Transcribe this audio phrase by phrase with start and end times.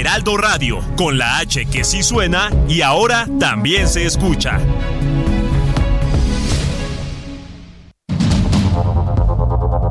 [0.00, 4.58] Heraldo Radio, con la H que sí suena y ahora también se escucha.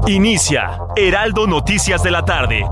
[0.07, 2.65] Inicia Heraldo Noticias de la tarde.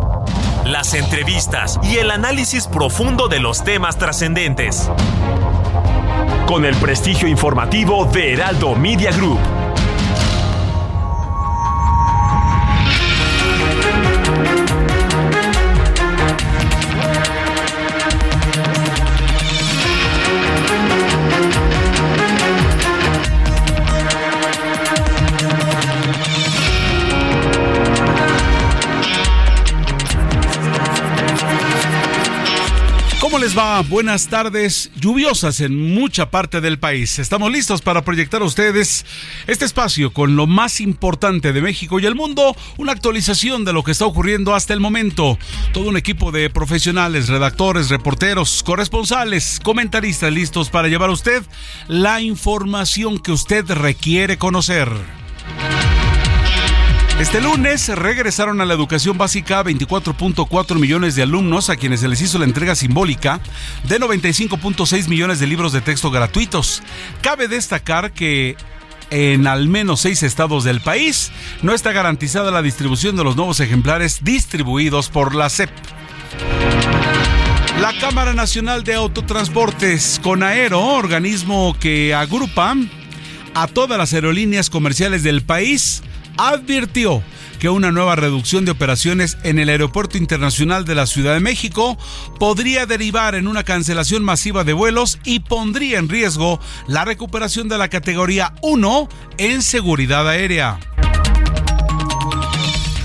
[0.65, 4.89] Las entrevistas y el análisis profundo de los temas trascendentes.
[6.47, 9.37] Con el prestigio informativo de Heraldo Media Group.
[33.47, 33.81] Les va?
[33.81, 37.17] Buenas tardes, lluviosas en mucha parte del país.
[37.17, 39.05] Estamos listos para proyectar a ustedes
[39.47, 43.83] este espacio con lo más importante de México y el mundo, una actualización de lo
[43.83, 45.37] que está ocurriendo hasta el momento.
[45.71, 51.41] Todo un equipo de profesionales, redactores, reporteros, corresponsales, comentaristas listos para llevar a usted
[51.87, 54.89] la información que usted requiere conocer.
[57.19, 62.21] Este lunes regresaron a la educación básica 24.4 millones de alumnos a quienes se les
[62.21, 63.39] hizo la entrega simbólica
[63.85, 66.83] de 95.6 millones de libros de texto gratuitos.
[67.21, 68.55] Cabe destacar que
[69.09, 71.31] en al menos seis estados del país
[71.63, 75.71] no está garantizada la distribución de los nuevos ejemplares distribuidos por la SEP.
[77.81, 82.75] La Cámara Nacional de Autotransportes, CONAERO, organismo que agrupa
[83.55, 86.03] a todas las aerolíneas comerciales del país,
[86.37, 87.23] advirtió
[87.59, 91.97] que una nueva reducción de operaciones en el Aeropuerto Internacional de la Ciudad de México
[92.39, 97.77] podría derivar en una cancelación masiva de vuelos y pondría en riesgo la recuperación de
[97.77, 100.79] la categoría 1 en seguridad aérea.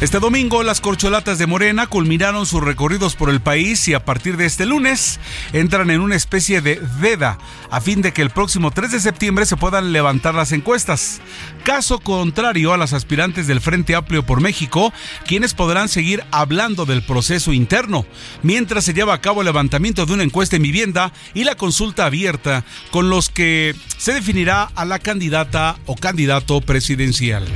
[0.03, 4.37] Este domingo las corcholatas de Morena culminaron sus recorridos por el país y a partir
[4.37, 5.21] de este lunes
[5.53, 7.39] entran en una especie de veda
[7.71, 11.21] a fin de que el próximo 3 de septiembre se puedan levantar las encuestas.
[11.63, 14.93] Caso contrario a las aspirantes del Frente Amplio por México,
[15.25, 18.05] quienes podrán seguir hablando del proceso interno,
[18.43, 22.07] mientras se lleva a cabo el levantamiento de una encuesta en vivienda y la consulta
[22.07, 27.47] abierta con los que se definirá a la candidata o candidato presidencial.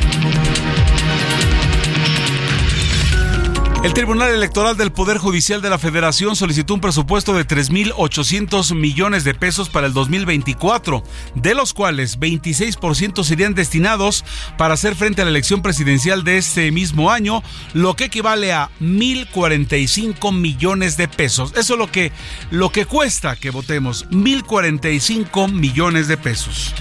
[3.86, 9.22] El Tribunal Electoral del Poder Judicial de la Federación solicitó un presupuesto de 3.800 millones
[9.22, 11.04] de pesos para el 2024,
[11.36, 14.24] de los cuales 26% serían destinados
[14.58, 18.70] para hacer frente a la elección presidencial de este mismo año, lo que equivale a
[18.80, 21.52] 1.045 millones de pesos.
[21.56, 22.10] Eso es lo que,
[22.50, 26.74] lo que cuesta que votemos, 1.045 millones de pesos.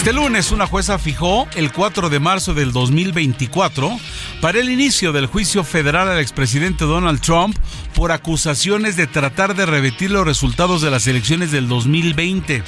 [0.00, 3.98] Este lunes una jueza fijó el 4 de marzo del 2024
[4.40, 7.56] para el inicio del juicio federal al expresidente Donald Trump
[7.94, 12.62] por acusaciones de tratar de revertir los resultados de las elecciones del 2020.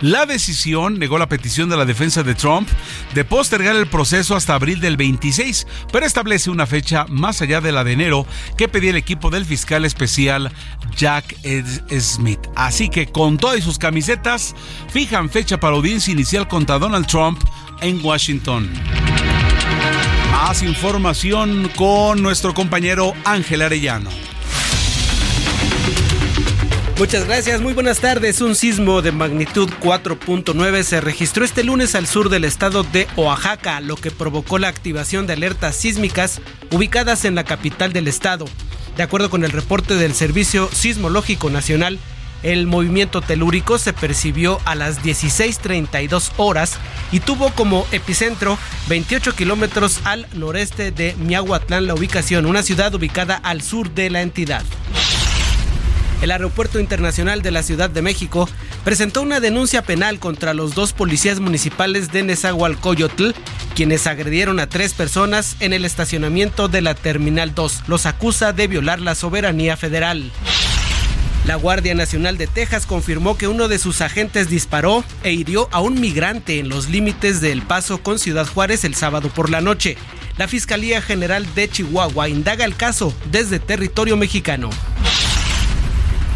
[0.00, 2.68] La decisión negó la petición de la defensa de Trump
[3.14, 7.72] de postergar el proceso hasta abril del 26, pero establece una fecha más allá de
[7.72, 8.26] la de enero
[8.56, 10.50] que pedía el equipo del fiscal especial
[10.96, 11.36] Jack
[11.98, 12.40] Smith.
[12.56, 14.54] Así que con todas sus camisetas
[14.90, 17.42] fijan fecha para audiencia inicial contra Donald Trump
[17.82, 18.70] en Washington.
[20.30, 24.10] Más información con nuestro compañero Ángel Arellano.
[26.98, 28.42] Muchas gracias, muy buenas tardes.
[28.42, 33.80] Un sismo de magnitud 4.9 se registró este lunes al sur del estado de Oaxaca,
[33.80, 38.44] lo que provocó la activación de alertas sísmicas ubicadas en la capital del estado.
[38.98, 41.98] De acuerdo con el reporte del Servicio Sismológico Nacional,
[42.42, 46.78] el movimiento telúrico se percibió a las 16.32 horas
[47.12, 48.58] y tuvo como epicentro
[48.88, 54.22] 28 kilómetros al noreste de Miahuatlán, la ubicación, una ciudad ubicada al sur de la
[54.22, 54.64] entidad.
[56.22, 58.48] El Aeropuerto Internacional de la Ciudad de México
[58.84, 63.30] presentó una denuncia penal contra los dos policías municipales de Nezahualcóyotl,
[63.74, 67.84] quienes agredieron a tres personas en el estacionamiento de la Terminal 2.
[67.86, 70.30] Los acusa de violar la soberanía federal.
[71.50, 75.80] La Guardia Nacional de Texas confirmó que uno de sus agentes disparó e hirió a
[75.80, 79.96] un migrante en los límites del Paso con Ciudad Juárez el sábado por la noche.
[80.38, 84.70] La Fiscalía General de Chihuahua indaga el caso desde territorio mexicano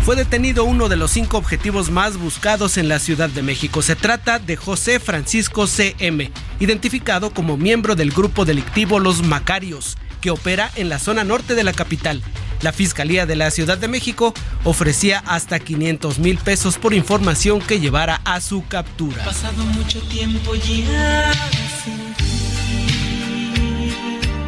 [0.05, 3.81] fue detenido uno de los cinco objetivos más buscados en la Ciudad de México.
[3.81, 6.31] Se trata de José Francisco CM,
[6.61, 11.64] identificado como miembro del grupo delictivo Los Macarios, que opera en la zona norte de
[11.64, 12.20] la capital.
[12.62, 14.34] La Fiscalía de la Ciudad de México
[14.64, 19.24] ofrecía hasta 500 mil pesos por información que llevara a su captura.
[19.24, 21.32] Pasado mucho tiempo ya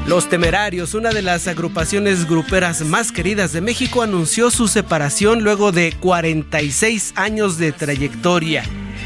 [0.07, 5.73] los Temerarios, una de las agrupaciones gruperas más queridas de México, anunció su separación luego
[5.73, 8.63] de 46 años de trayectoria.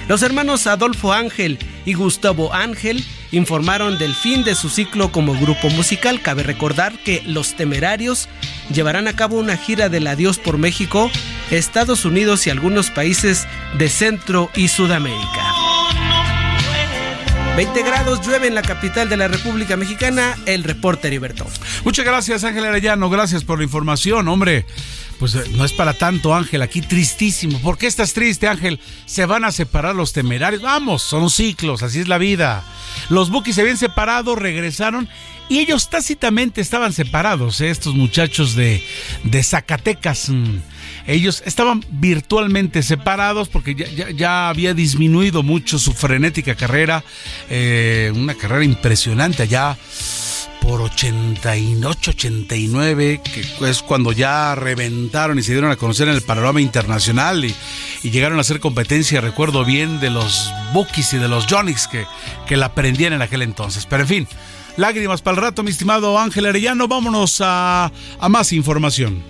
[0.09, 3.03] Los hermanos Adolfo Ángel y Gustavo Ángel
[3.33, 6.21] informaron del fin de su ciclo como grupo musical.
[6.21, 8.29] Cabe recordar que los Temerarios
[8.73, 11.11] llevarán a cabo una gira del adiós por México,
[11.51, 13.47] Estados Unidos y algunos países
[13.79, 15.55] de Centro y Sudamérica.
[17.57, 21.47] 20 grados, llueve en la capital de la República Mexicana, el reporte Heriberto.
[21.85, 24.65] Muchas gracias, Ángel Arellano, gracias por la información, hombre.
[25.21, 27.61] Pues eh, no es para tanto, Ángel, aquí tristísimo.
[27.61, 28.81] ¿Por qué estás triste, Ángel?
[29.05, 30.63] Se van a separar los temerarios.
[30.63, 32.65] Vamos, son ciclos, así es la vida.
[33.11, 35.09] Los Bukis se habían separado, regresaron
[35.51, 37.71] y ellos tácitamente estaban separados, ¿eh?
[37.71, 38.83] estos muchachos de,
[39.25, 40.31] de Zacatecas.
[40.31, 40.59] Mm.
[41.07, 43.75] Ellos estaban virtualmente separados porque
[44.17, 47.05] ya, había disminuido mucho su frenética carrera,
[47.51, 49.77] eh, una carrera impresionante allá
[50.71, 56.23] por 88, 89, que es cuando ya reventaron y se dieron a conocer en el
[56.23, 57.53] panorama internacional y,
[58.09, 62.07] llegaron a hacer competencia, recuerdo bien, de los Bookies y de los Jonix que,
[62.47, 63.85] que la aprendían en aquel entonces.
[63.85, 64.29] Pero en fin,
[64.77, 67.91] lágrimas para el rato, mi estimado Ángel Arellano, vámonos a
[68.29, 69.25] más información.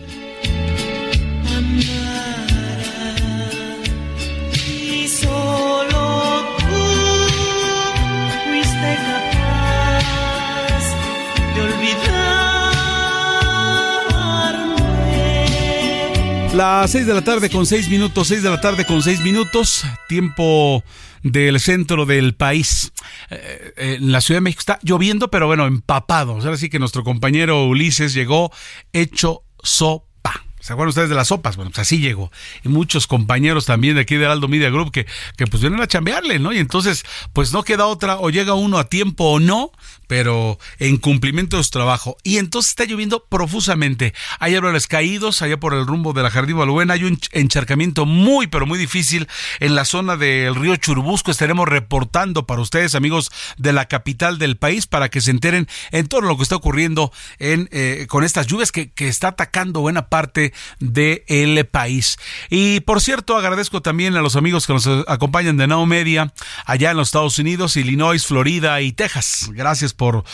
[16.61, 19.83] Las 6 de la tarde con 6 minutos, 6 de la tarde con 6 minutos,
[20.11, 20.85] tiempo
[21.23, 22.93] del centro del país.
[23.31, 26.33] Eh, eh, en la Ciudad de México está lloviendo, pero bueno, empapado.
[26.33, 28.53] Ahora sí que nuestro compañero Ulises llegó
[28.93, 30.11] hecho sopa
[30.61, 31.57] ¿Se acuerdan ustedes de las sopas?
[31.57, 32.31] Bueno, pues así llegó.
[32.63, 35.07] Y muchos compañeros también de aquí de Aldo Media Group que,
[35.37, 36.53] que pues vienen a chambearle, ¿no?
[36.53, 39.73] Y entonces, pues no queda otra, o llega uno a tiempo o no,
[40.11, 42.17] pero en cumplimiento de su trabajo.
[42.25, 44.13] Y entonces está lloviendo profusamente.
[44.41, 46.95] Hay árboles caídos allá por el rumbo de la Jardín Balbuena.
[46.95, 49.29] Hay un encharcamiento muy, pero muy difícil
[49.61, 51.31] en la zona del río Churubusco.
[51.31, 56.09] Estaremos reportando para ustedes, amigos de la capital del país, para que se enteren en
[56.09, 60.09] todo lo que está ocurriendo en, eh, con estas lluvias que, que está atacando buena
[60.09, 62.19] parte del país.
[62.49, 66.33] Y por cierto, agradezco también a los amigos que nos acompañan de Now Media
[66.67, 69.51] allá en los Estados Unidos, Illinois, Florida y Texas.
[69.53, 70.25] Gracias por,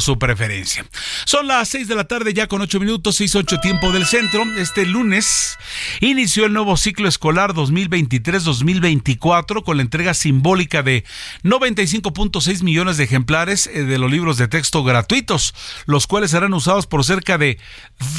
[0.00, 0.86] su preferencia.
[1.26, 4.44] Son las 6 de la tarde ya con 8 minutos, 6, 8 tiempo del centro.
[4.56, 5.58] Este lunes
[6.00, 11.04] inició el nuevo ciclo escolar 2023-2024 con la entrega simbólica de
[11.44, 16.86] 95.6 millones de ejemplares eh, de los libros de texto gratuitos, los cuales serán usados
[16.86, 17.58] por cerca de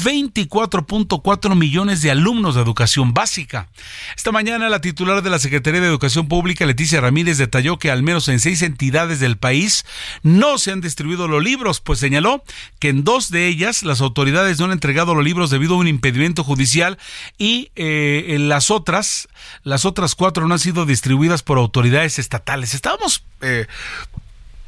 [0.04, 3.70] 24.4 millones de alumnos de educación básica.
[4.16, 8.04] Esta mañana la titular de la Secretaría de Educación Pública, Leticia Ramírez, detalló que al
[8.04, 9.86] menos en seis entidades del país
[10.22, 12.44] no se han distribuido los libros, pues señaló
[12.80, 15.88] que en dos de ellas las autoridades no han entregado los libros debido a un
[15.88, 16.98] impedimento judicial
[17.38, 19.28] y eh, en las otras,
[19.64, 22.74] las otras cuatro no han sido distribuidas por autoridades estatales.
[22.74, 23.68] Estábamos eh,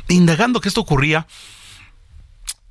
[0.07, 1.27] indagando que esto ocurría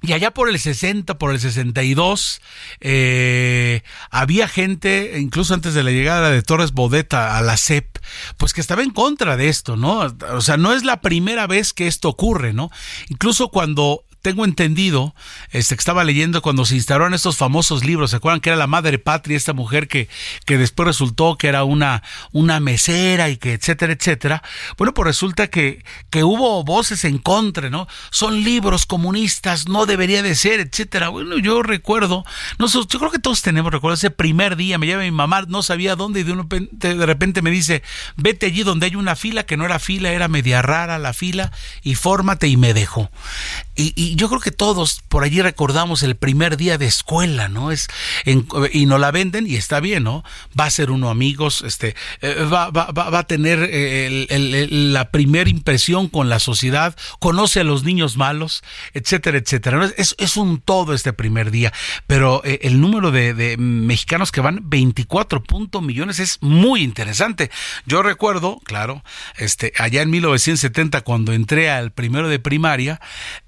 [0.03, 2.41] y allá por el 60, por el 62,
[2.81, 7.99] eh, había gente, incluso antes de la llegada de Torres Bodeta a la CEP,
[8.37, 10.13] pues que estaba en contra de esto, ¿no?
[10.33, 12.71] O sea, no es la primera vez que esto ocurre, ¿no?
[13.09, 15.15] Incluso cuando tengo entendido,
[15.51, 18.69] este, que estaba leyendo cuando se instalaron estos famosos libros, ¿se acuerdan que era la
[18.69, 20.09] madre patria, esta mujer que,
[20.47, 24.43] que después resultó que era una, una mesera y que etcétera, etcétera?
[24.79, 27.89] Bueno, pues resulta que, que hubo voces en contra, ¿no?
[28.11, 31.09] Son libros comunistas, no debería de ser, etcétera.
[31.09, 32.25] Bueno, yo recuerdo,
[32.59, 35.63] no, yo creo que todos tenemos, recuerdo ese primer día, me lleva mi mamá, no
[35.63, 37.83] sabía dónde y de, de repente me dice,
[38.17, 41.51] vete allí donde hay una fila, que no era fila, era media rara la fila,
[41.83, 43.11] y fórmate y me dejó.
[43.75, 47.71] Y, yo creo que todos por allí recordamos el primer día de escuela, ¿no?
[47.71, 47.89] Es
[48.73, 50.25] y no la venden y está bien, ¿no?
[50.59, 55.49] Va a ser uno amigos, este, eh, va, va, va, a tener eh, la primera
[55.49, 58.63] impresión con la sociedad, conoce a los niños malos,
[58.93, 59.91] etcétera, etcétera.
[59.97, 61.73] Es, es un todo este primer día,
[62.07, 65.43] pero eh, el número de, de, mexicanos que van 24
[65.81, 67.51] millones es muy interesante.
[67.87, 69.03] Yo recuerdo, claro,
[69.39, 73.01] este, allá en 1970 cuando entré al primero de primaria,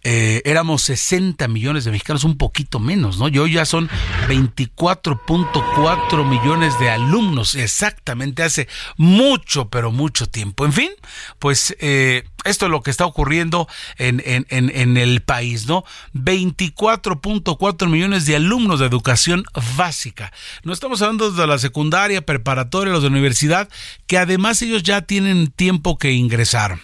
[0.03, 0.14] eh,
[0.45, 3.29] éramos 60 millones de mexicanos, un poquito menos, ¿no?
[3.29, 3.89] Yo ya son
[4.29, 10.65] 24.4 millones de alumnos, exactamente, hace mucho, pero mucho tiempo.
[10.65, 10.91] En fin,
[11.39, 15.85] pues eh, esto es lo que está ocurriendo en, en, en, el país, ¿no?
[16.15, 19.45] 24.4 millones de alumnos de educación
[19.77, 20.33] básica.
[20.63, 23.69] No estamos hablando de la secundaria, preparatoria, los de universidad,
[24.07, 26.79] que además ellos ya tienen tiempo que ingresar.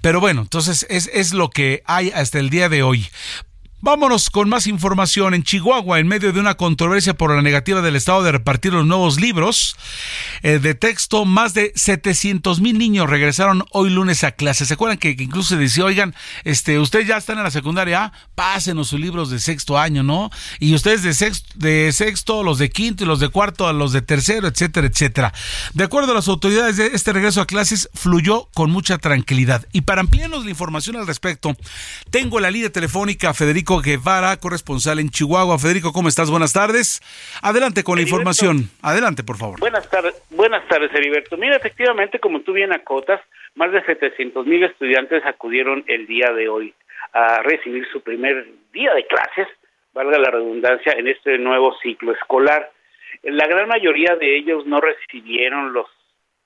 [0.00, 3.06] Pero bueno, entonces es, es lo que hay hasta el día de hoy.
[3.84, 5.34] Vámonos con más información.
[5.34, 8.86] En Chihuahua, en medio de una controversia por la negativa del Estado de repartir los
[8.86, 9.74] nuevos libros
[10.42, 14.66] eh, de texto, más de 700 mil niños regresaron hoy lunes a clase.
[14.66, 18.86] ¿Se acuerdan que, incluso se decía, oigan, este, ustedes ya están en la secundaria, pásenos
[18.86, 20.30] sus libros de sexto año, ¿no?
[20.60, 23.90] Y ustedes de sexto, de sexto, los de quinto y los de cuarto, a los
[23.90, 25.34] de tercero, etcétera, etcétera.
[25.74, 29.66] De acuerdo a las autoridades, este regreso a clases fluyó con mucha tranquilidad.
[29.72, 31.56] Y para ampliarnos la información al respecto,
[32.10, 35.58] tengo la línea telefónica Federico Guevara, corresponsal en Chihuahua.
[35.58, 36.30] Federico, ¿cómo estás?
[36.30, 37.00] Buenas tardes.
[37.42, 38.68] Adelante con la información.
[38.82, 39.60] Adelante, por favor.
[39.60, 41.36] Buenas tardes, buenas tardes, Heriberto.
[41.36, 43.20] Mira, efectivamente, como tú bien acotas,
[43.54, 46.74] más de 700 mil estudiantes acudieron el día de hoy
[47.12, 49.48] a recibir su primer día de clases,
[49.92, 52.70] valga la redundancia, en este nuevo ciclo escolar.
[53.22, 55.86] La gran mayoría de ellos no recibieron los,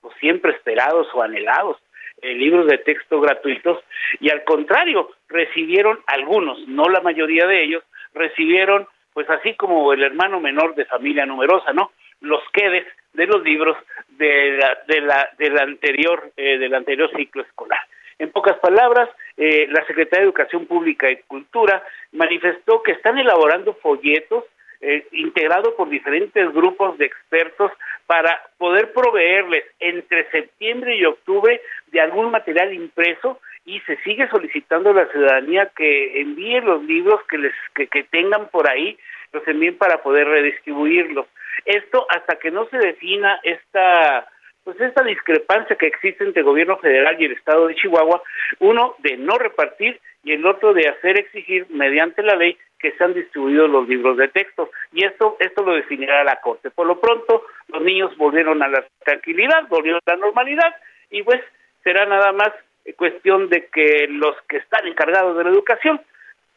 [0.03, 1.77] los siempre esperados o anhelados
[2.21, 3.83] eh, libros de texto gratuitos
[4.19, 7.83] y al contrario, recibieron algunos, no la mayoría de ellos,
[8.13, 11.91] recibieron, pues así como el hermano menor de familia numerosa, ¿no?
[12.21, 13.77] Los quedes de los libros
[14.09, 17.79] de la, de la, del anterior, eh, del anterior ciclo escolar.
[18.19, 21.83] En pocas palabras, eh, la Secretaría de Educación Pública y Cultura
[22.13, 24.43] manifestó que están elaborando folletos
[24.81, 27.71] eh, integrado por diferentes grupos de expertos
[28.05, 34.91] para poder proveerles entre septiembre y octubre de algún material impreso y se sigue solicitando
[34.91, 38.97] a la ciudadanía que envíe los libros que les que, tengan por ahí
[39.33, 41.27] los envíen para poder redistribuirlos.
[41.65, 44.27] Esto hasta que no se defina esta
[44.63, 48.21] pues esta discrepancia que existe entre el gobierno federal y el estado de Chihuahua
[48.59, 53.01] uno de no repartir y el otro de hacer exigir mediante la ley que se
[53.01, 56.69] han distribuido los libros de texto y esto esto lo definirá la corte.
[56.69, 60.75] Por lo pronto los niños volvieron a la tranquilidad, volvieron a la normalidad
[61.09, 61.41] y pues
[61.81, 62.49] será nada más
[62.97, 66.01] cuestión de que los que están encargados de la educación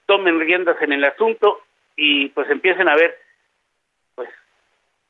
[0.07, 1.63] tomen riendas en el asunto
[1.95, 3.17] y pues empiecen a ver
[4.17, 4.31] pues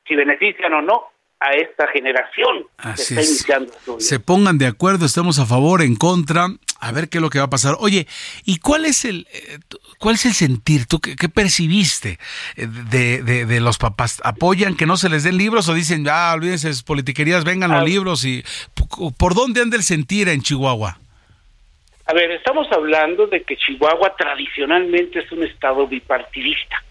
[0.05, 1.10] si benefician o no
[1.41, 6.47] a esta generación que está iniciando Se pongan de acuerdo, estemos a favor, en contra,
[6.79, 7.75] a ver qué es lo que va a pasar.
[7.79, 8.05] Oye,
[8.45, 9.57] ¿y cuál es el, eh,
[9.97, 10.85] cuál es el sentir?
[10.85, 12.19] ¿Tú qué, percibiste
[12.57, 14.21] eh, de, de, los papás?
[14.23, 17.83] ¿Apoyan que no se les den libros o dicen, ah, olvídense esas politiquerías, vengan los
[17.83, 18.23] libros?
[18.23, 18.43] y
[19.17, 20.99] ¿Por dónde anda el sentir en Chihuahua?
[22.05, 26.83] A ver, estamos hablando de que Chihuahua tradicionalmente es un estado bipartidista.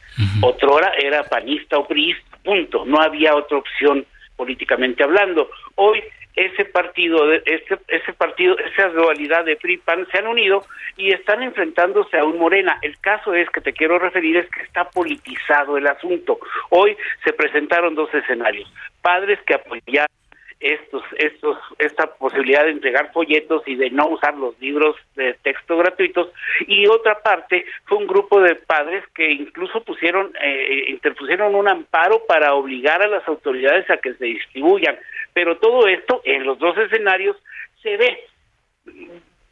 [0.43, 2.85] Otrora era panista o priista, punto.
[2.85, 4.05] No había otra opción
[4.41, 5.51] políticamente hablando.
[5.75, 6.03] Hoy
[6.35, 10.65] ese partido, ese, ese partido, esa dualidad de PRI PAN se han unido
[10.97, 12.79] y están enfrentándose a un Morena.
[12.81, 16.39] El caso es que te quiero referir es que está politizado el asunto.
[16.71, 20.20] Hoy se presentaron dos escenarios: padres que apoyaron
[20.61, 25.79] estos, estos, esta posibilidad de entregar folletos y de no usar los libros de texto
[25.79, 26.29] gratuitos.
[26.67, 32.27] Y otra parte fue un grupo de padres que incluso pusieron eh, interpusieron un amparo
[32.27, 34.99] para obligar a las autoridades a que se distribuyan.
[35.33, 37.37] Pero todo esto en los dos escenarios
[37.83, 38.19] se ve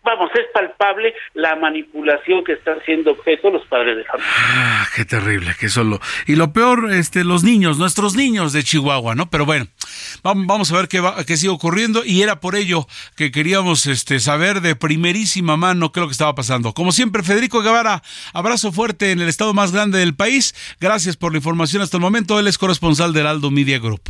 [0.08, 4.32] vamos, es palpable la manipulación que están siendo objeto los padres de familia.
[4.34, 6.00] Ah, qué terrible, que solo.
[6.26, 9.28] Y lo peor, este, los niños, nuestros niños de Chihuahua, ¿no?
[9.28, 9.66] Pero bueno,
[10.22, 12.86] vamos a ver qué, va, qué sigue ocurriendo y era por ello
[13.16, 16.72] que queríamos este, saber de primerísima mano qué es lo que estaba pasando.
[16.72, 20.54] Como siempre, Federico Guevara, abrazo fuerte en el estado más grande del país.
[20.80, 22.38] Gracias por la información hasta el momento.
[22.38, 24.00] Él es corresponsal del Aldo Media Group.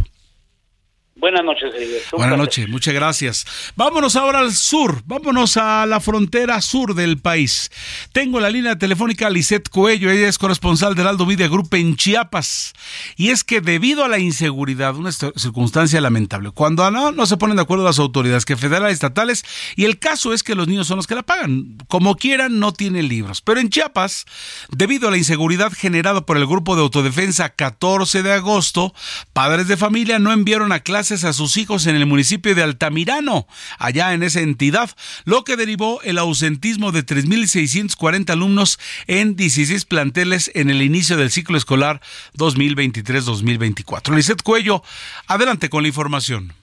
[1.19, 2.17] Buenas noches, Heriberto.
[2.17, 3.45] Buenas noches, muchas gracias.
[3.75, 7.73] Vámonos ahora al sur, vámonos a la frontera sur del país.
[8.13, 12.73] Tengo la línea telefónica Lisette Coello, ella es corresponsal del Aldo Media Group en Chiapas.
[13.17, 17.57] Y es que debido a la inseguridad, una circunstancia lamentable, cuando no, no se ponen
[17.57, 19.45] de acuerdo las autoridades, que federales, estatales,
[19.75, 21.79] y el caso es que los niños son los que la pagan.
[21.89, 23.43] Como quieran, no tienen libros.
[23.43, 24.25] Pero en Chiapas,
[24.71, 28.95] debido a la inseguridad generada por el grupo de autodefensa 14 de agosto,
[29.33, 33.47] padres de familia no enviaron a a sus hijos en el municipio de Altamirano,
[33.79, 34.91] allá en esa entidad,
[35.25, 41.31] lo que derivó el ausentismo de 3.640 alumnos en 16 planteles en el inicio del
[41.31, 42.03] ciclo escolar
[42.37, 44.15] 2023-2024.
[44.15, 44.83] Lizeth Cuello,
[45.27, 46.58] adelante con la información.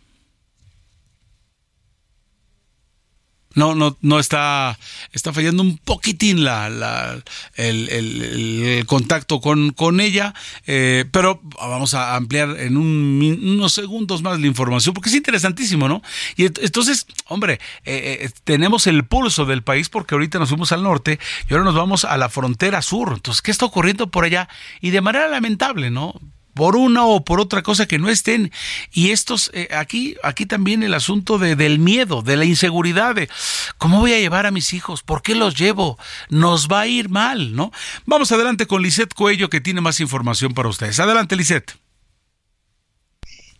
[3.56, 4.78] No, no, no está,
[5.12, 7.18] está fallando un poquitín la, la
[7.56, 10.34] el, contacto con, con ella,
[10.68, 16.02] eh, pero vamos a ampliar en unos segundos más la información, porque es interesantísimo, ¿no?
[16.36, 20.84] Y entonces, hombre, eh, eh, tenemos el pulso del país porque ahorita nos fuimos al
[20.84, 21.20] norte
[21.50, 23.14] y ahora nos vamos a la frontera sur.
[23.14, 24.50] Entonces, ¿qué está ocurriendo por allá?
[24.82, 26.14] Y de manera lamentable, ¿no?
[26.56, 28.52] Por una o por otra cosa que no estén.
[28.92, 33.30] Y estos, eh, aquí, aquí también el asunto de, del miedo, de la inseguridad, de
[33.78, 37.10] cómo voy a llevar a mis hijos, por qué los llevo, nos va a ir
[37.10, 37.72] mal, ¿no?
[38.06, 41.00] Vamos adelante con Lisette Cuello que tiene más información para ustedes.
[41.00, 41.85] Adelante, Lisette.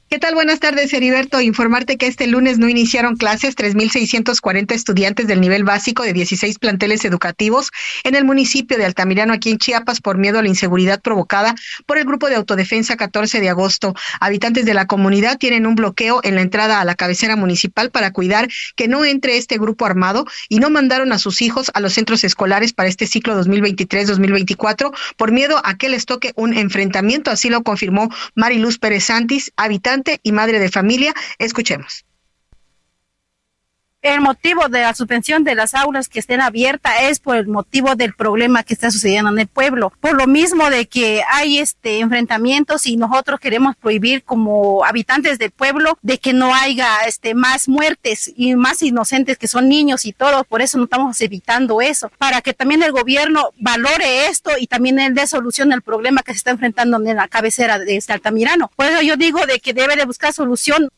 [0.08, 0.36] ¿Qué tal?
[0.36, 1.42] Buenas tardes, Heriberto.
[1.42, 7.04] Informarte que este lunes no iniciaron clases 3.640 estudiantes del nivel básico de 16 planteles
[7.06, 7.72] educativos
[8.04, 11.56] en el municipio de Altamirano, aquí en Chiapas, por miedo a la inseguridad provocada
[11.88, 13.96] por el grupo de autodefensa 14 de agosto.
[14.20, 18.12] Habitantes de la comunidad tienen un bloqueo en la entrada a la cabecera municipal para
[18.12, 21.94] cuidar que no entre este grupo armado y no mandaron a sus hijos a los
[21.94, 27.32] centros escolares para este ciclo 2023-2024 por miedo a que les toque un enfrentamiento.
[27.32, 31.14] Así lo confirmó Mariluz Pérez Santis, habitante y madre de familia.
[31.40, 32.06] Escuchemos.
[34.06, 37.96] El motivo de la suspensión de las aulas que estén abiertas es por el motivo
[37.96, 39.92] del problema que está sucediendo en el pueblo.
[40.00, 45.50] Por lo mismo de que hay este enfrentamientos y nosotros queremos prohibir como habitantes del
[45.50, 50.14] pueblo de que no haya este más muertes y más inocentes que son niños y
[50.14, 50.44] todo.
[50.44, 52.12] Por eso no estamos evitando eso.
[52.20, 56.34] Para que también el gobierno valore esto y también él dé solución al problema que
[56.34, 58.70] se está enfrentando en la cabecera de este Altamirano.
[58.76, 60.90] Por eso yo digo de que debe de buscar solución.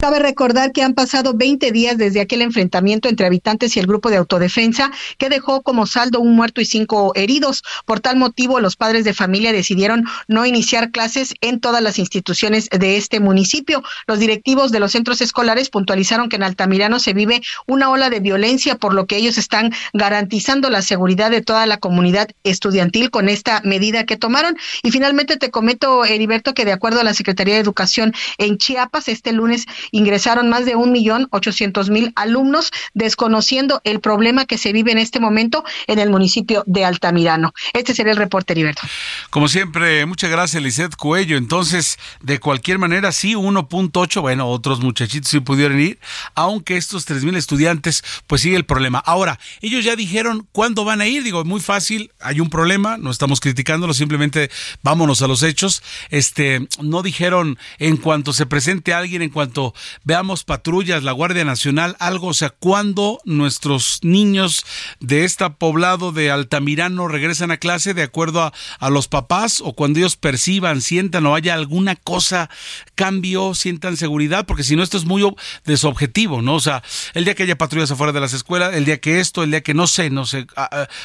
[0.00, 4.08] Cabe recordar que han pasado 20 días desde aquel enfrentamiento entre habitantes y el grupo
[4.08, 7.62] de autodefensa que dejó como saldo un muerto y cinco heridos.
[7.84, 12.70] Por tal motivo, los padres de familia decidieron no iniciar clases en todas las instituciones
[12.70, 13.82] de este municipio.
[14.06, 18.20] Los directivos de los centros escolares puntualizaron que en Altamirano se vive una ola de
[18.20, 23.28] violencia, por lo que ellos están garantizando la seguridad de toda la comunidad estudiantil con
[23.28, 24.56] esta medida que tomaron.
[24.82, 29.08] Y finalmente te comento, Heriberto, que de acuerdo a la Secretaría de Educación en Chiapas,
[29.08, 34.72] este lunes ingresaron más de un millón ochocientos mil alumnos, desconociendo el problema que se
[34.72, 37.52] vive en este momento en el municipio de Altamirano.
[37.72, 38.82] Este sería el reporte, Heriberto.
[39.30, 41.36] Como siempre, muchas gracias, Lizeth Cuello.
[41.36, 45.98] Entonces, de cualquier manera, sí, 1.8, bueno, otros muchachitos sí pudieron ir,
[46.34, 48.98] aunque estos tres mil estudiantes, pues sigue el problema.
[48.98, 51.22] Ahora, ellos ya dijeron cuándo van a ir.
[51.22, 54.50] Digo, muy fácil, hay un problema, no estamos criticándolo, simplemente
[54.82, 55.82] vámonos a los hechos.
[56.10, 61.96] Este, no dijeron en cuanto se presente alguien, en cuanto veamos patrullas, la Guardia Nacional,
[61.98, 64.64] algo, o sea, cuando nuestros niños
[65.00, 69.72] de este poblado de Altamirano regresan a clase de acuerdo a, a los papás o
[69.72, 72.50] cuando ellos perciban, sientan o haya alguna cosa,
[72.94, 75.20] cambio, sientan seguridad, porque si no esto es muy
[75.64, 76.54] desobjetivo, ¿no?
[76.54, 76.82] O sea,
[77.14, 79.62] el día que haya patrullas afuera de las escuelas, el día que esto, el día
[79.62, 80.46] que no sé, no sé,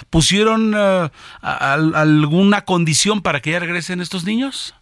[0.09, 1.09] ¿pusieron eh,
[1.41, 4.73] alguna condición para que ya regresen estos niños?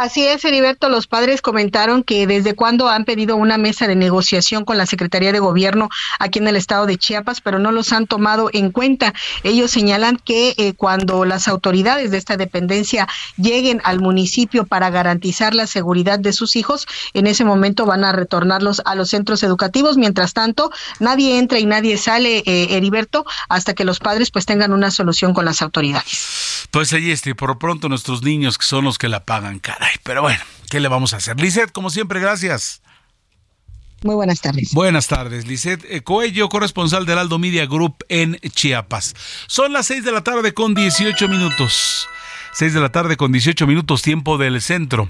[0.00, 0.88] Así es, Heriberto.
[0.88, 5.32] Los padres comentaron que desde cuando han pedido una mesa de negociación con la Secretaría
[5.32, 5.88] de Gobierno
[6.20, 9.12] aquí en el estado de Chiapas, pero no los han tomado en cuenta.
[9.42, 13.08] Ellos señalan que eh, cuando las autoridades de esta dependencia
[13.38, 18.12] lleguen al municipio para garantizar la seguridad de sus hijos, en ese momento van a
[18.12, 19.96] retornarlos a los centros educativos.
[19.96, 24.72] Mientras tanto, nadie entra y nadie sale, eh, Heriberto, hasta que los padres pues tengan
[24.72, 26.68] una solución con las autoridades.
[26.70, 30.22] Pues ahí este, por pronto nuestros niños que son los que la pagan, cara pero
[30.22, 31.40] bueno, ¿qué le vamos a hacer?
[31.40, 32.82] Lizeth, como siempre, gracias.
[34.02, 34.72] Muy buenas tardes.
[34.72, 39.14] Buenas tardes, Lizeth eh, Coello, corresponsal del Aldo Media Group en Chiapas.
[39.48, 42.08] Son las 6 de la tarde con 18 minutos.
[42.58, 45.08] 6 de la tarde con 18 minutos tiempo del centro.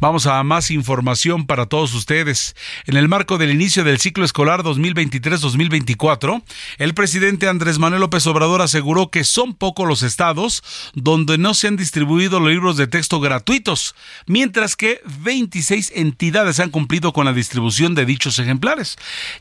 [0.00, 2.54] Vamos a más información para todos ustedes.
[2.84, 6.42] En el marco del inicio del ciclo escolar 2023-2024,
[6.76, 11.68] el presidente Andrés Manuel López Obrador aseguró que son pocos los estados donde no se
[11.68, 13.94] han distribuido los libros de texto gratuitos,
[14.26, 18.98] mientras que 26 entidades han cumplido con la distribución de dichos ejemplares.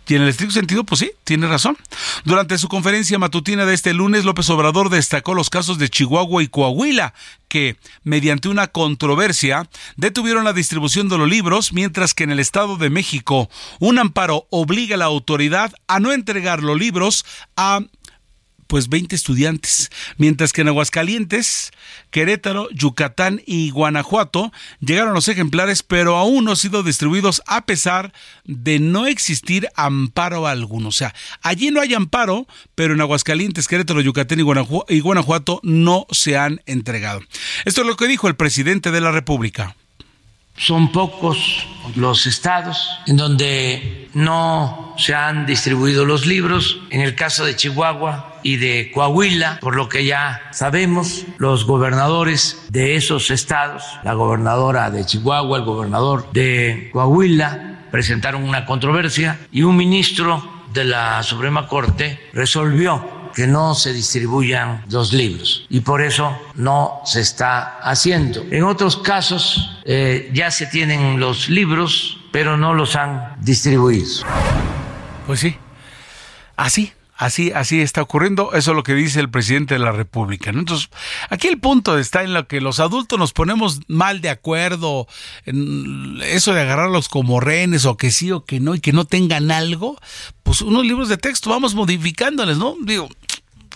[0.08, 1.76] Y en el estricto sentido, pues sí, tiene razón.
[2.24, 6.48] Durante su conferencia matutina de este lunes, López Obrador destacó los casos de Chihuahua y
[6.48, 7.14] Coahuila,
[7.50, 12.78] que, mediante una controversia, detuvieron la distribución de los libros, mientras que en el Estado
[12.78, 17.26] de México un amparo obliga a la autoridad a no entregar los libros
[17.58, 17.82] a
[18.70, 21.72] pues 20 estudiantes, mientras que en Aguascalientes,
[22.12, 28.14] Querétaro, Yucatán y Guanajuato llegaron los ejemplares, pero aún no han sido distribuidos a pesar
[28.46, 30.90] de no existir amparo alguno.
[30.90, 34.40] O sea, allí no hay amparo, pero en Aguascalientes, Querétaro, Yucatán
[34.88, 37.22] y Guanajuato no se han entregado.
[37.66, 39.76] Esto es lo que dijo el presidente de la República.
[40.58, 46.82] Son pocos los estados en donde no se han distribuido los libros.
[46.92, 52.66] En el caso de Chihuahua y de Coahuila, por lo que ya sabemos, los gobernadores
[52.70, 59.64] de esos estados, la gobernadora de Chihuahua, el gobernador de Coahuila, presentaron una controversia y
[59.64, 66.02] un ministro de la Suprema Corte resolvió que no se distribuyan los libros y por
[66.02, 68.44] eso no se está haciendo.
[68.52, 74.26] En otros casos eh, ya se tienen los libros, pero no los han distribuido.
[75.26, 75.56] Pues sí,
[76.56, 78.54] así, Así, así está ocurriendo.
[78.54, 80.52] Eso es lo que dice el presidente de la República.
[80.52, 80.90] Entonces,
[81.30, 85.06] aquí el punto está en lo que los adultos nos ponemos mal de acuerdo
[85.46, 89.04] en eso de agarrarlos como rehenes o que sí o que no y que no
[89.04, 90.00] tengan algo.
[90.44, 92.78] Pues unos libros de texto vamos modificándoles, ¿no?
[92.84, 93.10] Digo,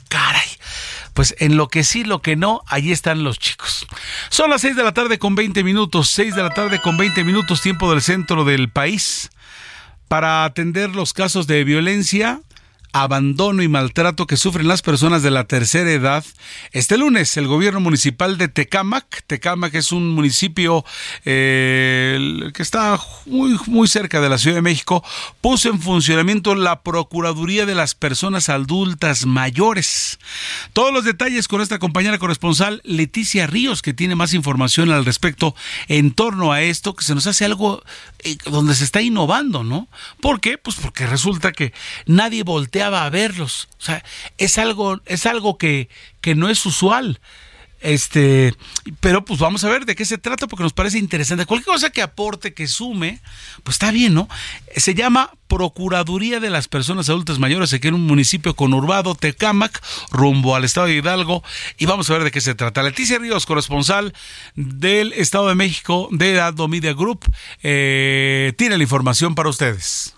[0.08, 0.48] caray.
[1.14, 3.86] Pues en lo que sí, lo que no, allí están los chicos.
[4.30, 7.26] Son las 6 de la tarde con 20 minutos, 6 de la tarde con 20
[7.26, 9.32] minutos, tiempo del centro del país.
[10.08, 12.40] Para atender los casos de violencia,
[12.94, 16.24] abandono y maltrato que sufren las personas de la tercera edad.
[16.72, 20.86] Este lunes, el gobierno municipal de Tecámac, Tecámac es un municipio
[21.26, 25.04] eh, que está muy, muy cerca de la Ciudad de México,
[25.42, 30.20] puso en funcionamiento la Procuraduría de las Personas Adultas Mayores.
[30.74, 35.56] Todos los detalles con esta compañera corresponsal Leticia Ríos, que tiene más información al respecto
[35.88, 37.82] en torno a esto, que se nos hace algo
[38.20, 39.88] eh, donde se está innovando, ¿no?
[40.22, 40.60] ¿Por qué?
[40.60, 41.74] Pues porque resulta que
[42.06, 43.70] nadie voltea a verlos.
[43.80, 44.04] O sea,
[44.38, 45.90] es algo, es algo que,
[46.22, 47.20] que no es usual.
[47.84, 48.56] Este,
[49.02, 51.46] pero pues vamos a ver de qué se trata porque nos parece interesante.
[51.46, 53.20] Cualquier cosa que aporte, que sume,
[53.64, 54.30] pues está bien, ¿no?
[54.78, 60.56] Se llama Procuraduría de las Personas Adultas Mayores, aquí en un municipio conurbado, Tecámac, rumbo
[60.56, 61.44] al estado de Hidalgo,
[61.78, 62.84] y vamos a ver de qué se trata.
[62.84, 64.14] Leticia Ríos, corresponsal
[64.56, 67.26] del Estado de México de Addo Media Group,
[67.64, 70.16] eh, tiene la información para ustedes.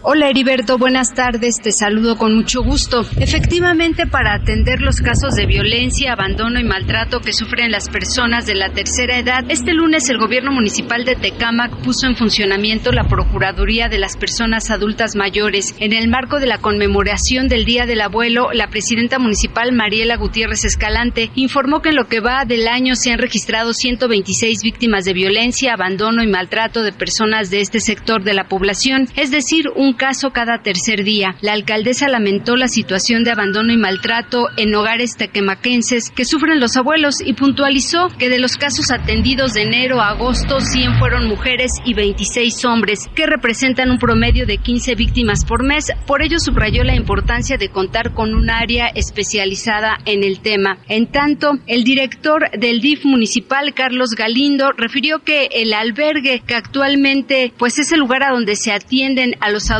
[0.00, 3.04] Hola Heriberto, buenas tardes, te saludo con mucho gusto.
[3.18, 8.54] Efectivamente, para atender los casos de violencia, abandono y maltrato que sufren las personas de
[8.54, 13.88] la tercera edad, este lunes el gobierno municipal de Tecámac puso en funcionamiento la Procuraduría
[13.88, 15.74] de las Personas Adultas Mayores.
[15.80, 20.64] En el marco de la conmemoración del Día del Abuelo, la presidenta municipal Mariela Gutiérrez
[20.64, 25.12] Escalante informó que en lo que va del año se han registrado 126 víctimas de
[25.12, 29.87] violencia, abandono y maltrato de personas de este sector de la población, es decir, un
[29.88, 31.34] un caso cada tercer día.
[31.40, 36.76] La alcaldesa lamentó la situación de abandono y maltrato en hogares tequemaquenses que sufren los
[36.76, 41.72] abuelos y puntualizó que de los casos atendidos de enero a agosto 100 fueron mujeres
[41.86, 45.86] y 26 hombres, que representan un promedio de 15 víctimas por mes.
[46.06, 50.80] Por ello subrayó la importancia de contar con un área especializada en el tema.
[50.88, 57.54] En tanto, el director del DIF municipal, Carlos Galindo, refirió que el albergue que actualmente
[57.56, 59.70] pues es el lugar a donde se atienden a los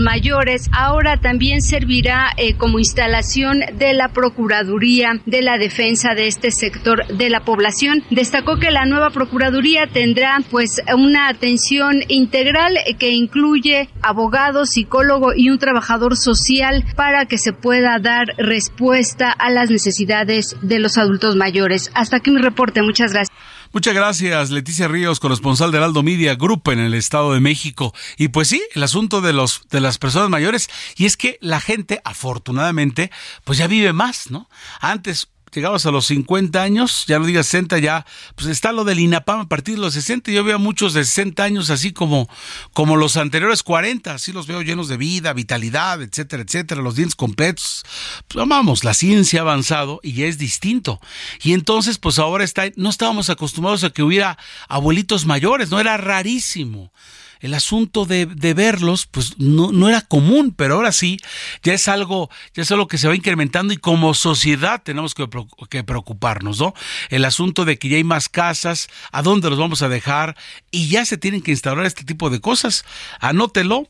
[0.00, 6.50] mayores, ahora también servirá eh, como instalación de la Procuraduría de la Defensa de este
[6.50, 8.02] sector de la población.
[8.10, 15.50] Destacó que la nueva Procuraduría tendrá pues una atención integral que incluye abogado, psicólogo y
[15.50, 21.36] un trabajador social para que se pueda dar respuesta a las necesidades de los adultos
[21.36, 21.90] mayores.
[21.94, 22.82] Hasta aquí mi reporte.
[22.82, 23.35] Muchas gracias.
[23.76, 27.92] Muchas gracias, Leticia Ríos, corresponsal del Aldo Media Group en el Estado de México.
[28.16, 31.60] Y pues sí, el asunto de los de las personas mayores y es que la
[31.60, 33.10] gente afortunadamente
[33.44, 34.48] pues ya vive más, ¿no?
[34.80, 39.00] Antes llegados a los 50 años, ya no digas 60, ya, pues está lo del
[39.00, 40.30] INAPAM a partir de los 60.
[40.30, 42.28] Yo veo a muchos de 60 años así como,
[42.72, 47.16] como los anteriores 40, así los veo llenos de vida, vitalidad, etcétera, etcétera, los dientes
[47.16, 47.84] completos.
[48.28, 51.00] Pues, vamos, la ciencia ha avanzado y ya es distinto.
[51.42, 55.96] Y entonces, pues ahora está, no estábamos acostumbrados a que hubiera abuelitos mayores, no era
[55.96, 56.92] rarísimo
[57.40, 61.18] el asunto de, verlos, pues no, no, era común, pero ahora sí,
[61.62, 65.28] ya es algo, ya es algo que se va incrementando y como sociedad tenemos que,
[65.68, 66.74] que, preocuparnos, ¿no?
[67.10, 70.36] El asunto de que ya hay más casas, a dónde los vamos a dejar,
[70.70, 72.84] y ya se tienen que instaurar este tipo de cosas.
[73.20, 73.88] Anótelo,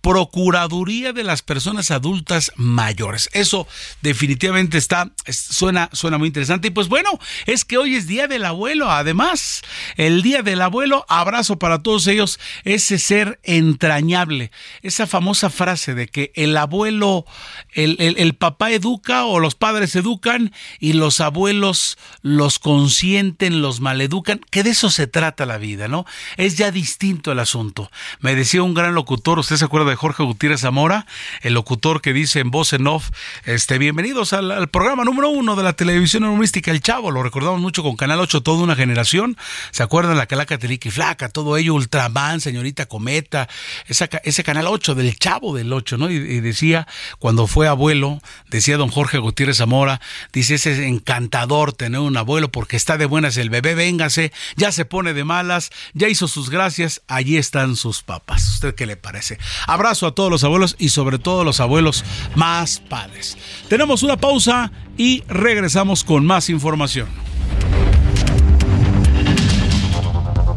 [0.00, 3.28] Procuraduría de las Personas Adultas Mayores.
[3.32, 3.66] Eso
[4.00, 6.68] definitivamente está, suena, suena muy interesante.
[6.68, 7.10] Y pues bueno,
[7.46, 8.90] es que hoy es Día del Abuelo.
[8.90, 9.62] Además,
[9.96, 14.52] el Día del Abuelo, abrazo para todos ellos, ese ser entrañable.
[14.82, 17.24] Esa famosa frase de que el abuelo,
[17.72, 24.40] el, el papá educa o los padres educan y los abuelos los consienten, los maleducan,
[24.50, 26.06] que de eso se trata la vida, ¿no?
[26.36, 27.90] Es ya distinto el asunto.
[28.20, 29.88] Me decía un gran locutor, ¿usted se acuerda?
[29.88, 31.06] de Jorge Gutiérrez Zamora,
[31.42, 33.10] el locutor que dice en voz en off,
[33.44, 37.82] este, bienvenidos al, programa número uno de la televisión humorística El Chavo, lo recordamos mucho
[37.82, 39.36] con Canal 8, toda una generación,
[39.72, 40.16] ¿se acuerdan?
[40.16, 43.48] La Calaca Teliqui Flaca, todo ello, Ultraman, Señorita Cometa,
[43.88, 46.10] ese Canal 8 del Chavo del 8, ¿no?
[46.10, 46.86] Y, decía,
[47.18, 50.00] cuando fue abuelo, decía don Jorge Gutiérrez Zamora,
[50.32, 54.84] dice, ese encantador tener un abuelo porque está de buenas el bebé, véngase, ya se
[54.84, 58.54] pone de malas, ya hizo sus gracias, allí están sus papas.
[58.54, 59.38] ¿Usted qué le parece?
[59.78, 63.38] Abrazo a todos los abuelos y sobre todo los abuelos más padres.
[63.68, 67.06] Tenemos una pausa y regresamos con más información.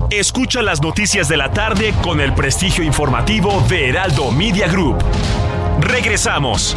[0.09, 4.97] Escucha las noticias de la tarde con el prestigio informativo de Heraldo Media Group.
[5.81, 6.75] Regresamos.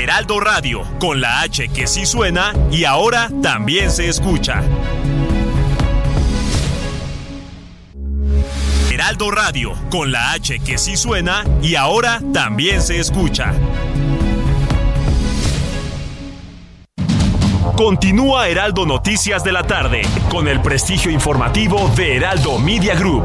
[0.00, 4.62] Heraldo Radio, con la H que sí suena y ahora también se escucha.
[9.16, 13.54] Heraldo Radio, con la H que sí suena y ahora también se escucha.
[17.78, 23.24] Continúa Heraldo Noticias de la tarde, con el prestigio informativo de Heraldo Media Group.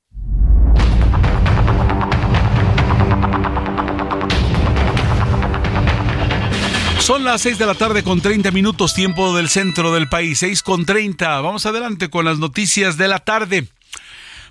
[7.21, 10.63] Son las 6 de la tarde con 30 minutos tiempo del centro del país, 6
[10.63, 11.39] con 30.
[11.41, 13.67] Vamos adelante con las noticias de la tarde.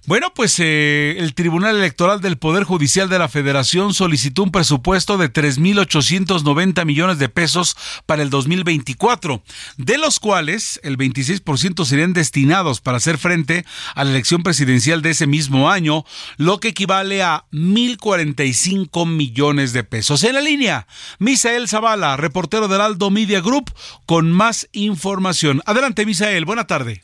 [0.06, 5.18] Bueno, pues eh, el Tribunal Electoral del Poder Judicial de la Federación solicitó un presupuesto
[5.18, 9.42] de 3.890 millones de pesos para el 2024,
[9.76, 15.10] de los cuales el 26% serían destinados para hacer frente a la elección presidencial de
[15.10, 16.06] ese mismo año,
[16.38, 20.24] lo que equivale a 1.045 millones de pesos.
[20.24, 20.86] En la línea,
[21.18, 23.70] Misael Zavala, reportero del Aldo Media Group,
[24.06, 25.60] con más información.
[25.66, 27.02] Adelante, Misael, buena tarde.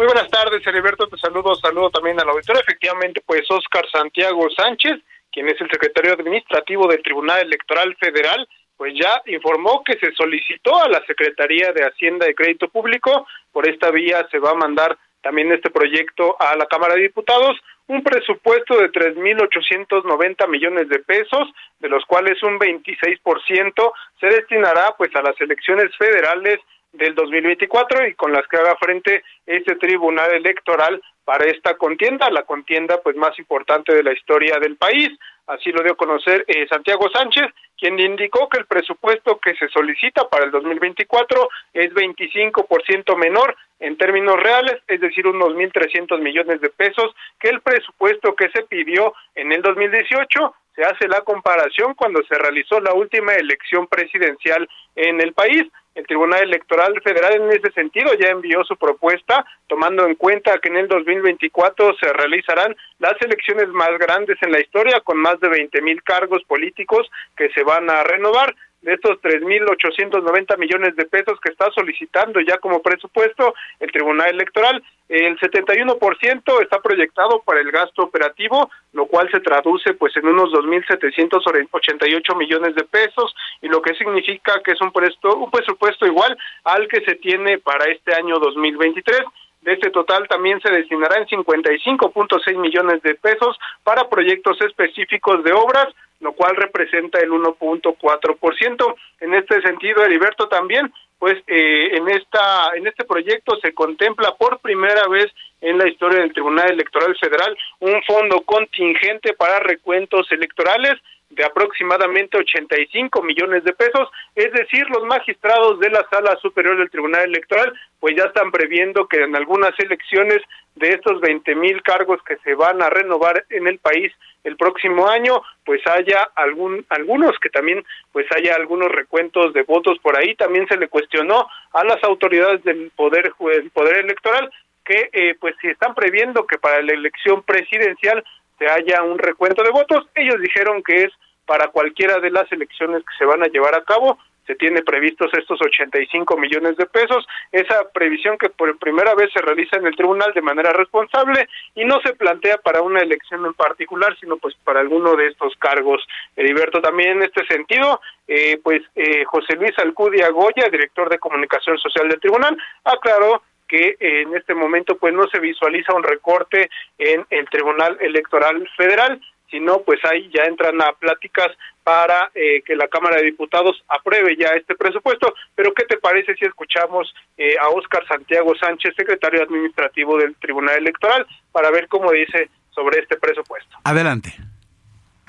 [0.00, 2.62] Muy buenas tardes, Heriberto, te saludo, saludo también a la auditoría.
[2.62, 4.94] Efectivamente, pues Oscar Santiago Sánchez,
[5.30, 10.82] quien es el secretario administrativo del Tribunal Electoral Federal, pues ya informó que se solicitó
[10.82, 14.96] a la Secretaría de Hacienda y Crédito Público, por esta vía se va a mandar
[15.20, 21.46] también este proyecto a la Cámara de Diputados, un presupuesto de 3.890 millones de pesos,
[21.78, 26.58] de los cuales un 26% se destinará pues a las elecciones federales
[26.92, 32.42] del 2024 y con las que haga frente este tribunal electoral para esta contienda, la
[32.42, 35.10] contienda pues más importante de la historia del país.
[35.46, 39.68] Así lo dio a conocer eh, Santiago Sánchez, quien indicó que el presupuesto que se
[39.68, 46.60] solicita para el 2024 es 25% menor en términos reales, es decir, unos 1.300 millones
[46.60, 51.94] de pesos, que el presupuesto que se pidió en el 2018 se hace la comparación
[51.94, 55.64] cuando se realizó la última elección presidencial en el país.
[55.94, 60.68] El Tribunal Electoral Federal en ese sentido ya envió su propuesta, tomando en cuenta que
[60.68, 65.48] en el 2024 se realizarán las elecciones más grandes en la historia, con más de
[65.48, 71.38] 20 mil cargos políticos que se van a renovar de estos 3.890 millones de pesos
[71.40, 77.70] que está solicitando ya como presupuesto el Tribunal Electoral, el 71% está proyectado para el
[77.70, 83.82] gasto operativo, lo cual se traduce pues en unos 2.788 millones de pesos y lo
[83.82, 88.14] que significa que es un, presto, un presupuesto igual al que se tiene para este
[88.14, 89.20] año 2023
[89.62, 95.52] De este total también se destinará en 55.6 millones de pesos para proyectos específicos de
[95.52, 95.88] obras,
[96.20, 98.94] lo cual representa el 1.4%.
[99.20, 104.58] En este sentido, Heriberto también pues eh, en esta en este proyecto se contempla por
[104.60, 110.94] primera vez en la historia del Tribunal Electoral Federal un fondo contingente para recuentos electorales
[111.30, 116.90] de aproximadamente 85 millones de pesos, es decir, los magistrados de la Sala Superior del
[116.90, 120.42] Tribunal Electoral pues ya están previendo que en algunas elecciones
[120.74, 124.12] de estos 20 mil cargos que se van a renovar en el país
[124.44, 129.98] el próximo año, pues haya algún, algunos que también, pues haya algunos recuentos de votos
[129.98, 130.34] por ahí.
[130.34, 134.50] También se le cuestionó a las autoridades del poder, del poder electoral
[134.84, 138.24] que, eh, pues, si están previendo que para la elección presidencial
[138.60, 141.12] se haya un recuento de votos, ellos dijeron que es
[141.46, 145.30] para cualquiera de las elecciones que se van a llevar a cabo, se tiene previstos
[145.32, 149.96] estos 85 millones de pesos, esa previsión que por primera vez se realiza en el
[149.96, 154.54] tribunal de manera responsable y no se plantea para una elección en particular, sino pues
[154.64, 156.06] para alguno de estos cargos.
[156.36, 161.78] Heriberto, también en este sentido, eh, pues eh, José Luis Alcudia Goya, director de comunicación
[161.78, 167.24] social del tribunal, aclaró que en este momento pues no se visualiza un recorte en
[167.30, 171.48] el Tribunal Electoral Federal, sino pues ahí ya entran a pláticas
[171.84, 175.32] para eh, que la Cámara de Diputados apruebe ya este presupuesto.
[175.54, 180.76] Pero ¿qué te parece si escuchamos eh, a Óscar Santiago Sánchez, secretario administrativo del Tribunal
[180.76, 183.76] Electoral, para ver cómo dice sobre este presupuesto?
[183.84, 184.34] Adelante.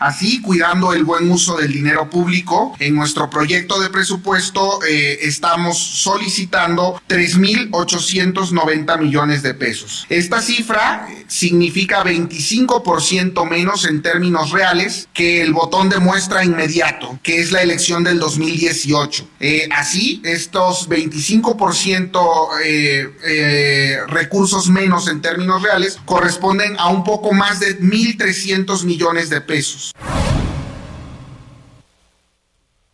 [0.02, 5.78] Así, cuidando el buen uso del dinero público, en nuestro proyecto de presupuesto eh, estamos
[5.78, 10.08] solicitando 3.890 millones de pesos.
[10.10, 17.40] Esta cifra significa 25% menos en términos reales que el botón de muestra inmediato, que
[17.40, 19.28] es la elección del 2018.
[19.40, 27.34] Eh, así, estos 25% eh, eh, recursos menos en términos reales corresponden a un poco
[27.34, 29.91] más de 1.300 millones de pesos.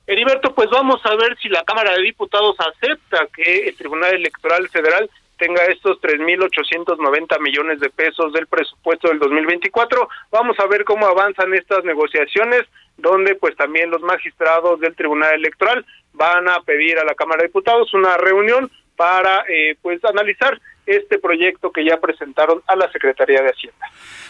[0.08, 4.70] Heriberto, pues vamos a ver si la Cámara de Diputados acepta que el Tribunal Electoral
[4.70, 10.08] Federal tenga estos 3.890 millones de pesos del presupuesto del 2024.
[10.32, 12.64] Vamos a ver cómo avanzan estas negociaciones,
[12.98, 17.48] donde pues también los magistrados del Tribunal Electoral van a pedir a la Cámara de
[17.48, 23.42] Diputados una reunión para eh, pues analizar este proyecto que ya presentaron a la Secretaría
[23.42, 23.86] de Hacienda.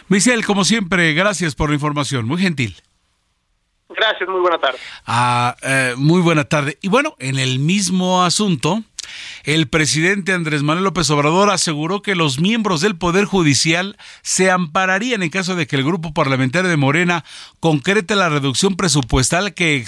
[0.08, 2.76] Michelle, como siempre, gracias por la información, muy gentil.
[3.88, 4.78] Gracias, muy buena tarde.
[5.06, 6.78] Ah, eh, muy buena tarde.
[6.80, 8.82] Y bueno, en el mismo asunto,
[9.48, 15.22] el presidente Andrés Manuel López Obrador aseguró que los miembros del Poder Judicial se ampararían
[15.22, 17.24] en caso de que el grupo parlamentario de Morena
[17.58, 19.86] concrete la reducción presupuestal que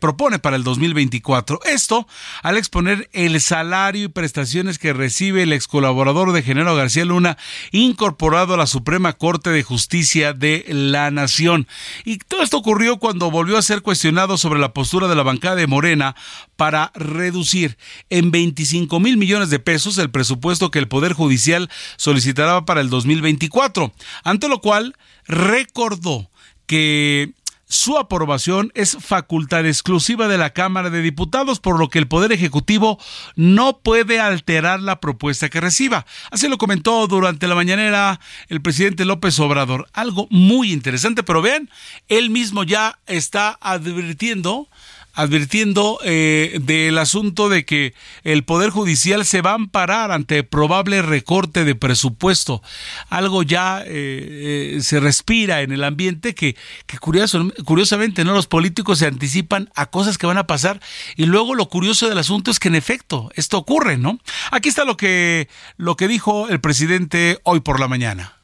[0.00, 1.58] propone para el 2024.
[1.64, 2.06] Esto
[2.42, 7.36] al exponer el salario y prestaciones que recibe el ex colaborador de Genero García Luna,
[7.72, 11.66] incorporado a la Suprema Corte de Justicia de la Nación.
[12.04, 15.56] Y todo esto ocurrió cuando volvió a ser cuestionado sobre la postura de la bancada
[15.56, 16.14] de Morena
[16.56, 17.76] para reducir
[18.10, 22.90] en 25 mil millones de pesos el presupuesto que el Poder Judicial solicitará para el
[22.90, 23.92] 2024.
[24.22, 24.94] Ante lo cual
[25.26, 26.30] recordó
[26.66, 27.34] que
[27.66, 32.30] su aprobación es facultad exclusiva de la Cámara de Diputados, por lo que el Poder
[32.30, 32.98] Ejecutivo
[33.36, 36.06] no puede alterar la propuesta que reciba.
[36.30, 39.88] Así lo comentó durante la mañanera el presidente López Obrador.
[39.92, 41.70] Algo muy interesante, pero vean,
[42.08, 44.68] él mismo ya está advirtiendo
[45.14, 51.02] advirtiendo eh, del asunto de que el Poder Judicial se va a amparar ante probable
[51.02, 52.62] recorte de presupuesto.
[53.08, 58.98] Algo ya eh, eh, se respira en el ambiente que, que curiosamente no los políticos
[58.98, 60.80] se anticipan a cosas que van a pasar
[61.16, 64.18] y luego lo curioso del asunto es que en efecto esto ocurre, ¿no?
[64.50, 68.34] Aquí está lo que, lo que dijo el presidente hoy por la mañana.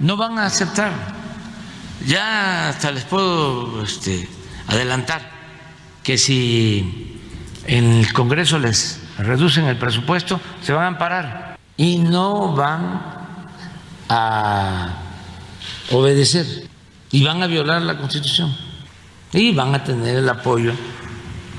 [0.00, 0.92] No van a aceptar.
[2.06, 4.28] Ya hasta les puedo este,
[4.68, 5.35] adelantar
[6.06, 7.18] que si
[7.66, 13.02] en el Congreso les reducen el presupuesto, se van a amparar y no van
[14.08, 15.00] a
[15.90, 16.46] obedecer
[17.10, 18.56] y van a violar la Constitución
[19.32, 20.74] y van a tener el apoyo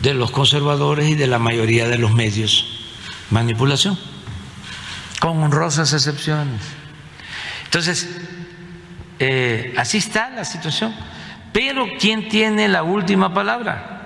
[0.02, 2.88] de los conservadores y de la mayoría de los medios.
[3.32, 4.00] Manipulación,
[5.20, 6.62] con honrosas excepciones.
[7.66, 8.08] Entonces,
[9.20, 10.96] eh, así está la situación.
[11.52, 13.97] Pero ¿quién tiene la última palabra?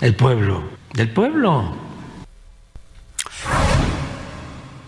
[0.00, 1.76] El pueblo, del pueblo.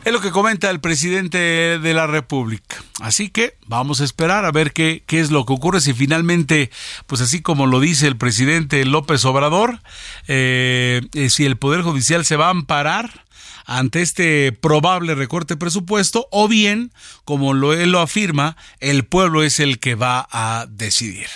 [0.06, 1.38] Es lo que comenta el presidente
[1.78, 2.82] de la República.
[3.00, 6.70] Así que vamos a esperar a ver qué, qué es lo que ocurre si finalmente,
[7.06, 9.80] pues así como lo dice el presidente López Obrador,
[10.28, 13.24] eh, eh, si el Poder Judicial se va a amparar
[13.66, 16.92] ante este probable recorte presupuesto o bien,
[17.24, 21.26] como lo, él lo afirma, el pueblo es el que va a decidir.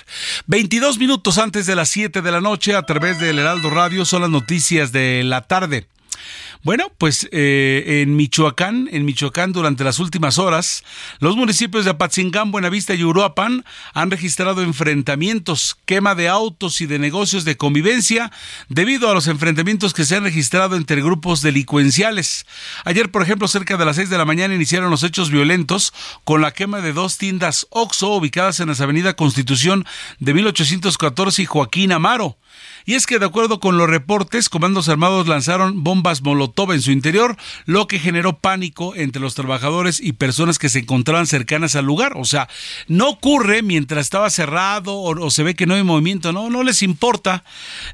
[0.46, 4.22] 22 minutos antes de las 7 de la noche a través del Heraldo Radio son
[4.22, 5.86] las noticias de la tarde.
[6.66, 10.82] Bueno, pues eh, en Michoacán, en Michoacán durante las últimas horas,
[11.20, 16.98] los municipios de Apatzingán, Buenavista y Uruapan han registrado enfrentamientos, quema de autos y de
[16.98, 18.32] negocios de convivencia
[18.68, 22.46] debido a los enfrentamientos que se han registrado entre grupos delincuenciales.
[22.84, 26.40] Ayer, por ejemplo, cerca de las 6 de la mañana iniciaron los hechos violentos con
[26.40, 29.86] la quema de dos tiendas OXO ubicadas en las Avenida Constitución
[30.18, 32.38] de 1814 y Joaquín Amaro.
[32.84, 36.92] Y es que de acuerdo con los reportes, comandos armados lanzaron bombas molotov en su
[36.92, 41.84] interior, lo que generó pánico entre los trabajadores y personas que se encontraban cercanas al
[41.84, 42.12] lugar.
[42.16, 42.48] O sea,
[42.88, 46.82] no ocurre mientras estaba cerrado o, se ve que no hay movimiento, no, no les
[46.82, 47.44] importa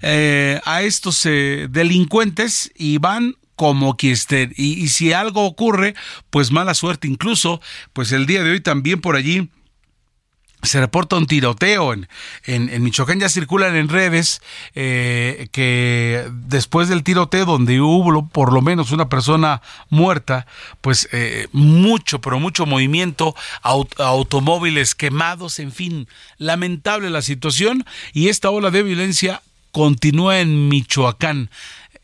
[0.02, 4.52] eh, a estos eh, delincuentes y van como que estén.
[4.56, 5.94] Y, y si algo ocurre,
[6.30, 7.08] pues mala suerte.
[7.08, 7.60] Incluso,
[7.92, 9.48] pues el día de hoy también por allí
[10.62, 12.08] se reporta un tiroteo en,
[12.46, 14.40] en, Michoacán, ya circulan en redes
[14.74, 19.60] eh, que después del tiroteo donde hubo por lo menos una persona
[19.90, 20.46] muerta,
[20.80, 26.08] pues eh, mucho, pero mucho movimiento, automóviles quemados, en fin,
[26.38, 27.84] lamentable la situación.
[28.12, 29.42] Y esta ola de violencia
[29.72, 31.50] continúa en Michoacán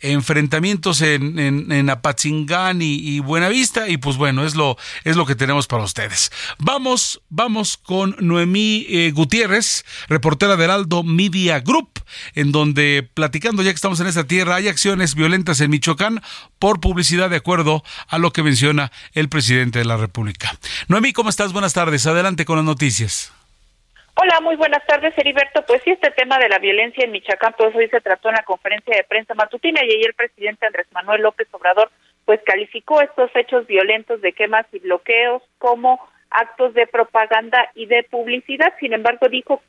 [0.00, 5.66] enfrentamientos en, en, Apatzingán y, Buenavista y pues bueno, es lo, es lo que tenemos
[5.66, 6.30] para ustedes.
[6.58, 11.88] Vamos, vamos con Noemí eh, Gutiérrez, reportera de Heraldo Media Group,
[12.34, 16.22] en donde platicando ya que estamos en esta tierra, hay acciones violentas en Michoacán
[16.58, 20.58] por publicidad de acuerdo a lo que menciona el presidente de la República.
[20.88, 21.52] Noemí, ¿cómo estás?
[21.52, 22.06] Buenas tardes.
[22.06, 23.32] Adelante con las noticias.
[24.20, 25.64] Hola, muy buenas tardes, Heriberto.
[25.64, 28.42] Pues sí, este tema de la violencia en Michoacán, pues hoy se trató en la
[28.42, 31.88] conferencia de prensa matutina y ayer el presidente Andrés Manuel López Obrador
[32.24, 36.00] pues calificó estos hechos violentos de quemas y bloqueos como
[36.30, 38.74] actos de propaganda y de publicidad.
[38.80, 39.62] Sin embargo, dijo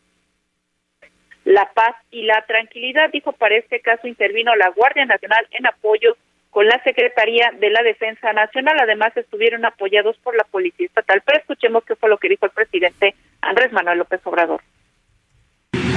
[1.43, 3.11] la paz y la tranquilidad.
[3.11, 6.17] Dijo, para este caso intervino la Guardia Nacional en apoyo
[6.49, 8.77] con la Secretaría de la Defensa Nacional.
[8.79, 11.21] Además, estuvieron apoyados por la Policía Estatal.
[11.25, 14.61] Pero escuchemos qué fue lo que dijo el presidente Andrés Manuel López Obrador.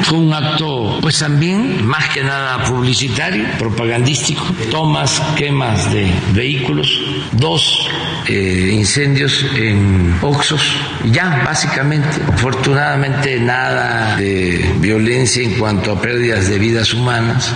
[0.02, 7.00] Fue un acto, pues también, más que nada publicitario, propagandístico, tomas, quemas de vehículos,
[7.32, 7.88] dos
[8.28, 16.58] eh, incendios en Oxos, ya básicamente, afortunadamente nada de violencia en cuanto a pérdidas de
[16.58, 17.54] vidas humanas.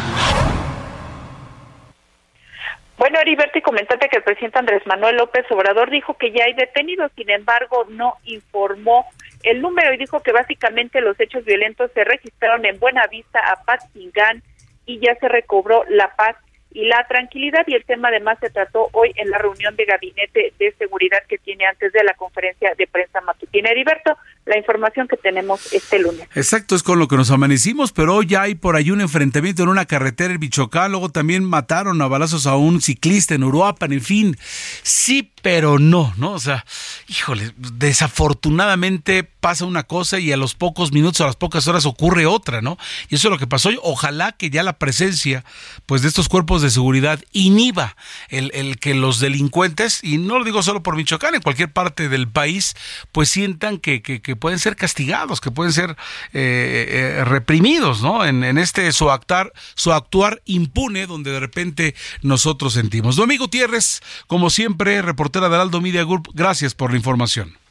[2.99, 6.55] Bueno, Heriberto, y comentarte que el presidente Andrés Manuel López Obrador dijo que ya hay
[6.55, 9.07] detenidos, sin embargo, no informó
[9.43, 14.43] el número y dijo que básicamente los hechos violentos se registraron en Buenavista, Apatzingán
[14.87, 16.37] y ya se recobró la paz
[16.73, 20.53] y la tranquilidad y el tema además se trató hoy en la reunión de gabinete
[20.59, 23.71] de seguridad que tiene antes de la conferencia de prensa matutina.
[23.71, 24.17] Heriberto,
[24.47, 26.29] la información que tenemos este lunes.
[26.35, 29.65] Exacto, es con lo que nos amanecimos, pero hoy ya hay por ahí un enfrentamiento
[29.65, 33.93] en una carretera en Bichocá, luego también mataron a balazos a un ciclista en Uruapan,
[33.93, 34.37] en fin,
[34.83, 36.33] sí, pero no, ¿no?
[36.33, 36.65] O sea,
[37.09, 42.27] híjole, desafortunadamente pasa una cosa y a los pocos minutos, a las pocas horas ocurre
[42.27, 42.79] otra, ¿no?
[43.09, 43.79] Y eso es lo que pasó hoy.
[43.83, 45.45] Ojalá que ya la presencia,
[45.87, 47.97] pues, de estos cuerpos de seguridad inhiba
[48.29, 52.09] el, el que los delincuentes, y no lo digo solo por Michoacán, en cualquier parte
[52.09, 52.75] del país,
[53.13, 55.97] pues sientan que, que, pueden ser castigados, que pueden ser
[56.33, 58.25] eh, eh, reprimidos, ¿no?
[58.25, 63.17] En, en este su actuar, su actuar impune, donde de repente nosotros sentimos.
[63.17, 67.66] Domingo Gutiérrez, como siempre, reportera de Heraldo Media Group, gracias por la información.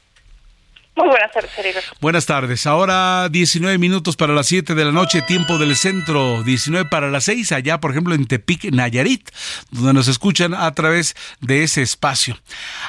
[0.95, 1.51] Muy buenas tardes,
[1.99, 2.65] Buenas tardes.
[2.65, 7.25] Ahora 19 minutos para las 7 de la noche, tiempo del centro, 19 para las
[7.25, 9.29] 6, allá, por ejemplo, en Tepic, Nayarit,
[9.71, 12.39] donde nos escuchan a través de ese espacio.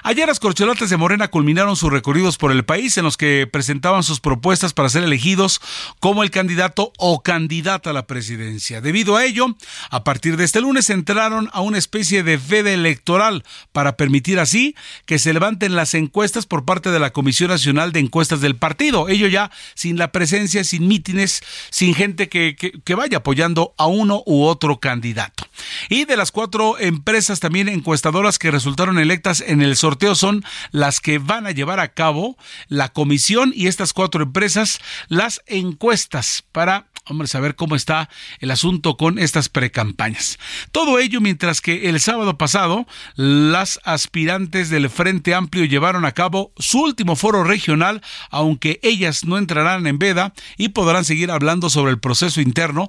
[0.05, 4.05] Ayer las corcholatas de Morena culminaron sus recorridos por el país en los que presentaban
[4.05, 5.61] sus propuestas para ser elegidos
[5.99, 8.81] como el candidato o candidata a la presidencia.
[8.81, 9.57] Debido a ello,
[9.91, 13.43] a partir de este lunes entraron a una especie de veda electoral
[13.73, 14.77] para permitir así
[15.07, 19.09] que se levanten las encuestas por parte de la Comisión Nacional de encuestas del partido.
[19.09, 24.23] Ello ya sin la presencia, sin mítines, sin gente que, que, vaya apoyando a uno
[24.27, 25.47] u otro candidato.
[25.89, 31.01] Y de las cuatro empresas también encuestadoras que resultaron electas en el sorteo son las
[31.01, 32.37] que van a llevar a cabo
[32.69, 34.79] la comisión y estas cuatro empresas
[35.09, 38.09] las encuestas para hombre, saber cómo está
[38.41, 40.39] el asunto con estas precampañas.
[40.73, 46.53] Todo ello mientras que el sábado pasado las aspirantes del Frente Amplio llevaron a cabo
[46.57, 51.93] su último foro regional, aunque ellas no entrarán en veda y podrán seguir hablando sobre
[51.93, 52.89] el proceso interno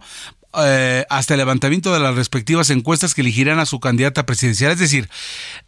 [0.60, 4.72] eh, hasta el levantamiento de las respectivas encuestas que elegirán a su candidata presidencial.
[4.72, 5.10] Es decir,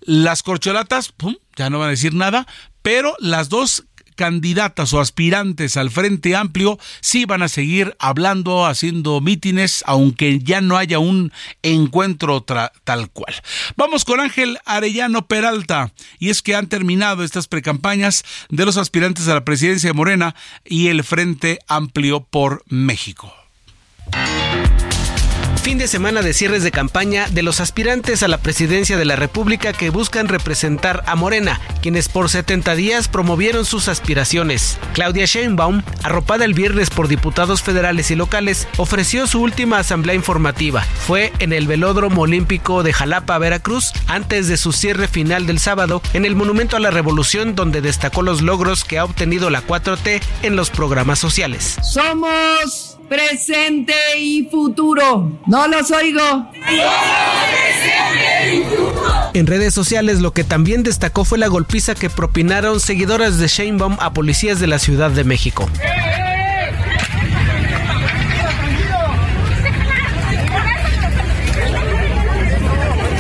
[0.01, 1.13] las corcholatas
[1.55, 2.47] ya no van a decir nada,
[2.81, 3.85] pero las dos
[4.19, 10.59] candidatas o aspirantes al Frente Amplio sí van a seguir hablando, haciendo mítines, aunque ya
[10.59, 11.31] no haya un
[11.63, 13.33] encuentro tal cual.
[13.77, 19.29] Vamos con Ángel Arellano Peralta, y es que han terminado estas precampañas de los aspirantes
[19.29, 23.33] a la presidencia de Morena y el Frente Amplio por México.
[25.69, 29.15] Fin de semana de cierres de campaña de los aspirantes a la presidencia de la
[29.15, 34.79] República que buscan representar a Morena, quienes por 70 días promovieron sus aspiraciones.
[34.93, 40.81] Claudia Sheinbaum, arropada el viernes por diputados federales y locales, ofreció su última asamblea informativa.
[41.05, 46.01] Fue en el Velódromo Olímpico de Jalapa, Veracruz, antes de su cierre final del sábado
[46.13, 50.19] en el Monumento a la Revolución, donde destacó los logros que ha obtenido la 4T
[50.41, 51.75] en los programas sociales.
[51.83, 55.31] Somos presente y futuro.
[55.47, 56.51] No los oigo.
[59.33, 63.97] En redes sociales lo que también destacó fue la golpiza que propinaron seguidoras de Sheinbaum
[63.99, 65.67] a policías de la Ciudad de México.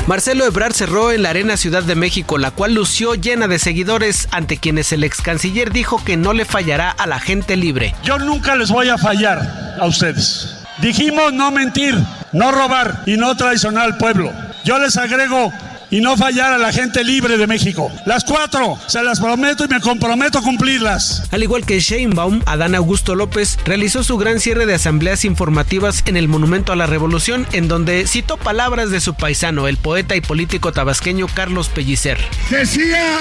[0.09, 4.27] Marcelo Ebrard cerró en la Arena Ciudad de México, la cual lució llena de seguidores,
[4.31, 7.93] ante quienes el ex canciller dijo que no le fallará a la gente libre.
[8.01, 10.65] Yo nunca les voy a fallar a ustedes.
[10.79, 11.93] Dijimos no mentir,
[12.31, 14.33] no robar y no traicionar al pueblo.
[14.65, 15.53] Yo les agrego
[15.91, 17.91] y no fallar a la gente libre de México.
[18.05, 21.23] Las cuatro, se las prometo y me comprometo a cumplirlas.
[21.31, 26.17] Al igual que Sheinbaum, Adán Augusto López realizó su gran cierre de asambleas informativas en
[26.17, 30.21] el Monumento a la Revolución, en donde citó palabras de su paisano, el poeta y
[30.21, 32.17] político tabasqueño Carlos Pellicer.
[32.49, 33.19] Decía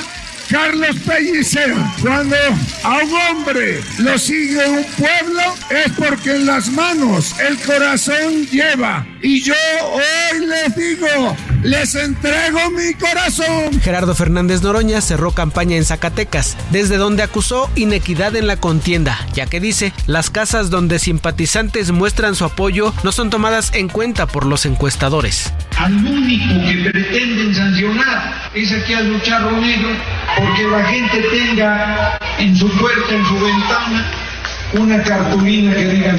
[0.51, 2.37] Carlos Pellicer, cuando
[2.83, 9.07] a un hombre lo sigue un pueblo es porque en las manos el corazón lleva.
[9.23, 9.55] Y yo
[9.93, 13.81] hoy les digo, les entrego mi corazón.
[13.81, 19.47] Gerardo Fernández Noroña cerró campaña en Zacatecas, desde donde acusó inequidad en la contienda, ya
[19.47, 24.47] que dice, las casas donde simpatizantes muestran su apoyo no son tomadas en cuenta por
[24.47, 25.53] los encuestadores.
[25.77, 29.91] Al único que pretenden sancionar es aquí al lucharro negro
[30.37, 34.28] porque la gente tenga en su puerta, en su ventana,
[34.75, 36.16] una cartulina que diga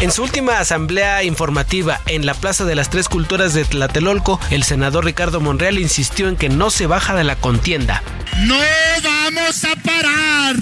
[0.00, 4.64] En su última asamblea informativa en la Plaza de las Tres Culturas de Tlatelolco, el
[4.64, 8.02] senador Ricardo Monreal insistió en que no se baja de la contienda.
[8.38, 8.56] No
[9.02, 10.56] vamos a parar,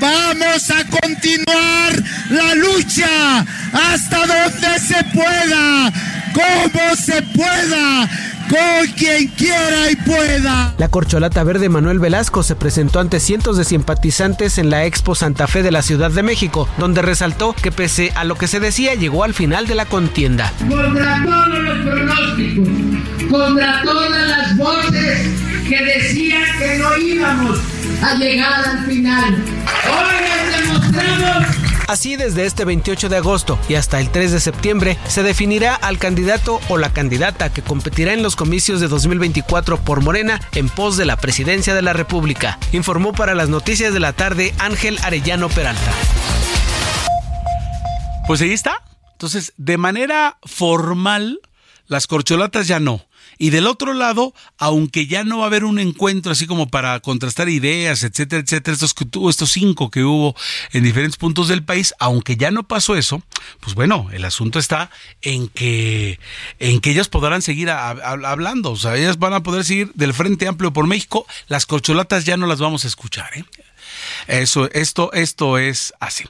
[0.00, 1.92] vamos a continuar
[2.30, 5.92] la lucha hasta donde se pueda,
[6.34, 8.08] como se pueda
[8.48, 10.74] con quien quiera y pueda.
[10.78, 15.46] La corcholata verde Manuel Velasco se presentó ante cientos de simpatizantes en la Expo Santa
[15.46, 18.94] Fe de la Ciudad de México, donde resaltó que pese a lo que se decía
[18.94, 20.52] llegó al final de la contienda.
[20.68, 22.68] Contra todos los pronósticos,
[23.30, 25.28] contra todas las voces
[25.68, 27.58] que decían que no íbamos
[28.02, 29.44] a llegar al final.
[29.88, 31.46] Hoy les demostramos
[31.86, 35.98] Así, desde este 28 de agosto y hasta el 3 de septiembre, se definirá al
[35.98, 40.96] candidato o la candidata que competirá en los comicios de 2024 por Morena en pos
[40.96, 42.58] de la presidencia de la República.
[42.72, 45.92] Informó para las noticias de la tarde Ángel Arellano Peralta.
[48.26, 48.82] Pues ahí está.
[49.12, 51.40] Entonces, de manera formal,
[51.86, 53.06] las corcholatas ya no.
[53.38, 56.98] Y del otro lado, aunque ya no va a haber un encuentro así como para
[57.00, 58.94] contrastar ideas, etcétera, etcétera, estos,
[59.28, 60.34] estos cinco que hubo
[60.72, 63.22] en diferentes puntos del país, aunque ya no pasó eso,
[63.60, 64.90] pues bueno, el asunto está
[65.22, 66.18] en que,
[66.58, 70.48] en que ellas podrán seguir hablando, o sea, ellas van a poder seguir del Frente
[70.48, 73.44] Amplio por México, las corcholatas ya no las vamos a escuchar, ¿eh?
[74.26, 76.24] Eso, esto, esto es así.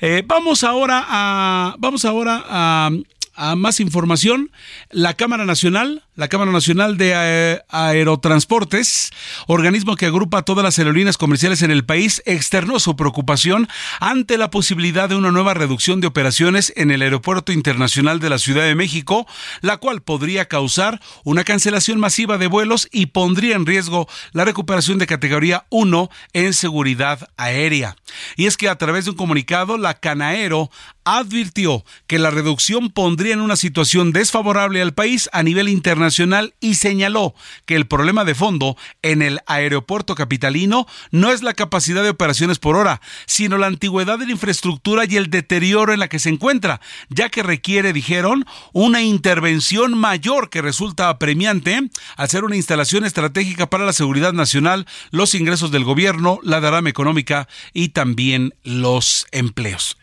[0.00, 2.90] Eh, vamos ahora a, vamos ahora a,
[3.34, 4.50] a más información,
[4.90, 9.10] la Cámara Nacional, la Cámara Nacional de eh, Aerotransportes,
[9.46, 13.68] organismo que agrupa todas las aerolíneas comerciales en el país, externó su preocupación
[14.00, 18.38] ante la posibilidad de una nueva reducción de operaciones en el Aeropuerto Internacional de la
[18.38, 19.26] Ciudad de México,
[19.60, 24.98] la cual podría causar una cancelación masiva de vuelos y pondría en riesgo la recuperación
[24.98, 27.96] de categoría 1 en seguridad aérea.
[28.36, 30.70] Y es que a través de un comunicado, la Canaero
[31.04, 36.74] advirtió que la reducción pondría en una situación desfavorable al país a nivel internacional y
[36.74, 37.34] señaló
[37.66, 42.58] que el problema de fondo en el aeropuerto capitalino no es la capacidad de operaciones
[42.58, 46.28] por hora, sino la antigüedad de la infraestructura y el deterioro en la que se
[46.28, 51.80] encuentra, ya que requiere, dijeron, una intervención mayor que resulta apremiante
[52.16, 56.88] al ser una instalación estratégica para la seguridad nacional, los ingresos del gobierno, la derrama
[56.88, 59.96] económica y también los empleos.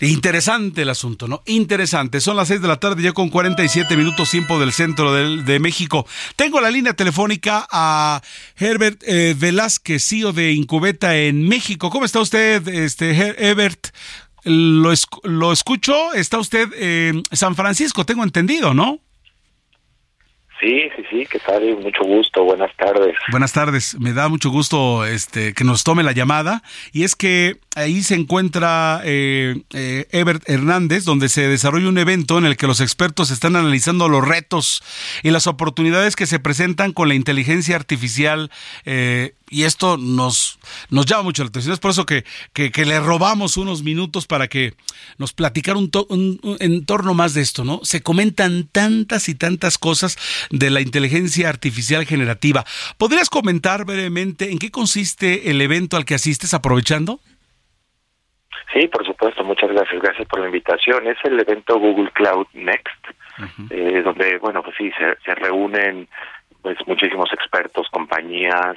[0.00, 1.42] Interesante el asunto, ¿no?
[1.46, 2.20] Interesante.
[2.20, 6.06] Son las 6 de la tarde, ya con 47 minutos tiempo del centro de, México.
[6.36, 8.22] Tengo la línea telefónica a
[8.56, 11.90] Herbert eh, Velázquez, CEO de Incubeta en México.
[11.90, 13.88] ¿Cómo está usted, este Herbert?
[14.44, 14.92] Lo,
[15.24, 19.00] lo escucho, está usted en San Francisco, tengo entendido, ¿no?
[20.60, 21.62] Sí, sí, sí, ¿qué tal?
[21.78, 23.16] Mucho gusto, buenas tardes.
[23.30, 27.56] Buenas tardes, me da mucho gusto este, que nos tome la llamada y es que
[27.76, 32.66] ahí se encuentra eh, eh, Ebert Hernández, donde se desarrolla un evento en el que
[32.66, 34.82] los expertos están analizando los retos
[35.22, 38.50] y las oportunidades que se presentan con la inteligencia artificial
[38.84, 40.58] eh, y esto nos,
[40.90, 41.74] nos llama mucho la atención.
[41.74, 42.24] Es por eso que,
[42.54, 44.74] que, le robamos unos minutos para que
[45.18, 47.80] nos platicara un, un, entorno más de esto, ¿no?
[47.82, 50.16] Se comentan tantas y tantas cosas
[50.50, 52.64] de la inteligencia artificial generativa.
[52.96, 57.18] ¿Podrías comentar brevemente en qué consiste el evento al que asistes aprovechando?
[58.72, 59.42] Sí, por supuesto.
[59.42, 60.00] Muchas gracias.
[60.00, 61.08] Gracias por la invitación.
[61.08, 63.04] Es el evento Google Cloud Next,
[63.70, 66.08] eh, donde, bueno, pues sí, se, se reúnen
[66.62, 68.76] pues muchísimos expertos, compañías,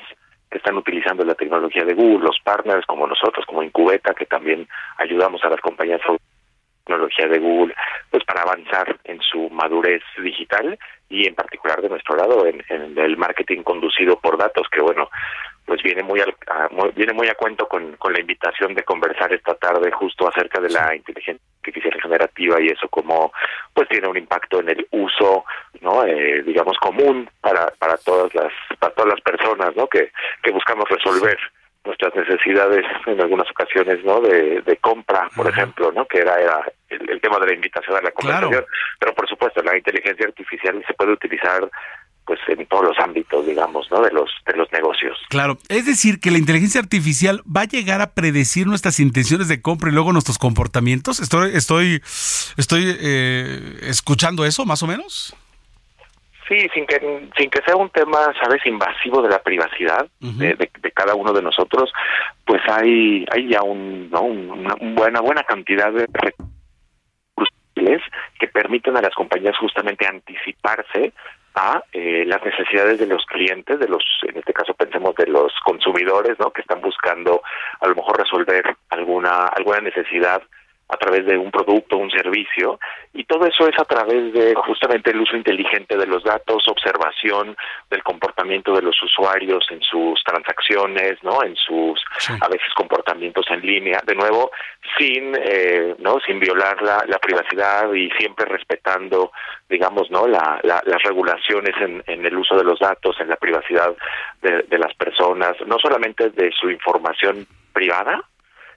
[0.54, 4.68] que están utilizando la tecnología de Google, los partners como nosotros, como Incubeta, que también
[4.99, 6.20] ayudamos a las compañías de
[6.86, 7.74] tecnología de Google,
[8.12, 10.78] pues para avanzar en su madurez digital
[11.10, 15.10] y en particular de nuestro lado en, el marketing conducido por datos, que bueno,
[15.66, 16.36] pues viene muy, al,
[16.95, 20.70] viene muy a cuento con, con la invitación de conversar esta tarde justo acerca de
[20.70, 23.32] la inteligencia artificial generativa y eso como
[23.74, 25.45] pues tiene un impacto en el uso
[25.82, 30.11] no eh, digamos común para para todas las para todas las personas no que
[30.41, 31.38] que buscamos resolver
[31.86, 36.66] nuestras necesidades en algunas ocasiones no de, de compra por ejemplo no que era era
[36.89, 38.66] el, tema de la invitación a la conversación.
[38.99, 41.70] Pero por supuesto la inteligencia artificial se puede utilizar
[42.26, 44.01] pues en todos los ámbitos, digamos, ¿no?
[44.01, 45.17] De los de los negocios.
[45.30, 49.61] Claro, es decir, que la inteligencia artificial va a llegar a predecir nuestras intenciones de
[49.61, 51.19] compra y luego nuestros comportamientos.
[51.19, 52.01] Estoy estoy
[52.57, 55.36] estoy eh, escuchando eso, más o menos.
[56.47, 60.91] Sí, sin que sin que sea un tema, sabes, invasivo de la privacidad de, de,
[60.91, 61.91] cada uno de nosotros,
[62.45, 64.24] pues hay hay ya un, ¿no?
[64.24, 66.53] una buena buena cantidad de recursos
[68.39, 71.13] que permiten a las compañías justamente anticiparse
[71.56, 75.54] a eh, las necesidades de los clientes, de los, en este caso pensemos de los
[75.64, 76.51] consumidores, ¿no?
[76.51, 77.41] Que están buscando
[77.80, 80.41] a lo mejor resolver alguna alguna necesidad
[80.93, 82.79] a través de un producto, un servicio,
[83.13, 87.55] y todo eso es a través de justamente el uso inteligente de los datos, observación
[87.89, 91.43] del comportamiento de los usuarios en sus transacciones, ¿no?
[91.43, 91.99] En sus
[92.41, 94.51] a veces comportamientos en línea, de nuevo
[94.97, 99.31] sin eh, no sin violar la, la, privacidad y siempre respetando
[99.69, 103.95] digamos no la, las regulaciones en, en, el uso de los datos en la privacidad
[104.41, 108.23] de, de las personas no solamente de su información privada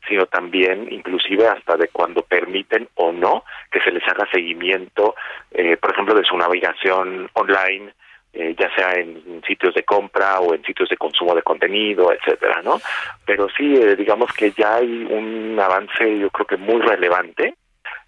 [0.09, 5.15] sino también inclusive hasta de cuando permiten o no que se les haga seguimiento,
[5.51, 7.93] eh, por ejemplo, de su navegación online,
[8.33, 12.61] eh, ya sea en sitios de compra o en sitios de consumo de contenido, etcétera,
[12.63, 12.81] ¿no?
[13.25, 17.55] Pero sí, eh, digamos que ya hay un avance, yo creo que muy relevante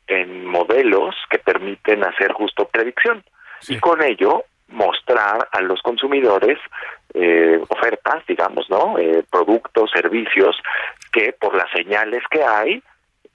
[0.06, 3.22] en modelos que permiten hacer justo predicción
[3.68, 6.58] y con ello mostrar a los consumidores
[7.14, 8.98] eh, ofertas, digamos, ¿no?
[8.98, 10.56] Eh, productos, servicios
[11.12, 12.82] que por las señales que hay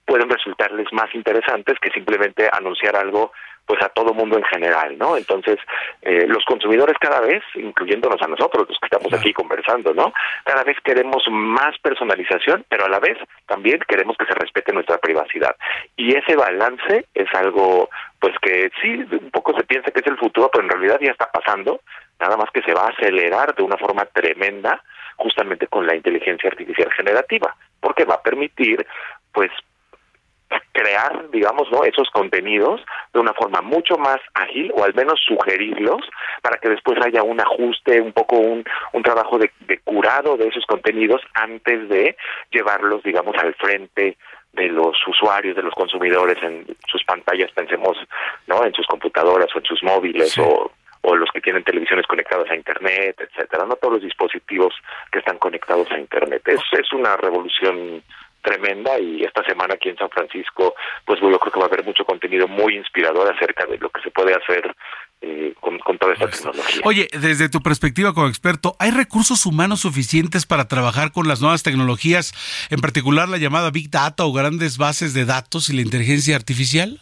[0.06, 3.32] pueden resultarles más interesantes que simplemente anunciar algo
[3.66, 5.16] pues a todo mundo en general, ¿no?
[5.16, 5.58] Entonces,
[6.02, 10.12] eh, los consumidores cada vez, incluyéndonos a nosotros, los que estamos aquí conversando, ¿no?
[10.44, 14.98] Cada vez queremos más personalización, pero a la vez también queremos que se respete nuestra
[14.98, 15.56] privacidad.
[15.96, 17.88] Y ese balance es algo,
[18.18, 21.12] pues que sí, un poco se piensa que es el futuro, pero en realidad ya
[21.12, 21.80] está pasando,
[22.20, 24.82] nada más que se va a acelerar de una forma tremenda
[25.16, 28.84] justamente con la inteligencia artificial generativa, porque va a permitir,
[29.32, 29.50] pues,
[30.72, 31.84] crear, digamos, ¿no?
[31.84, 32.80] esos contenidos
[33.12, 36.02] de una forma mucho más ágil o al menos sugerirlos
[36.42, 40.48] para que después haya un ajuste, un poco un, un trabajo de, de curado de
[40.48, 42.16] esos contenidos antes de
[42.50, 44.16] llevarlos, digamos, al frente
[44.52, 47.96] de los usuarios, de los consumidores en sus pantallas, pensemos,
[48.46, 48.64] ¿no?
[48.64, 50.70] En sus computadoras o en sus móviles o
[51.04, 54.74] o los que tienen televisiones conectadas a internet, etcétera, no todos los dispositivos
[55.12, 56.42] que están conectados a internet.
[56.46, 58.02] Es, es una revolución
[58.44, 60.74] tremenda y esta semana aquí en San Francisco,
[61.04, 64.02] pues yo creo que va a haber mucho contenido muy inspirador acerca de lo que
[64.02, 64.72] se puede hacer
[65.22, 66.82] eh, con, toda esta tecnología.
[66.84, 71.62] Oye, desde tu perspectiva como experto, ¿hay recursos humanos suficientes para trabajar con las nuevas
[71.62, 72.34] tecnologías,
[72.70, 77.00] en particular la llamada Big Data o grandes bases de datos y la inteligencia artificial?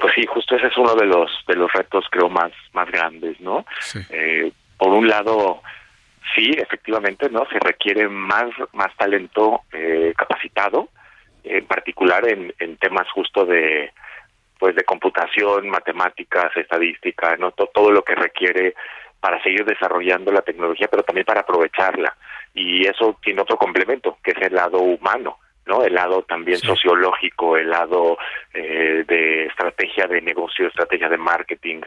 [0.00, 3.40] Pues sí, justo ese es uno de los de los retos creo más más grandes,
[3.40, 3.64] ¿no?
[4.10, 5.62] Eh, por un lado,
[6.34, 7.46] sí, efectivamente, ¿no?
[7.46, 10.88] Se requiere más, más talento eh, capacitado
[11.44, 13.92] en particular en, en temas justo de
[14.58, 18.74] pues de computación, matemáticas, estadística, no todo lo que requiere
[19.20, 22.16] para seguir desarrollando la tecnología, pero también para aprovecharla.
[22.54, 25.82] Y eso tiene otro complemento, que es el lado humano, ¿no?
[25.84, 28.16] El lado también sociológico, el lado
[28.54, 31.80] eh, de estrategia de negocio, estrategia de marketing.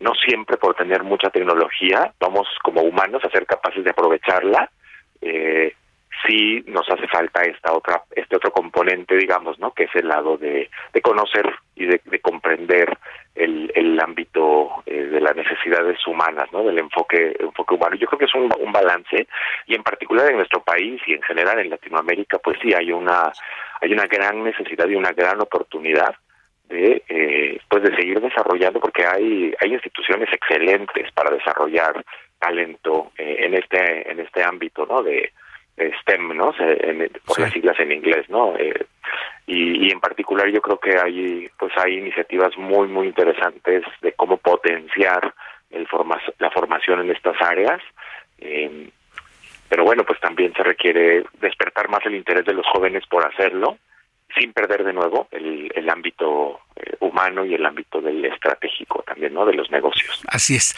[0.00, 4.70] No siempre por tener mucha tecnología vamos como humanos a ser capaces de aprovecharla.
[5.20, 5.74] Eh,
[6.26, 10.36] sí nos hace falta esta otra este otro componente digamos no que es el lado
[10.36, 12.96] de, de conocer y de, comprender
[13.34, 17.96] el, el ámbito eh, de las necesidades humanas no del enfoque enfoque humano.
[17.96, 19.26] Yo creo que es un, un balance
[19.66, 23.30] y en particular en nuestro país y en general en Latinoamérica pues sí hay una
[23.80, 26.14] hay una gran necesidad y una gran oportunidad
[26.68, 32.04] de eh, pues de seguir desarrollando porque hay hay instituciones excelentes para desarrollar
[32.38, 35.32] talento eh, en este en este ámbito no de
[35.76, 36.54] STEM, ¿no?
[37.26, 38.56] por las siglas en inglés, ¿no?
[38.56, 38.86] Eh,
[39.46, 44.38] y, en particular yo creo que hay, pues hay iniciativas muy, muy interesantes de cómo
[44.38, 45.34] potenciar
[45.70, 45.86] el
[46.38, 47.80] la formación en estas áreas.
[48.38, 48.90] Eh,
[49.68, 53.78] pero bueno, pues también se requiere despertar más el interés de los jóvenes por hacerlo
[54.38, 59.32] sin perder de nuevo el, el ámbito eh, humano y el ámbito del estratégico también,
[59.34, 59.46] ¿no?
[59.46, 60.20] De los negocios.
[60.28, 60.74] Así es.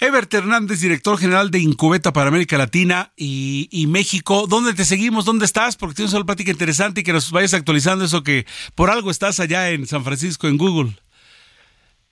[0.00, 4.46] Ebert Hernández, director general de Incubeta para América Latina y, y México.
[4.48, 5.24] ¿Dónde te seguimos?
[5.24, 5.76] ¿Dónde estás?
[5.76, 9.40] Porque tienes una plática interesante y que nos vayas actualizando eso que por algo estás
[9.40, 10.92] allá en San Francisco, en Google.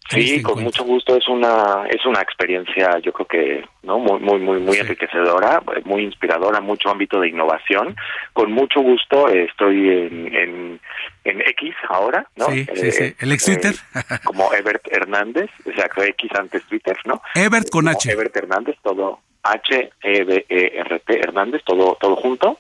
[0.09, 1.17] Sí, con mucho gusto.
[1.17, 6.03] Es una es una experiencia, yo creo que no muy muy muy muy enriquecedora, muy
[6.03, 7.95] inspiradora, mucho ámbito de innovación.
[8.33, 10.81] Con mucho gusto estoy en, en,
[11.25, 12.47] en X ahora, ¿no?
[12.47, 13.05] Sí, sí, sí.
[13.05, 13.75] Eh, El ex Twitter.
[13.95, 17.21] Eh, como Ebert Hernández, o sea, X antes Twitter, ¿no?
[17.35, 18.11] Ebert con H.
[18.11, 22.59] Ebert Hernández, todo H E B E R T Hernández, todo todo junto.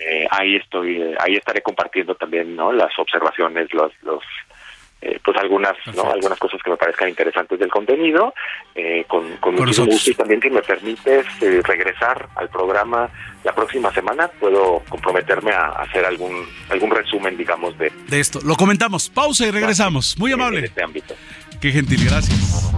[0.00, 2.72] eh, ahí estoy, eh, ahí estaré compartiendo también, ¿no?
[2.72, 4.22] Las observaciones, los los
[5.00, 6.10] eh, pues algunas ¿no?
[6.10, 8.34] algunas cosas que me parezcan interesantes del contenido
[8.74, 13.08] eh, con, con mucho gusto y también si me permites eh, regresar al programa
[13.44, 18.40] la próxima semana puedo comprometerme a hacer algún algún resumen digamos de de esto.
[18.42, 19.08] Lo comentamos.
[19.08, 20.16] Pausa y regresamos.
[20.18, 20.60] Muy amable.
[20.60, 21.14] en este ámbito.
[21.60, 22.72] Qué gentil gracias.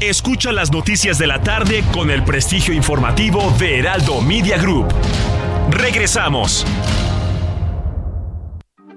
[0.00, 4.92] Escucha las noticias de la tarde con el prestigio informativo de Heraldo Media Group.
[5.70, 6.66] Regresamos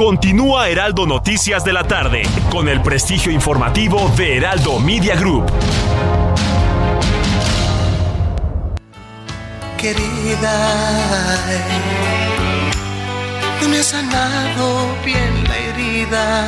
[0.00, 5.44] Continúa Heraldo Noticias de la tarde con el prestigio informativo de Heraldo Media Group.
[9.76, 10.56] Querida,
[13.60, 16.46] no me ha sanado bien la herida.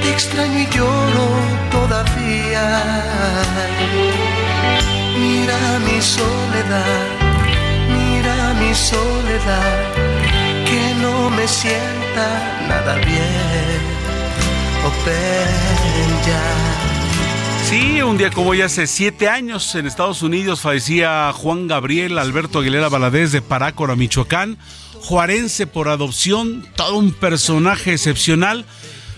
[0.00, 1.28] Te extraño y lloro
[1.70, 2.82] todavía.
[5.18, 7.04] Mira mi soledad,
[7.90, 10.01] mira mi soledad
[11.02, 13.80] no me sienta nada bien.
[14.86, 16.72] Open ya.
[17.64, 22.60] Sí, un día como hoy hace siete años en Estados Unidos fallecía Juan Gabriel Alberto
[22.60, 24.58] Aguilera Valadez de Parácora, Michoacán,
[25.00, 28.64] juarense por adopción, todo un personaje excepcional.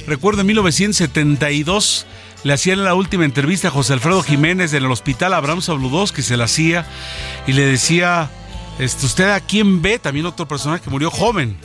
[0.07, 2.07] Recuerdo en 1972
[2.45, 6.23] le hacían la última entrevista a José Alfredo Jiménez en el hospital Abraham Sabludós, que
[6.23, 6.87] se la hacía,
[7.47, 8.31] y le decía,
[8.79, 9.99] este, ¿usted a quién ve?
[9.99, 11.57] También otro personaje que murió joven.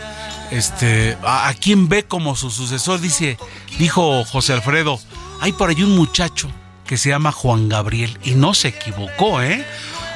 [0.51, 2.99] Este, ¿a, a quién ve como su sucesor?
[2.99, 3.37] Dice,
[3.77, 4.99] dijo José Alfredo,
[5.41, 6.49] hay por ahí un muchacho
[6.85, 9.63] que se llama Juan Gabriel y no se equivocó, ¿eh?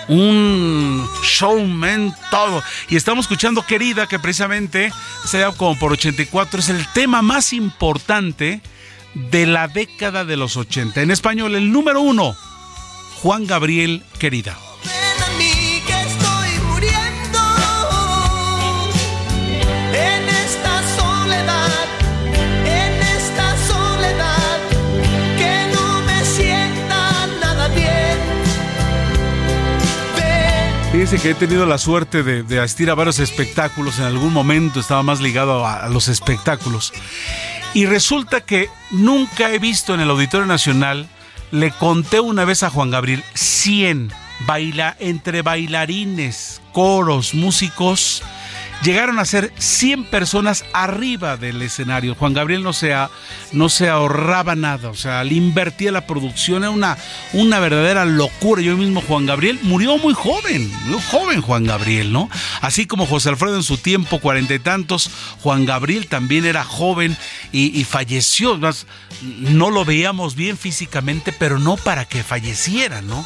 [0.07, 2.63] Un showman todo.
[2.89, 4.91] Y estamos escuchando Querida, que precisamente,
[5.23, 8.61] sea como por 84, es el tema más importante
[9.13, 11.01] de la década de los 80.
[11.01, 12.35] En español, el número uno,
[13.21, 14.57] Juan Gabriel Querida.
[31.03, 33.99] Fíjense que he tenido la suerte de, asistir a varios espectáculos.
[33.99, 36.93] En algún momento estaba más ligado a, a los espectáculos.
[37.73, 41.09] Y resulta que nunca he visto en el Auditorio Nacional,
[41.51, 44.13] le conté una vez a Juan Gabriel, 100
[44.47, 48.23] baila, entre bailarines, coros, músicos,
[48.83, 52.15] llegaron a ser 100 personas arriba del escenario.
[52.15, 52.93] Juan Gabriel no se,
[53.51, 56.97] no se ahorraba nada, o sea, le invertía la producción, era una,
[57.31, 58.61] una verdadera locura.
[58.61, 62.29] Yo mismo, Juan Gabriel, murió muy joven, muy joven Juan Gabriel, ¿no?
[62.61, 65.09] Así como José Alfredo en su tiempo, cuarenta y tantos,
[65.41, 67.17] Juan Gabriel también era joven
[67.51, 68.59] y, falleció.
[69.21, 73.25] No lo veíamos bien físicamente, pero no para que falleciera, ¿no?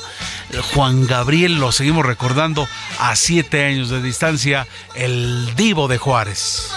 [0.74, 2.68] Juan Gabriel, lo seguimos recordando
[3.00, 4.68] a siete años de distancia,
[5.56, 6.72] divo de Juárez.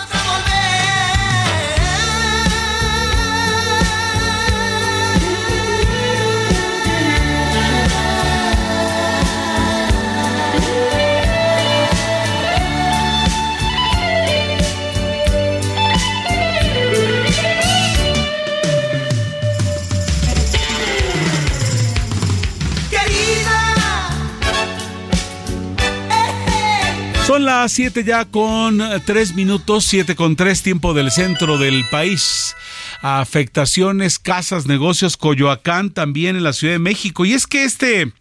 [27.41, 32.55] Son las 7 ya con 3 minutos, 7 con 3 tiempo del centro del país.
[33.01, 37.25] Afectaciones, casas, negocios, Coyoacán también en la Ciudad de México.
[37.25, 38.13] Y es que este,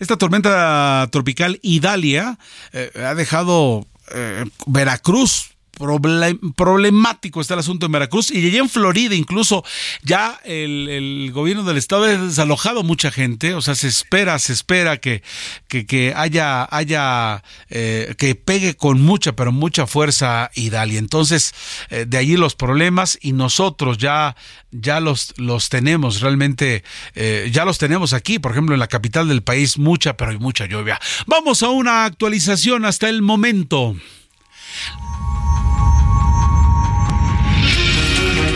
[0.00, 2.40] esta tormenta tropical Idalia
[2.72, 9.14] eh, ha dejado eh, Veracruz problemático está el asunto en Veracruz y allá en Florida
[9.14, 9.64] incluso
[10.02, 14.96] ya el, gobierno del estado ha desalojado mucha gente, o sea, se espera, se espera
[14.98, 15.22] que,
[15.68, 20.98] que, haya, haya, eh, que pegue con mucha, pero mucha fuerza Idalia.
[20.98, 21.54] Entonces,
[21.90, 24.36] eh, de allí los problemas y nosotros ya,
[24.70, 29.28] ya los, los tenemos realmente, eh, ya los tenemos aquí, por ejemplo, en la capital
[29.28, 30.98] del país, mucha, pero hay mucha lluvia.
[31.26, 33.96] Vamos a una actualización hasta el momento.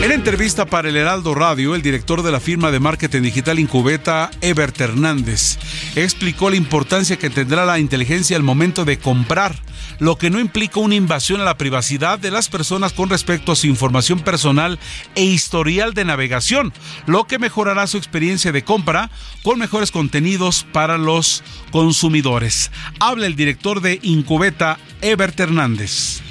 [0.01, 4.31] En entrevista para el Heraldo Radio, el director de la firma de marketing digital Incubeta,
[4.41, 5.59] Ebert Hernández,
[5.95, 9.55] explicó la importancia que tendrá la inteligencia al momento de comprar,
[9.99, 13.55] lo que no implica una invasión a la privacidad de las personas con respecto a
[13.55, 14.79] su información personal
[15.13, 16.73] e historial de navegación,
[17.05, 19.11] lo que mejorará su experiencia de compra
[19.43, 22.71] con mejores contenidos para los consumidores.
[22.99, 26.23] Habla el director de Incubeta, Ebert Hernández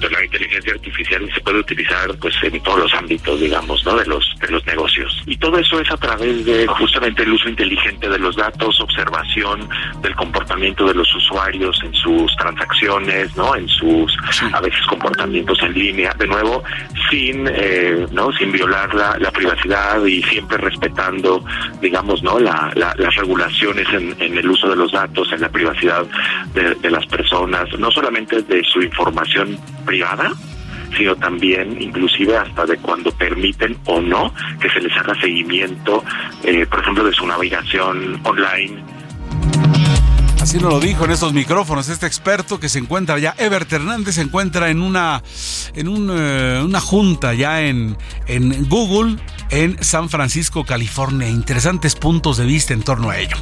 [0.00, 4.24] la inteligencia artificial se puede utilizar pues en todos los ámbitos digamos no de los
[4.40, 5.22] de los negocios.
[5.26, 9.68] Y todo eso es a través de justamente el uso inteligente de los datos observación
[10.02, 14.16] del comportamiento de los usuarios en sus transacciones no en sus
[14.52, 16.14] a veces comportamientos en línea.
[16.18, 16.62] De nuevo
[17.10, 21.44] sin eh, no sin violar la, la, privacidad y siempre respetando
[21.80, 26.06] digamos no la, las regulaciones en, en, el uso de los datos en la privacidad
[26.54, 30.34] de, de las personas no solamente de su información privada,
[30.96, 36.04] sino también inclusive hasta de cuando permiten o no que se les haga seguimiento,
[36.42, 38.84] eh, por ejemplo, de su navegación online.
[40.40, 44.14] Así nos lo dijo en estos micrófonos este experto que se encuentra ya, Ebert Hernández
[44.14, 45.20] se encuentra en una,
[45.74, 47.96] en eh, una junta ya en,
[48.28, 49.16] en Google
[49.50, 51.28] en San Francisco, California.
[51.28, 53.36] Interesantes puntos de vista en torno a ello.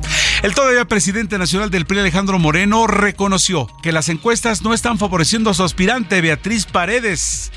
[0.44, 5.48] El todavía presidente nacional del PRI, Alejandro Moreno, reconoció que las encuestas no están favoreciendo
[5.48, 7.50] a su aspirante, Beatriz Paredes,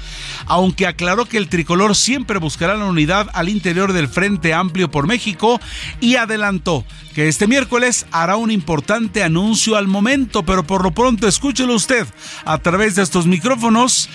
[0.46, 5.06] aunque aclaró que el tricolor siempre buscará la unidad al interior del Frente Amplio por
[5.06, 5.60] México
[6.00, 11.28] y adelantó que este miércoles hará un importante anuncio al momento, pero por lo pronto
[11.28, 12.08] escúchelo usted
[12.46, 14.08] a través de estos micrófonos.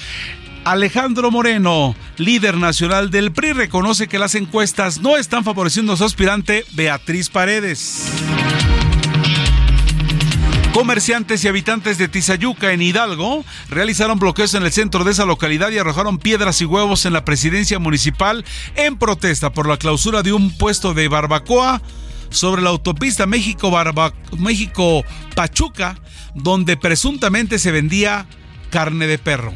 [0.64, 6.04] Alejandro Moreno, líder nacional del PRI, reconoce que las encuestas no están favoreciendo a su
[6.04, 8.06] aspirante Beatriz Paredes.
[10.72, 15.70] Comerciantes y habitantes de Tizayuca en Hidalgo realizaron bloqueos en el centro de esa localidad
[15.70, 18.44] y arrojaron piedras y huevos en la presidencia municipal
[18.76, 21.82] en protesta por la clausura de un puesto de barbacoa
[22.30, 25.98] sobre la autopista México-Pachuca,
[26.34, 28.26] donde presuntamente se vendía
[28.70, 29.52] carne de perro.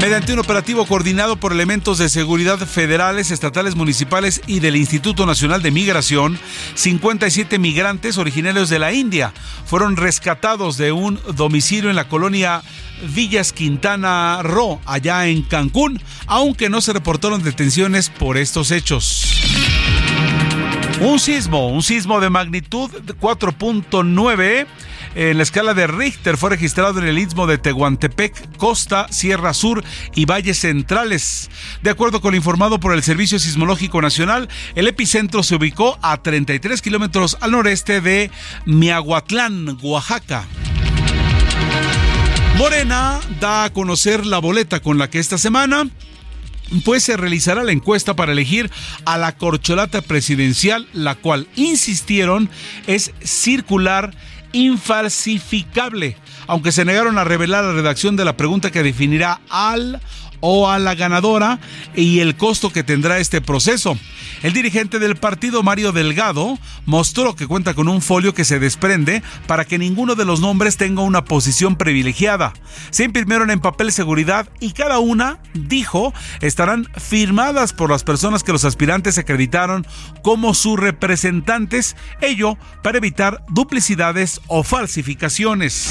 [0.00, 5.60] Mediante un operativo coordinado por elementos de seguridad federales, estatales, municipales y del Instituto Nacional
[5.60, 6.38] de Migración,
[6.74, 9.32] 57 migrantes originarios de la India
[9.66, 12.62] fueron rescatados de un domicilio en la colonia
[13.12, 19.24] Villas Quintana Roo, allá en Cancún, aunque no se reportaron detenciones por estos hechos.
[21.00, 22.90] Un sismo, un sismo de magnitud
[23.20, 24.66] 4.9
[25.18, 29.82] en la escala de Richter fue registrado en el istmo de Tehuantepec, Costa, Sierra Sur
[30.14, 31.50] y Valles Centrales.
[31.82, 36.22] De acuerdo con lo informado por el Servicio Sismológico Nacional, el epicentro se ubicó a
[36.22, 38.30] 33 kilómetros al noreste de
[38.64, 40.44] Miahuatlán, Oaxaca.
[42.56, 45.88] Morena da a conocer la boleta con la que esta semana
[46.84, 48.70] pues se realizará la encuesta para elegir
[49.04, 52.48] a la corcholata presidencial, la cual insistieron
[52.86, 54.14] es circular
[54.52, 60.00] infalsificable, aunque se negaron a revelar la redacción de la pregunta que definirá al
[60.40, 61.58] o a la ganadora
[61.94, 63.98] y el costo que tendrá este proceso.
[64.42, 69.22] El dirigente del partido, Mario Delgado, mostró que cuenta con un folio que se desprende
[69.46, 72.52] para que ninguno de los nombres tenga una posición privilegiada.
[72.90, 78.52] Se imprimieron en papel seguridad y cada una, dijo, estarán firmadas por las personas que
[78.52, 79.86] los aspirantes acreditaron
[80.22, 85.90] como sus representantes, ello para evitar duplicidades o falsificaciones.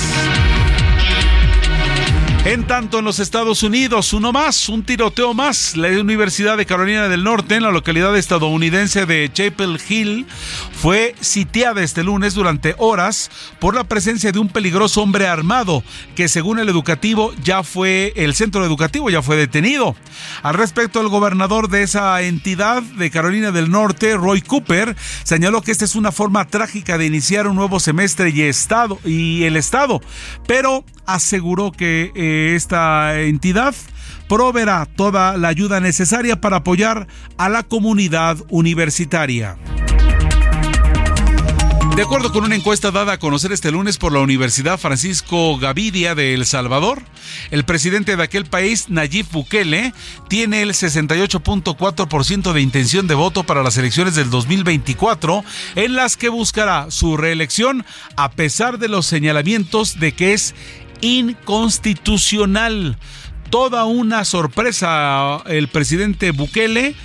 [2.48, 5.76] En tanto, en los Estados Unidos, uno más, un tiroteo más.
[5.76, 10.26] La Universidad de Carolina del Norte, en la localidad estadounidense de Chapel Hill,
[10.72, 13.30] fue sitiada este lunes durante horas
[13.60, 15.84] por la presencia de un peligroso hombre armado
[16.16, 19.98] que, según el educativo, ya fue, el centro educativo ya fue detenido.
[20.42, 24.96] Al respecto, el gobernador de esa entidad de Carolina del Norte, Roy Cooper,
[25.26, 30.00] señaló que esta es una forma trágica de iniciar un nuevo semestre y, el Estado,
[30.48, 33.76] pero aseguró que eh, esta entidad
[34.28, 37.08] proveerá toda la ayuda necesaria para apoyar
[37.38, 39.58] a la comunidad universitaria.
[41.98, 46.14] De acuerdo con una encuesta dada a conocer este lunes por la Universidad Francisco Gavidia
[46.14, 47.02] de El Salvador,
[47.50, 49.96] el presidente de aquel país, Nayib Bukele,
[50.28, 55.44] tiene el 68.4% de intención de voto para las elecciones del 2024,
[55.76, 57.84] en las que buscará su reelección
[58.16, 60.54] a pesar de los señalamientos de que es
[61.02, 62.98] inconstitucional.
[63.50, 66.96] Toda una sorpresa el presidente Bukele,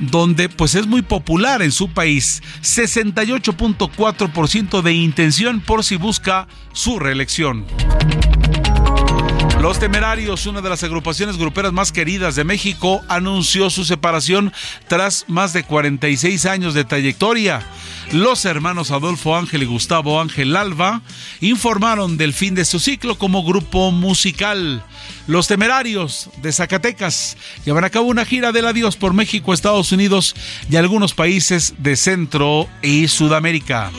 [0.00, 2.42] donde pues es muy popular en su país.
[2.62, 7.64] 68.4% de intención por si busca su reelección.
[9.62, 14.52] Los Temerarios, una de las agrupaciones gruperas más queridas de México, anunció su separación
[14.88, 17.62] tras más de 46 años de trayectoria.
[18.10, 21.02] Los hermanos Adolfo Ángel y Gustavo Ángel Alba
[21.40, 24.82] informaron del fin de su ciclo como grupo musical.
[25.28, 30.34] Los Temerarios de Zacatecas llevan a cabo una gira del adiós por México, Estados Unidos
[30.68, 33.92] y algunos países de Centro y Sudamérica.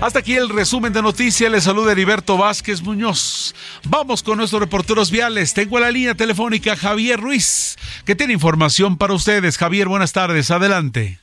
[0.00, 1.50] Hasta aquí el resumen de noticias.
[1.50, 3.52] Le saluda Heriberto Vázquez Muñoz.
[3.82, 5.54] Vamos con nuestros reporteros viales.
[5.54, 7.76] Tengo en la línea telefónica Javier Ruiz,
[8.06, 9.58] que tiene información para ustedes.
[9.58, 10.52] Javier, buenas tardes.
[10.52, 11.18] Adelante.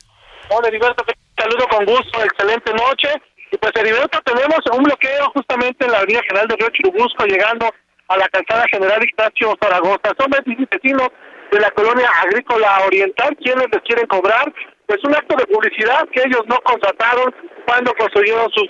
[0.50, 2.22] Hola Heriberto, te saludo con gusto.
[2.22, 3.08] Excelente noche.
[3.50, 7.72] Y pues Heriberto, tenemos un bloqueo justamente en la Avenida General de Río Churubusco, llegando
[8.08, 10.12] a la calzada General Ignacio Zaragoza.
[10.18, 11.08] Son vecinos
[11.50, 14.52] de la colonia agrícola oriental quienes les quieren cobrar
[14.86, 17.34] pues un acto de publicidad que ellos no contrataron
[17.66, 18.68] cuando construyeron sus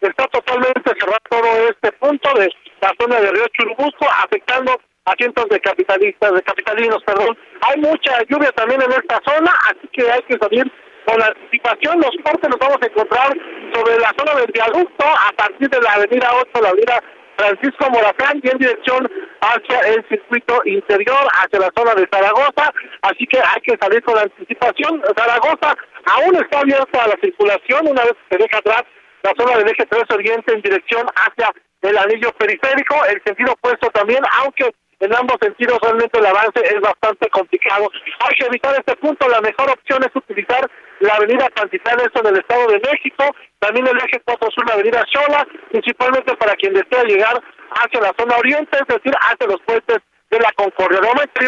[0.00, 2.48] está totalmente cerrado todo este punto de
[2.80, 7.36] la zona de Río Churubusco afectando a cientos de capitalistas, de capitalinos, perdón.
[7.62, 10.70] Hay mucha lluvia también en esta zona, así que hay que salir
[11.06, 12.00] con la anticipación.
[12.00, 13.28] Los cortes nos vamos a encontrar
[13.72, 17.02] sobre la zona del viaducto a partir de la avenida 8, la avenida
[17.36, 19.10] Francisco Morazán y en dirección
[19.40, 22.72] hacia el circuito interior, hacia la zona de Zaragoza,
[23.02, 25.02] así que hay que salir con anticipación.
[25.16, 25.74] Zaragoza
[26.06, 28.82] aún está abierta a la circulación una vez que se deja atrás
[29.22, 31.52] la zona del eje 3 oriente en dirección hacia
[31.82, 34.72] el anillo periférico, el sentido opuesto también, aunque
[35.02, 37.90] en ambos sentidos realmente el avance es bastante complicado.
[38.20, 42.28] Hay que evitar este punto, la mejor opción es utilizar la avenida Pantitán, esto en
[42.28, 43.24] el Estado de México,
[43.58, 47.42] también el eje 4 sur, la avenida Xola, principalmente para quien desea llegar
[47.74, 49.98] hacia la zona oriente, es decir, hacia los puentes
[50.30, 51.00] de la Concordia.
[51.00, 51.40] De momento,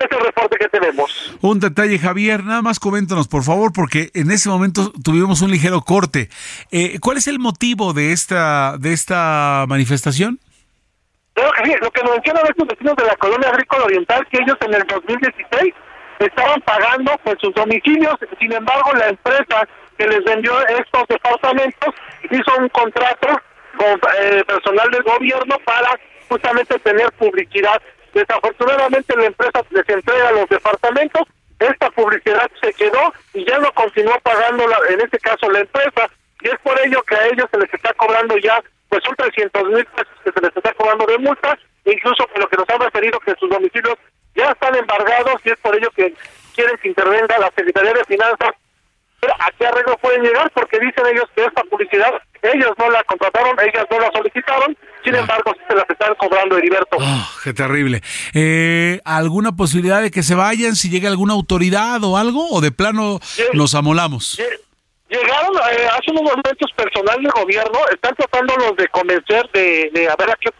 [0.00, 1.36] es el reporte que tenemos.
[1.42, 5.82] Un detalle, Javier, nada más coméntanos, por favor, porque en ese momento tuvimos un ligero
[5.82, 6.30] corte.
[6.70, 10.40] Eh, ¿Cuál es el motivo de esta, de esta manifestación?
[11.36, 14.56] Claro que sí, lo que mencionan estos vecinos de la colonia agrícola oriental, que ellos
[14.62, 15.74] en el 2016
[16.18, 19.68] estaban pagando pues sus domicilios, sin embargo la empresa
[19.98, 21.94] que les vendió estos departamentos
[22.30, 23.28] hizo un contrato
[23.76, 27.82] con eh, personal del gobierno para justamente tener publicidad.
[28.14, 31.22] Desafortunadamente la empresa les entrega los departamentos,
[31.58, 36.08] esta publicidad se quedó y ya no continuó pagando en este caso la empresa.
[36.40, 39.64] Y es por ello que a ellos se les está cobrando ya pues son 300
[39.68, 42.80] mil pesos que se les está cobrando de multa, incluso por lo que nos han
[42.80, 43.96] referido que sus domicilios
[44.34, 46.14] ya están embargados y es por ello que
[46.54, 48.50] quieren que intervenga la Secretaría de Finanzas.
[49.20, 50.50] Pero ¿A qué arreglo pueden llegar?
[50.52, 52.12] Porque dicen ellos que esta publicidad
[52.42, 55.20] ellos no la contrataron, ellas no la solicitaron, sin ah.
[55.20, 56.96] embargo se las están cobrando, Heriberto.
[57.00, 58.02] Oh, ¡Qué terrible!
[58.34, 62.48] Eh, ¿Alguna posibilidad de que se vayan si llega alguna autoridad o algo?
[62.50, 63.20] ¿O de plano
[63.52, 64.38] nos amolamos?
[65.08, 70.16] Llegaron eh, hace unos momentos personal del gobierno, están tratándolos de convencer de, de a
[70.16, 70.50] ver a qué,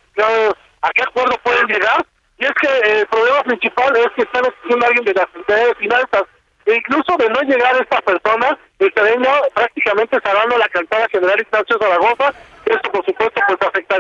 [0.83, 2.07] a qué acuerdo pueden llegar,
[2.39, 5.67] Y es que el problema principal es que están exigiendo a alguien de la Secretaría
[5.67, 6.23] de Finanzas.
[6.67, 11.41] E incluso de no llegar a esta persona, el terreno prácticamente cerrando la calzada general
[11.41, 12.35] Ignacio Zaragoza.
[12.67, 13.97] Esto, por supuesto, pues afecta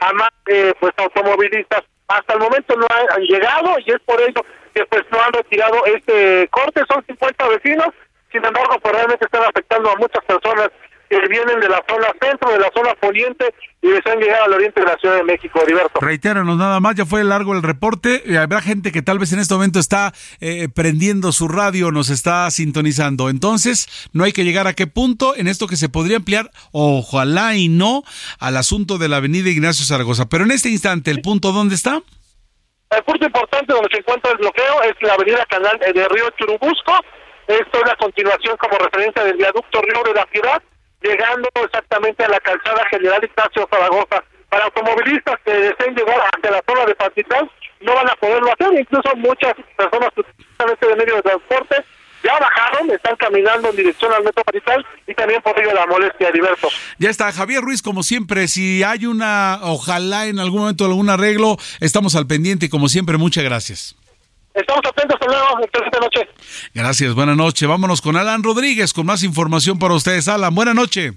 [0.00, 1.82] a más eh, pues automovilistas.
[2.08, 4.40] Hasta el momento no han, llegado y es por ello
[4.74, 6.82] que pues no han retirado este corte.
[6.88, 7.88] Son 50 vecinos.
[8.36, 10.68] Sin embargo, pues realmente están afectando a muchas personas
[11.08, 14.80] que vienen de la zona centro, de la zona poniente y desean llegar al oriente
[14.80, 16.00] de la Ciudad de México, Heriberto.
[16.00, 18.24] Reitéranos nada más, ya fue largo el reporte.
[18.38, 22.50] Habrá gente que tal vez en este momento está eh, prendiendo su radio, nos está
[22.50, 23.30] sintonizando.
[23.30, 27.54] Entonces, no hay que llegar a qué punto en esto que se podría ampliar, ojalá
[27.54, 28.02] y no,
[28.38, 30.28] al asunto de la avenida Ignacio Zaragoza.
[30.28, 32.02] Pero en este instante, ¿el punto dónde está?
[32.90, 36.92] El punto importante donde se encuentra el bloqueo es la avenida Canal de Río Churubusco.
[37.48, 40.62] Esto es la continuación como referencia del viaducto Río de la Ciudad
[41.02, 44.24] llegando exactamente a la calzada General Ignacio Zaragoza.
[44.48, 48.78] Para automovilistas que deseen llegar hacia la zona de Pacital, no van a poderlo hacer,
[48.78, 51.84] incluso muchas personas de medio de transporte
[52.22, 56.30] ya bajaron, están caminando en dirección al metro Pacital y también por ello la molestia,
[56.30, 56.68] Diverso.
[56.98, 61.56] Ya está, Javier Ruiz, como siempre, si hay una, ojalá en algún momento algún arreglo,
[61.80, 63.95] estamos al pendiente como siempre, muchas gracias.
[64.56, 66.28] Estamos atentos, hasta luego, excelente noche.
[66.72, 67.66] Gracias, buena noche.
[67.66, 70.28] Vámonos con Alan Rodríguez con más información para ustedes.
[70.28, 71.12] Alan, buena noche.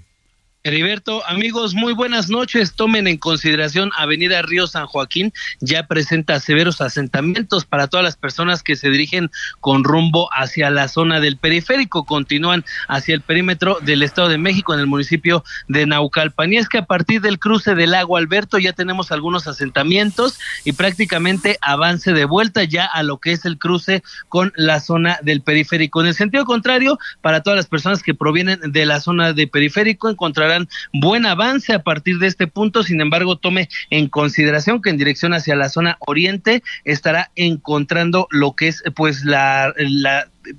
[0.62, 2.74] Heriberto, amigos, muy buenas noches.
[2.74, 8.62] Tomen en consideración Avenida Río San Joaquín, ya presenta severos asentamientos para todas las personas
[8.62, 9.30] que se dirigen
[9.60, 14.74] con rumbo hacia la zona del periférico, continúan hacia el perímetro del Estado de México
[14.74, 16.52] en el municipio de Naucalpan.
[16.52, 20.72] Y es que a partir del cruce del lago Alberto ya tenemos algunos asentamientos y
[20.72, 25.40] prácticamente avance de vuelta ya a lo que es el cruce con la zona del
[25.40, 26.02] periférico.
[26.02, 30.10] En el sentido contrario, para todas las personas que provienen de la zona de periférico,
[30.10, 30.49] encontrarán
[30.92, 32.82] buen avance a partir de este punto.
[32.82, 38.54] Sin embargo, tome en consideración que en dirección hacia la zona oriente estará encontrando lo
[38.54, 39.72] que es pues la,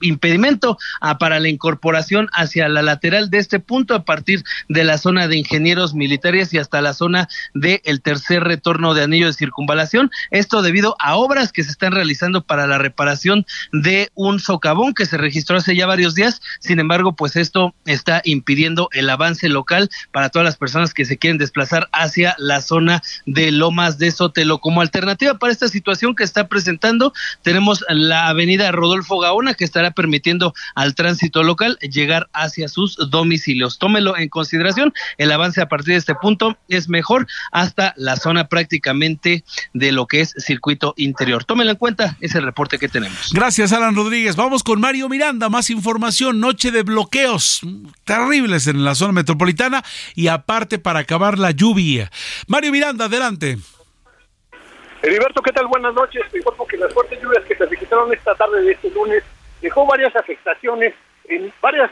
[0.01, 4.97] impedimento ah, para la incorporación hacia la lateral de este punto a partir de la
[4.97, 9.33] zona de ingenieros militares y hasta la zona del el tercer retorno de anillo de
[9.33, 10.11] circunvalación.
[10.29, 15.05] Esto debido a obras que se están realizando para la reparación de un socavón que
[15.05, 16.41] se registró hace ya varios días.
[16.59, 21.17] Sin embargo, pues esto está impidiendo el avance local para todas las personas que se
[21.17, 24.59] quieren desplazar hacia la zona de Lomas de Sotelo.
[24.59, 29.91] Como alternativa para esta situación que está presentando, tenemos la avenida Rodolfo Gaona que estará
[29.91, 33.79] permitiendo al tránsito local llegar hacia sus domicilios.
[33.79, 38.47] Tómelo en consideración, el avance a partir de este punto es mejor hasta la zona
[38.47, 39.43] prácticamente
[39.73, 41.45] de lo que es circuito interior.
[41.45, 43.31] Tómelo en cuenta, es el reporte que tenemos.
[43.33, 44.35] Gracias, Alan Rodríguez.
[44.35, 47.61] Vamos con Mario Miranda, más información, noche de bloqueos
[48.03, 49.83] terribles en la zona metropolitana
[50.15, 52.11] y aparte para acabar la lluvia.
[52.47, 53.57] Mario Miranda, adelante.
[55.01, 55.67] Heriberto, ¿qué tal?
[55.67, 56.21] Buenas noches.
[56.33, 59.23] Informo que las fuertes lluvias que se registraron esta tarde de este lunes
[59.61, 60.93] dejó varias afectaciones
[61.25, 61.91] en varias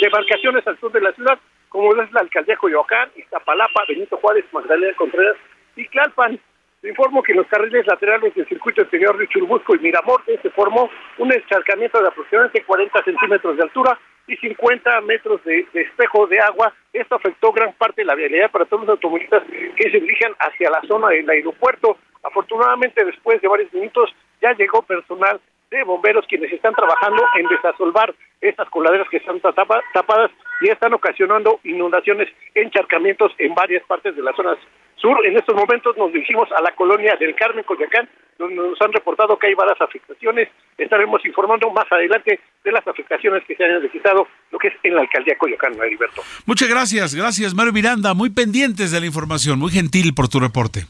[0.00, 4.94] demarcaciones al sur de la ciudad, como es la alcaldía Coyoacán, Iztapalapa, Benito Juárez, Magdalena
[4.94, 5.36] Contreras
[5.76, 6.38] y Tlalpan.
[6.80, 10.50] Se informó que en los carriles laterales del circuito exterior de Churubusco y Miramonte se
[10.50, 16.26] formó un encharcamiento de aproximadamente 40 centímetros de altura y 50 metros de, de, espejo
[16.26, 16.74] de agua.
[16.92, 19.42] Esto afectó gran parte de la vialidad para todos los automovilistas
[19.76, 21.96] que se dirigen hacia la zona del aeropuerto.
[22.22, 25.40] Afortunadamente, después de varios minutos, ya llegó personal
[25.70, 31.60] de bomberos quienes están trabajando en desasolvar estas coladeras que están tapadas y están ocasionando
[31.64, 34.56] inundaciones, encharcamientos en varias partes de la zona
[34.96, 35.16] sur.
[35.26, 38.08] En estos momentos nos dirigimos a la colonia del Carmen, Coyacán,
[38.38, 40.48] donde nos han reportado que hay varias afectaciones.
[40.76, 44.94] Estaremos informando más adelante de las afectaciones que se han registrado, lo que es en
[44.94, 46.22] la alcaldía Coyoacán, Heriberto.
[46.46, 50.86] Muchas gracias, gracias Mario Miranda, muy pendientes de la información, muy gentil por tu reporte.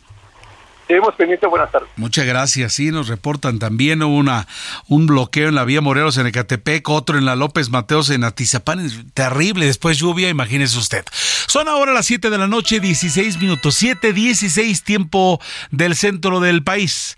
[0.86, 1.88] Seguimos pendientes, buenas tardes.
[1.96, 2.74] Muchas gracias.
[2.74, 4.46] Sí, nos reportan también una,
[4.86, 9.10] un bloqueo en la vía Morelos en Ecatepec, otro en la López Mateos en Atizapán.
[9.14, 11.04] Terrible, después lluvia, imagínese usted.
[11.46, 13.74] Son ahora las 7 de la noche, 16 minutos.
[13.76, 17.16] 7, 16, tiempo del centro del país.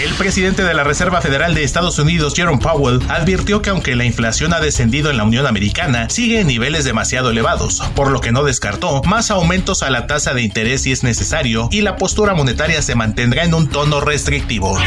[0.00, 4.04] El presidente de la Reserva Federal de Estados Unidos, Jerome Powell, advirtió que aunque la
[4.04, 8.30] inflación ha descendido en la Unión Americana, sigue en niveles demasiado elevados, por lo que
[8.30, 12.34] no descartó más aumentos a la tasa de interés si es necesario y la postura
[12.34, 14.78] monetaria se mantendrá en un tono restrictivo.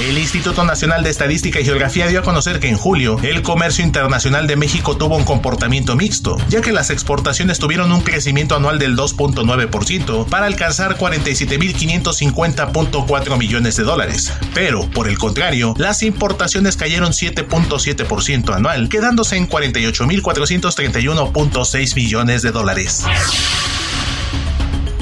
[0.00, 3.84] El Instituto Nacional de Estadística y Geografía dio a conocer que en julio el comercio
[3.84, 8.78] internacional de México tuvo un comportamiento mixto, ya que las exportaciones tuvieron un crecimiento anual
[8.78, 14.32] del 2.9% para alcanzar 47.550.4 millones de dólares.
[14.54, 23.04] Pero, por el contrario, las importaciones cayeron 7.7% anual, quedándose en 48.431.6 millones de dólares.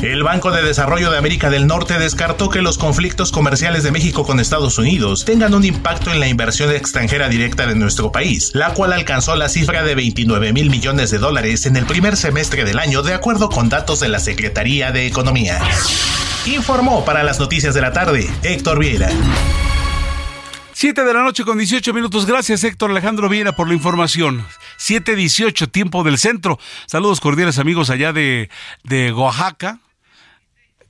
[0.02, 4.24] El Banco de Desarrollo de América del Norte descartó que los conflictos comerciales de México
[4.24, 8.74] con Estados Unidos tengan un impacto en la inversión extranjera directa de nuestro país, la
[8.74, 12.78] cual alcanzó la cifra de 29 mil millones de dólares en el primer semestre del
[12.78, 15.60] año, de acuerdo con datos de la Secretaría de Economía.
[16.44, 19.08] Informó para las noticias de la tarde Héctor Vieira.
[20.72, 22.26] 7 de la noche con 18 minutos.
[22.26, 24.44] Gracias Héctor Alejandro Viera por la información.
[24.78, 26.58] 7.18, tiempo del centro.
[26.86, 28.50] Saludos cordiales amigos allá de,
[28.84, 29.80] de Oaxaca,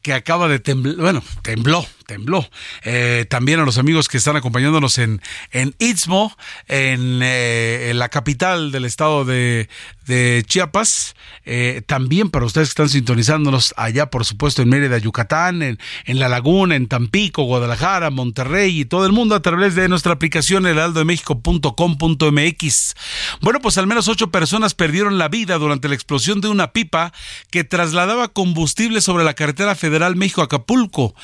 [0.07, 2.49] que acaba de temblar, bueno, tembló, tembló.
[2.85, 5.21] Eh, también a los amigos que están acompañándonos en,
[5.51, 6.35] en Istmo,
[6.69, 9.69] en, eh, la capital del estado de,
[10.07, 11.15] de Chiapas.
[11.45, 16.19] Eh, también para ustedes que están sintonizándonos allá, por supuesto, en Mérida, Yucatán, en, en
[16.19, 20.67] La Laguna, en Tampico, Guadalajara, Monterrey y todo el mundo a través de nuestra aplicación
[20.67, 22.95] heraldodemexico.com.mx.
[23.41, 27.13] Bueno, pues al menos ocho personas perdieron la vida durante la explosión de una pipa
[27.51, 31.15] que trasladaba combustible sobre la carretera federal México-Acapulco,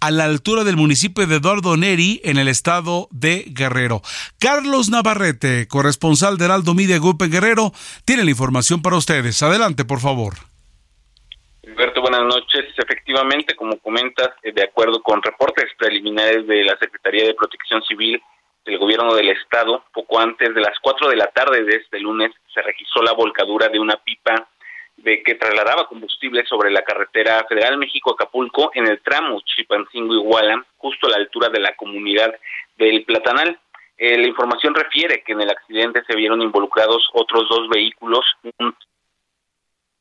[0.00, 4.02] a la altura del municipio de Eduardo Neri, en el estado de Guerrero.
[4.40, 7.72] Carlos Navarrete, corresponsal de Heraldo Media Group Guerrero,
[8.04, 9.42] tiene la información para ustedes.
[9.42, 10.34] Adelante, por favor.
[11.64, 12.66] Alberto, buenas noches.
[12.76, 18.20] Efectivamente, como comentas, eh, de acuerdo con reportes preliminares de la Secretaría de Protección Civil
[18.64, 22.32] del Gobierno del Estado, poco antes de las 4 de la tarde de este lunes
[22.52, 24.48] se registró la volcadura de una pipa
[25.02, 31.10] de que trasladaba combustible sobre la carretera Federal México-Acapulco en el tramo Chipancingo-Iguala, justo a
[31.10, 32.34] la altura de la comunidad
[32.76, 33.58] del Platanal.
[33.98, 38.24] Eh, la información refiere que en el accidente se vieron involucrados otros dos vehículos,
[38.58, 38.74] un,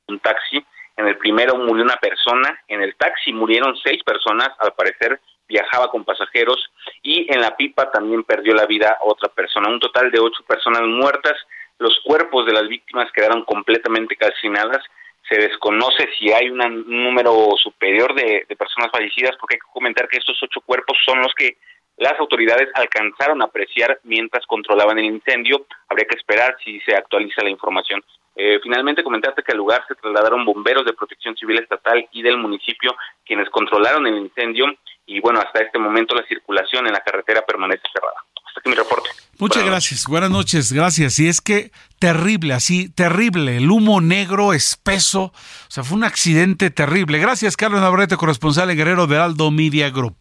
[0.07, 0.63] un taxi.
[0.97, 5.89] En el primero murió una persona, en el taxi murieron seis personas, al parecer viajaba
[5.89, 6.71] con pasajeros,
[7.01, 9.69] y en la pipa también perdió la vida otra persona.
[9.69, 11.35] Un total de ocho personas muertas,
[11.81, 14.83] los cuerpos de las víctimas quedaron completamente calcinadas.
[15.27, 20.17] Se desconoce si hay un número superior de, personas fallecidas, porque hay que comentar que
[20.17, 21.57] estos ocho cuerpos son los que
[21.97, 25.65] las autoridades alcanzaron a apreciar mientras controlaban el incendio.
[25.89, 28.03] Habría que esperar si se actualiza la información.
[28.35, 32.37] Eh, finalmente, comentaste que al lugar se trasladaron bomberos de protección civil estatal y del
[32.37, 32.95] municipio,
[33.25, 34.65] quienes controlaron el incendio.
[35.07, 38.23] Y bueno, hasta este momento la circulación en la carretera permanece cerrada.
[38.51, 39.09] Hasta aquí mi reporte.
[39.39, 40.05] Muchas gracias.
[40.07, 40.73] Buenas noches.
[40.73, 41.17] Gracias.
[41.17, 43.55] Y es que terrible, así, terrible.
[43.55, 45.21] El humo negro, espeso.
[45.23, 45.33] O
[45.69, 47.17] sea, fue un accidente terrible.
[47.17, 50.17] Gracias, Carlos Navarrete, corresponsal en Guerrero de Aldo Media Group.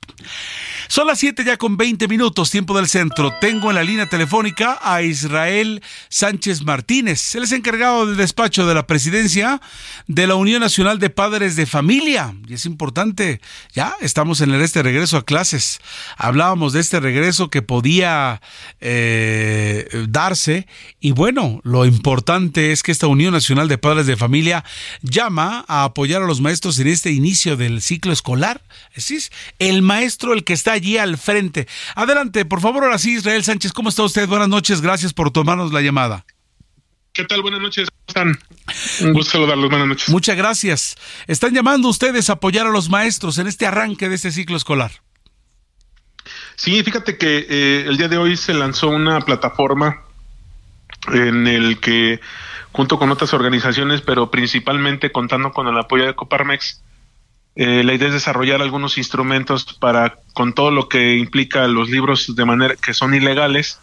[0.91, 3.33] Son las 7 ya con 20 minutos, tiempo del centro.
[3.41, 7.33] Tengo en la línea telefónica a Israel Sánchez Martínez.
[7.37, 9.61] Él es encargado del despacho de la presidencia
[10.09, 12.35] de la Unión Nacional de Padres de Familia.
[12.49, 13.41] Y es importante,
[13.73, 15.81] ya estamos en este regreso a clases.
[16.17, 18.43] Hablábamos de este regreso que podía
[18.81, 20.67] eh, darse.
[20.99, 24.65] Y bueno, lo importante es que esta Unión Nacional de Padres de Familia
[25.03, 28.61] llama a apoyar a los maestros en este inicio del ciclo escolar.
[28.93, 29.31] Es
[29.61, 31.69] el maestro el que está allí al frente.
[31.95, 34.27] Adelante, por favor, ahora sí, Israel Sánchez, ¿cómo está usted?
[34.27, 36.25] Buenas noches, gracias por tomarnos la llamada.
[37.13, 37.43] ¿Qué tal?
[37.43, 39.07] Buenas noches, ¿cómo están?
[39.07, 40.09] Un gusto saludarlos, buenas noches.
[40.09, 40.97] Muchas gracias.
[41.27, 44.93] Están llamando ustedes a apoyar a los maestros en este arranque de este ciclo escolar.
[46.57, 50.03] Sí, fíjate que eh, el día de hoy se lanzó una plataforma
[51.13, 52.21] en el que,
[52.73, 56.83] junto con otras organizaciones, pero principalmente contando con el apoyo de Coparmex,
[57.57, 62.35] eh, la idea es desarrollar algunos instrumentos para, con todo lo que implica los libros
[62.35, 63.81] de manera que son ilegales,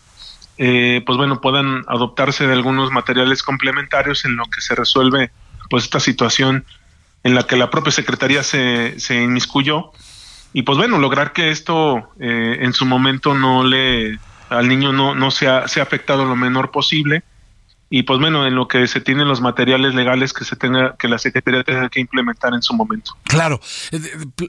[0.57, 5.31] eh, pues bueno, puedan adoptarse de algunos materiales complementarios en lo que se resuelve
[5.69, 6.65] pues esta situación
[7.23, 9.91] en la que la propia Secretaría se, se inmiscuyó.
[10.53, 14.17] Y pues bueno, lograr que esto eh, en su momento no le,
[14.49, 17.23] al niño no, no sea, sea afectado lo menor posible
[17.89, 21.07] y pues bueno, en lo que se tienen los materiales legales que se tenga, que
[21.07, 23.15] la Secretaría tenga que implementar en su momento.
[23.23, 23.61] Claro,
[23.91, 23.99] eh,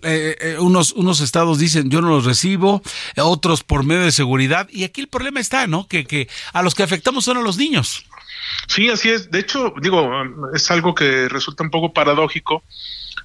[0.02, 2.82] eh, eh, unos, unos estados dicen yo no los recibo,
[3.16, 5.86] otros por medio de seguridad, y aquí el problema está, ¿no?
[5.86, 8.05] Que, que a los que afectamos son a los niños.
[8.66, 9.31] Sí, así es.
[9.31, 10.10] De hecho, digo,
[10.55, 12.62] es algo que resulta un poco paradójico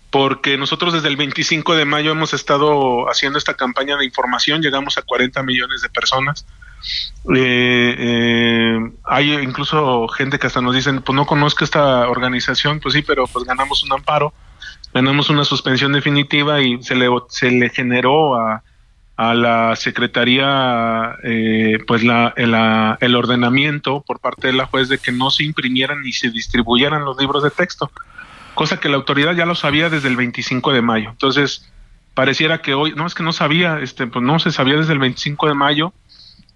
[0.10, 4.98] porque nosotros desde el 25 de mayo hemos estado haciendo esta campaña de información, llegamos
[5.00, 6.46] a 40 millones de personas
[7.36, 12.94] eh, eh, hay incluso gente que hasta nos dicen, pues no conozco esta organización, pues
[12.94, 14.34] sí, pero pues ganamos un amparo,
[14.94, 18.64] ganamos una suspensión definitiva y se le, se le generó a,
[19.16, 25.12] a la Secretaría eh, pues la, el, ordenamiento por parte de la juez de que
[25.12, 27.92] no se imprimieran ni se distribuyeran los libros de texto,
[28.56, 31.10] cosa que la autoridad ya lo sabía desde el 25 de mayo.
[31.12, 31.72] Entonces,
[32.16, 35.00] pareciera que hoy, no es que no sabía, este, pues no se sabía desde el
[35.00, 35.94] 25 de mayo,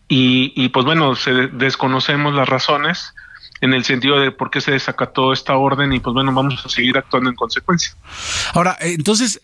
[0.08, 3.14] y, y pues bueno, se desconocemos las razones
[3.62, 6.70] en el sentido de por qué se desacató esta orden y pues bueno, vamos a
[6.70, 7.94] seguir actuando en consecuencia.
[8.54, 9.42] Ahora, entonces,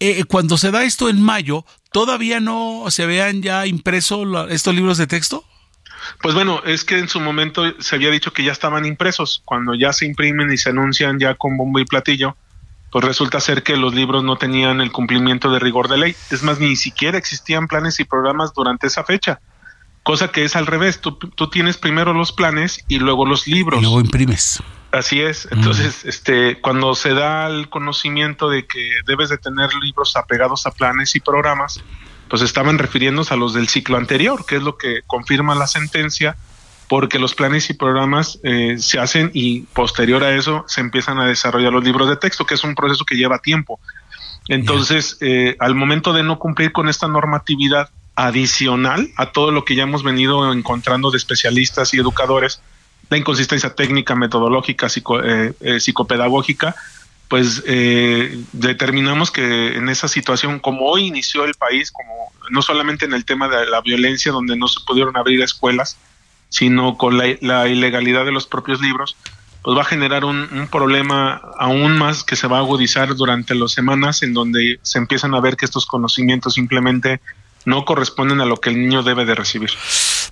[0.00, 4.98] eh, cuando se da esto en mayo, ¿todavía no se vean ya impresos estos libros
[4.98, 5.44] de texto?
[6.22, 9.42] Pues bueno, es que en su momento se había dicho que ya estaban impresos.
[9.44, 12.36] Cuando ya se imprimen y se anuncian ya con bombo y platillo,
[12.90, 16.16] pues resulta ser que los libros no tenían el cumplimiento de rigor de ley.
[16.30, 19.40] Es más, ni siquiera existían planes y programas durante esa fecha
[20.08, 23.78] cosa que es al revés, tú, tú tienes primero los planes y luego los libros.
[23.78, 24.62] Y luego imprimes.
[24.90, 30.16] Así es, entonces, este, cuando se da el conocimiento de que debes de tener libros
[30.16, 31.82] apegados a planes y programas,
[32.30, 36.38] pues estaban refiriéndose a los del ciclo anterior, que es lo que confirma la sentencia,
[36.88, 41.26] porque los planes y programas eh, se hacen y posterior a eso se empiezan a
[41.26, 43.78] desarrollar los libros de texto, que es un proceso que lleva tiempo.
[44.48, 49.76] Entonces, eh, al momento de no cumplir con esta normatividad, adicional a todo lo que
[49.76, 52.60] ya hemos venido encontrando de especialistas y educadores,
[53.10, 54.88] la inconsistencia técnica, metodológica,
[55.22, 56.74] eh, eh, psicopedagógica,
[57.28, 63.04] pues eh, determinamos que en esa situación, como hoy inició el país, como no solamente
[63.04, 65.96] en el tema de la violencia, donde no se pudieron abrir escuelas,
[66.48, 69.16] sino con la, ilegalidad de los propios libros,
[69.62, 73.54] pues va a generar un, un, problema aún más que se va a agudizar durante
[73.54, 77.20] las semanas en donde se empiezan a ver que estos conocimientos simplemente
[77.64, 79.70] no corresponden a lo que el niño debe de recibir.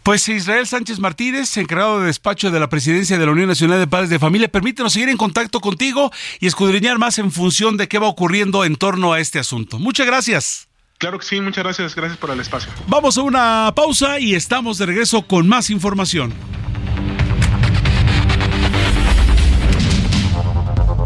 [0.03, 3.87] Pues Israel Sánchez Martínez, encargado de despacho de la presidencia de la Unión Nacional de
[3.87, 7.99] Padres de Familia, permítenos seguir en contacto contigo y escudriñar más en función de qué
[7.99, 9.79] va ocurriendo en torno a este asunto.
[9.79, 10.69] Muchas gracias.
[10.99, 12.73] Claro que sí, muchas gracias, gracias por el espacio.
[12.87, 16.33] Vamos a una pausa y estamos de regreso con más información.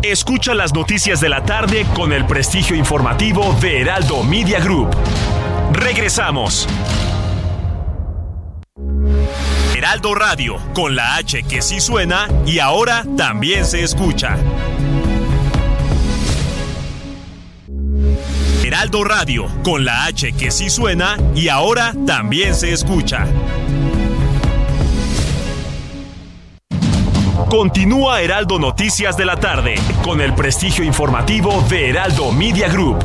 [0.03, 4.97] Escucha las noticias de la tarde con el prestigio informativo de Heraldo Media Group.
[5.73, 6.69] Regresamos.
[9.75, 14.37] Heraldo Radio, con la H que sí suena y ahora también se escucha.
[18.65, 23.27] Heraldo Radio, con la H que sí suena y ahora también se escucha.
[27.49, 29.75] Continúa Heraldo Noticias de la tarde,
[30.05, 33.05] con el prestigio informativo de Heraldo Media Group.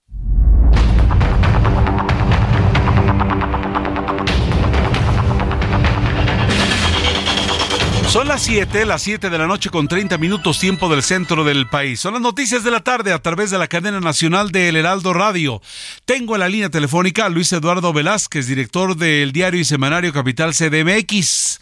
[8.11, 11.69] Son las 7, las 7 de la noche con 30 minutos tiempo del centro del
[11.69, 12.01] país.
[12.01, 15.13] Son las noticias de la tarde a través de la cadena nacional de El Heraldo
[15.13, 15.61] Radio.
[16.03, 20.51] Tengo en la línea telefónica a Luis Eduardo Velázquez, director del diario y semanario Capital
[20.51, 21.61] CDMX.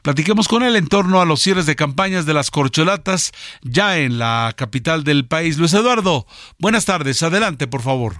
[0.00, 4.20] Platiquemos con él en torno a los cierres de campañas de las corcholatas ya en
[4.20, 5.58] la capital del país.
[5.58, 6.26] Luis Eduardo,
[6.60, 7.24] buenas tardes.
[7.24, 8.14] Adelante, por favor.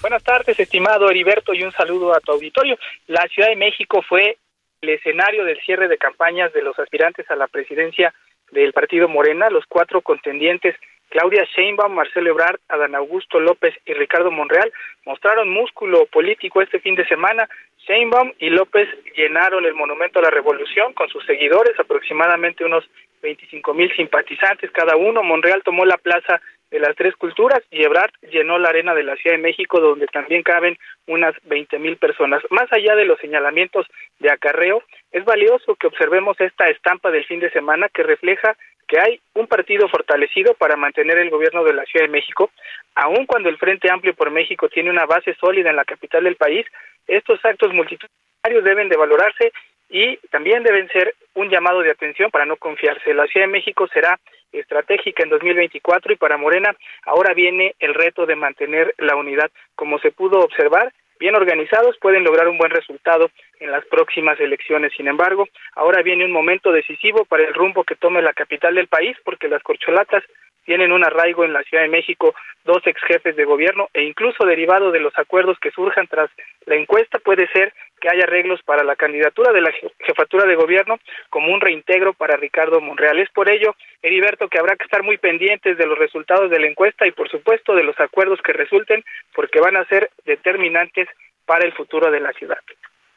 [0.00, 2.78] Buenas tardes, estimado Heriberto, y un saludo a tu auditorio.
[3.06, 4.38] La Ciudad de México fue
[4.84, 8.14] el escenario del cierre de campañas de los aspirantes a la presidencia
[8.52, 10.76] del partido Morena, los cuatro contendientes
[11.08, 14.72] Claudia Sheinbaum, Marcelo Ebrard, Adán Augusto López y Ricardo Monreal
[15.06, 17.48] mostraron músculo político este fin de semana.
[17.86, 22.84] Sheinbaum y López llenaron el Monumento a la Revolución con sus seguidores, aproximadamente unos
[23.22, 25.22] 25 mil simpatizantes cada uno.
[25.22, 26.40] Monreal tomó la plaza
[26.74, 30.08] de las tres culturas y Ebrard llenó la arena de la Ciudad de México donde
[30.08, 30.76] también caben
[31.06, 32.42] unas 20 mil personas.
[32.50, 33.86] Más allá de los señalamientos
[34.18, 34.82] de acarreo,
[35.12, 38.56] es valioso que observemos esta estampa del fin de semana que refleja
[38.88, 42.50] que hay un partido fortalecido para mantener el gobierno de la Ciudad de México,
[42.96, 46.34] aun cuando el Frente Amplio por México tiene una base sólida en la capital del
[46.34, 46.66] país,
[47.06, 49.52] estos actos multitudinarios deben de valorarse
[49.90, 53.14] y también deben ser un llamado de atención para no confiarse.
[53.14, 54.18] La Ciudad de México será
[54.58, 56.74] estratégica en 2024 y para Morena
[57.04, 59.50] ahora viene el reto de mantener la unidad.
[59.74, 64.92] Como se pudo observar, bien organizados pueden lograr un buen resultado en las próximas elecciones.
[64.96, 68.88] Sin embargo, ahora viene un momento decisivo para el rumbo que tome la capital del
[68.88, 70.22] país porque las corcholatas
[70.64, 74.44] tienen un arraigo en la Ciudad de México, dos ex jefes de gobierno e incluso
[74.44, 76.30] derivado de los acuerdos que surjan tras
[76.66, 80.98] la encuesta puede ser que haya arreglos para la candidatura de la jefatura de gobierno
[81.30, 83.18] como un reintegro para Ricardo Monreal.
[83.18, 86.66] Es por ello, Heriberto, que habrá que estar muy pendientes de los resultados de la
[86.66, 89.04] encuesta y por supuesto de los acuerdos que resulten
[89.34, 91.08] porque van a ser determinantes
[91.46, 92.58] para el futuro de la ciudad.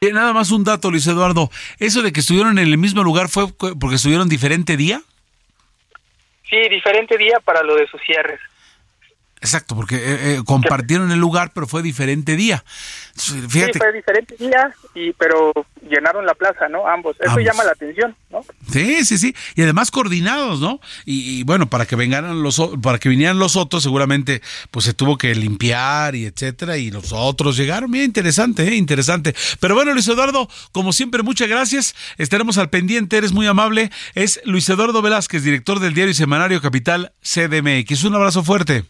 [0.00, 1.50] nada más un dato, Luis Eduardo.
[1.78, 5.02] ¿Eso de que estuvieron en el mismo lugar fue porque estuvieron diferente día?
[6.48, 8.40] Sí, diferente día para lo de sus cierres.
[9.40, 12.64] Exacto, porque eh, eh, compartieron el lugar, pero fue diferente día.
[13.16, 13.72] Fíjate.
[13.74, 15.52] Sí, fue diferente día, y, pero
[15.88, 16.86] llenaron la plaza, ¿no?
[16.86, 17.16] Ambos.
[17.20, 18.44] Eso llama la atención, ¿no?
[18.70, 19.34] Sí, sí, sí.
[19.54, 20.80] Y además coordinados, ¿no?
[21.04, 25.16] Y, bueno, para que vengan los, para que vinieran los otros, seguramente, pues se tuvo
[25.16, 27.90] que limpiar y etcétera, y los otros llegaron.
[27.90, 28.74] Bien interesante, ¿eh?
[28.74, 29.34] Interesante.
[29.60, 31.94] Pero bueno, Luis Eduardo, como siempre, muchas gracias.
[32.18, 33.90] Estaremos al pendiente, eres muy amable.
[34.14, 38.04] Es Luis Eduardo Velázquez, director del diario y semanario Capital CDMX.
[38.04, 38.84] Un abrazo fuerte.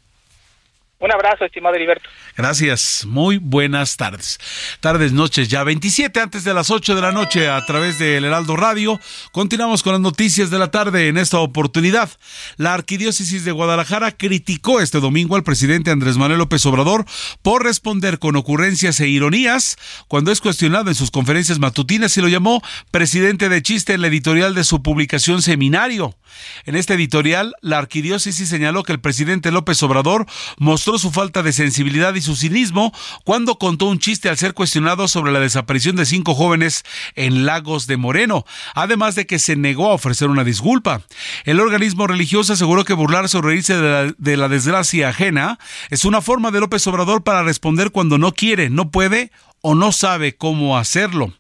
[1.01, 2.09] Un abrazo, estimado Heriberto.
[2.37, 3.05] Gracias.
[3.07, 4.41] Muy buenas tardes.
[4.81, 8.57] Tardes, noches ya 27 antes de las 8 de la noche a través del Heraldo
[8.57, 8.99] Radio.
[9.31, 12.11] Continuamos con las noticias de la tarde en esta oportunidad.
[12.57, 17.05] La Arquidiócesis de Guadalajara criticó este domingo al presidente Andrés Manuel López Obrador
[17.43, 19.77] por responder con ocurrencias e ironías
[20.09, 22.61] cuando es cuestionado en sus conferencias matutinas y lo llamó
[22.91, 26.16] presidente de chiste en la editorial de su publicación Seminario.
[26.65, 30.27] En este editorial, la Arquidiócesis señaló que el presidente López Obrador
[30.59, 32.94] mostró su falta de sensibilidad y su cinismo
[33.24, 36.85] cuando contó un chiste al ser cuestionado sobre la desaparición de cinco jóvenes
[37.16, 41.02] en Lagos de Moreno, además de que se negó a ofrecer una disculpa.
[41.44, 45.59] El organismo religioso aseguró que burlarse o reírse de la, de la desgracia ajena
[45.90, 49.93] es una forma de López Obrador para responder cuando no quiere, no puede o no
[49.93, 51.32] sabe cómo hacerlo.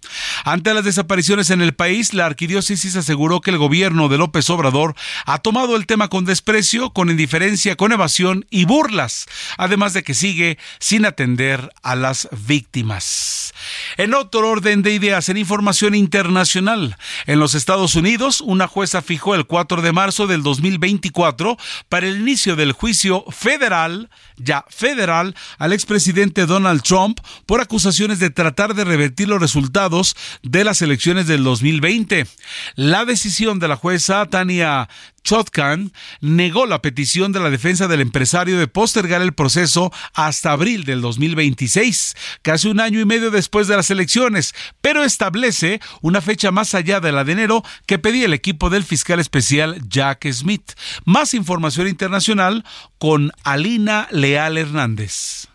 [0.44, 4.94] Ante las desapariciones en el país, la arquidiócesis aseguró que el gobierno de López Obrador
[5.24, 9.26] ha tomado el tema con desprecio, con indiferencia, con evasión y burlas,
[9.56, 13.54] además de que sigue sin atender a las víctimas.
[13.96, 16.96] En otro orden de ideas, en información internacional,
[17.26, 21.56] en los Estados Unidos, una jueza fijó el 4 de marzo del 2024
[21.88, 28.30] para el inicio del juicio federal, ya federal, al expresidente Donald Trump por acusaciones de
[28.30, 32.26] tratar de revertir los resultados de las elecciones del 2020.
[32.74, 34.88] La decisión de la jueza Tania
[35.22, 40.84] Chotkan negó la petición de la defensa del empresario de postergar el proceso hasta abril
[40.84, 46.50] del 2026, casi un año y medio después de las elecciones, pero establece una fecha
[46.50, 50.72] más allá de la de enero que pedía el equipo del fiscal especial Jack Smith.
[51.04, 52.64] Más información internacional
[52.98, 55.47] con Alina Leal Hernández.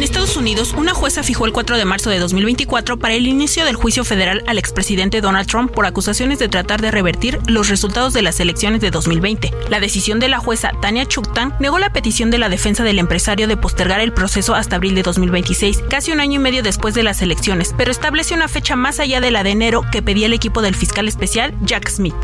[0.00, 3.66] En Estados Unidos, una jueza fijó el 4 de marzo de 2024 para el inicio
[3.66, 8.14] del juicio federal al expresidente Donald Trump por acusaciones de tratar de revertir los resultados
[8.14, 9.52] de las elecciones de 2020.
[9.68, 13.46] La decisión de la jueza Tania Chuktan negó la petición de la defensa del empresario
[13.46, 17.02] de postergar el proceso hasta abril de 2026, casi un año y medio después de
[17.02, 20.32] las elecciones, pero estableció una fecha más allá de la de enero que pedía el
[20.32, 22.16] equipo del fiscal especial Jack Smith.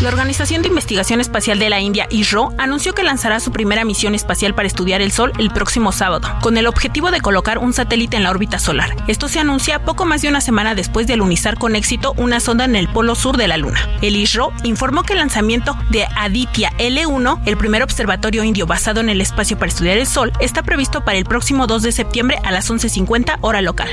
[0.00, 4.14] La Organización de Investigación Espacial de la India, ISRO, anunció que lanzará su primera misión
[4.14, 8.16] espacial para estudiar el Sol el próximo sábado, con el objetivo de colocar un satélite
[8.16, 8.94] en la órbita solar.
[9.08, 12.64] Esto se anuncia poco más de una semana después de alunizar con éxito una sonda
[12.64, 13.80] en el polo sur de la Luna.
[14.00, 19.08] El ISRO informó que el lanzamiento de Aditya L1, el primer observatorio indio basado en
[19.08, 22.52] el espacio para estudiar el Sol, está previsto para el próximo 2 de septiembre a
[22.52, 23.88] las 11.50 hora local.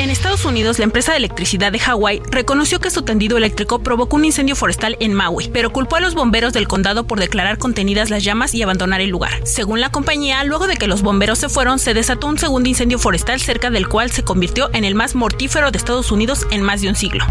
[0.00, 4.14] En Estados Unidos, la empresa de electricidad de Hawái reconoció que su tendido eléctrico provocó
[4.14, 8.08] un incendio forestal en Maui, pero culpó a los bomberos del condado por declarar contenidas
[8.08, 9.32] las llamas y abandonar el lugar.
[9.44, 12.98] Según la compañía, luego de que los bomberos se fueron, se desató un segundo incendio
[12.98, 16.82] forestal cerca del cual se convirtió en el más mortífero de Estados Unidos en más
[16.82, 17.24] de un siglo.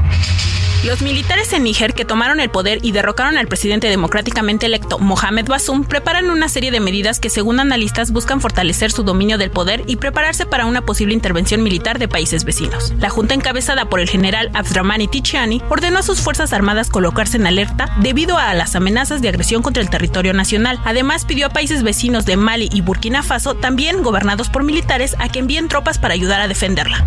[0.84, 5.47] Los militares en Níger que tomaron el poder y derrocaron al presidente democráticamente electo Mohamed
[5.47, 9.84] Bazoum preparan una serie de medidas que según analistas buscan fortalecer su dominio del poder
[9.88, 12.93] y prepararse para una posible intervención militar de países vecinos.
[12.99, 17.47] La junta encabezada por el general Abdramani Tichiani ordenó a sus fuerzas armadas colocarse en
[17.47, 20.79] alerta debido a las amenazas de agresión contra el territorio nacional.
[20.85, 25.30] Además pidió a países vecinos de Mali y Burkina Faso, también gobernados por militares, a
[25.30, 27.06] que envíen tropas para ayudar a defenderla.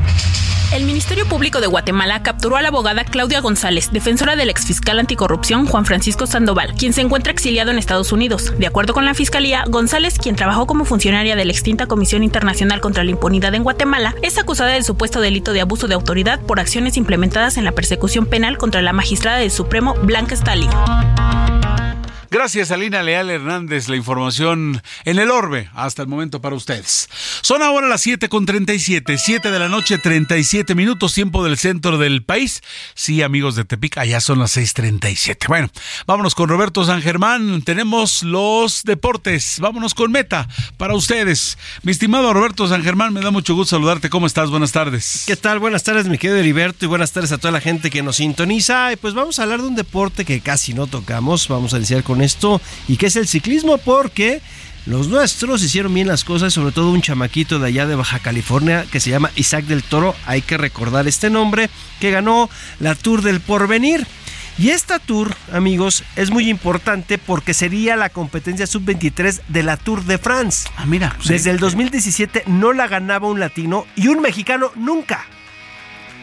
[0.73, 5.67] El Ministerio Público de Guatemala capturó a la abogada Claudia González, defensora del exfiscal anticorrupción
[5.67, 8.53] Juan Francisco Sandoval, quien se encuentra exiliado en Estados Unidos.
[8.57, 12.81] De acuerdo con la Fiscalía, González, quien trabajó como funcionaria de la extinta Comisión Internacional
[12.81, 16.61] contra la Impunidad en Guatemala, es acusada del supuesto delito de abuso de autoridad por
[16.61, 20.71] acciones implementadas en la persecución penal contra la magistrada del Supremo Blanca Stalin.
[22.33, 23.89] Gracias, Alina Leal Hernández.
[23.89, 27.09] La información en el orbe hasta el momento para ustedes.
[27.43, 31.99] Son ahora las 7 con 37, 7 de la noche, 37 minutos, tiempo del centro
[31.99, 32.63] del país.
[32.95, 35.49] Sí, amigos de Tepic, allá son las 6:37.
[35.49, 35.71] Bueno,
[36.07, 37.63] vámonos con Roberto San Germán.
[37.63, 39.59] Tenemos los deportes.
[39.59, 40.47] Vámonos con Meta
[40.77, 41.59] para ustedes.
[41.83, 44.09] Mi estimado Roberto San Germán, me da mucho gusto saludarte.
[44.09, 44.51] ¿Cómo estás?
[44.51, 45.25] Buenas tardes.
[45.27, 45.59] ¿Qué tal?
[45.59, 48.91] Buenas tardes, mi querido Heriberto, y buenas tardes a toda la gente que nos sintoniza.
[49.01, 51.49] Pues vamos a hablar de un deporte que casi no tocamos.
[51.49, 54.41] Vamos a iniciar con esto y que es el ciclismo porque
[54.87, 58.87] los nuestros hicieron bien las cosas, sobre todo un chamaquito de allá de Baja California
[58.91, 61.69] que se llama Isaac del Toro, hay que recordar este nombre,
[62.01, 62.49] que ganó
[62.79, 64.07] la Tour del Porvenir.
[64.59, 70.05] Y esta Tour, amigos, es muy importante porque sería la competencia sub-23 de la Tour
[70.05, 70.69] de France.
[70.77, 71.17] Ah, mira.
[71.27, 75.25] Desde el 2017 no la ganaba un latino y un mexicano nunca.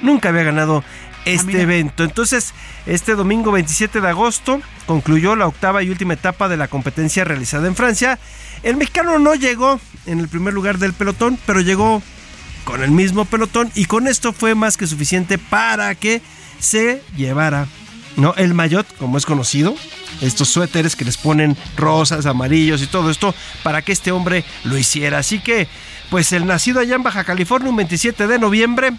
[0.01, 0.83] Nunca había ganado
[1.33, 2.03] este evento.
[2.03, 2.53] Entonces,
[2.85, 7.67] este domingo 27 de agosto concluyó la octava y última etapa de la competencia realizada
[7.67, 8.19] en Francia.
[8.63, 12.01] El mexicano no llegó en el primer lugar del pelotón, pero llegó
[12.63, 16.21] con el mismo pelotón y con esto fue más que suficiente para que
[16.59, 17.67] se llevara
[18.17, 18.33] ¿no?
[18.35, 19.75] el maillot, como es conocido,
[20.21, 23.33] estos suéteres que les ponen rosas, amarillos y todo esto,
[23.63, 25.19] para que este hombre lo hiciera.
[25.19, 25.67] Así que,
[26.09, 28.91] pues el nacido allá en Baja California, un 27 de noviembre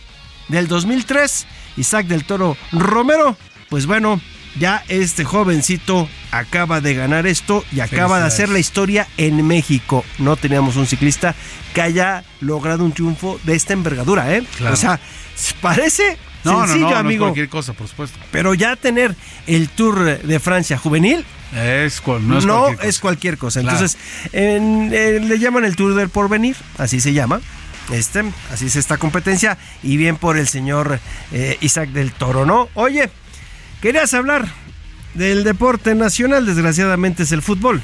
[0.49, 1.47] del 2003,
[1.79, 3.37] Isaac del Toro Romero,
[3.71, 4.21] pues bueno,
[4.59, 10.05] ya este jovencito acaba de ganar esto y acaba de hacer la historia en México.
[10.19, 11.35] No teníamos un ciclista
[11.75, 14.43] que haya logrado un triunfo de esta envergadura, ¿eh?
[14.71, 14.99] O sea,
[15.61, 17.25] parece no, sencillo, no, no, amigo.
[17.27, 18.19] No es cualquier cosa, por supuesto.
[18.31, 19.15] Pero ya tener
[19.47, 21.25] el Tour de Francia juvenil
[21.55, 22.89] es, no es no cualquier cosa.
[22.89, 23.61] es cualquier cosa.
[23.61, 23.77] Claro.
[23.79, 23.99] Entonces,
[24.33, 27.41] en- eh, le llaman el Tour del Porvenir, así se llama.
[27.91, 29.59] Este, así es esta competencia.
[29.83, 31.01] Y bien por el señor
[31.33, 32.69] eh, Isaac del Toro, ¿no?
[32.75, 33.11] Oye,
[33.81, 34.47] querías hablar
[35.15, 37.83] del deporte nacional, desgraciadamente es el fútbol.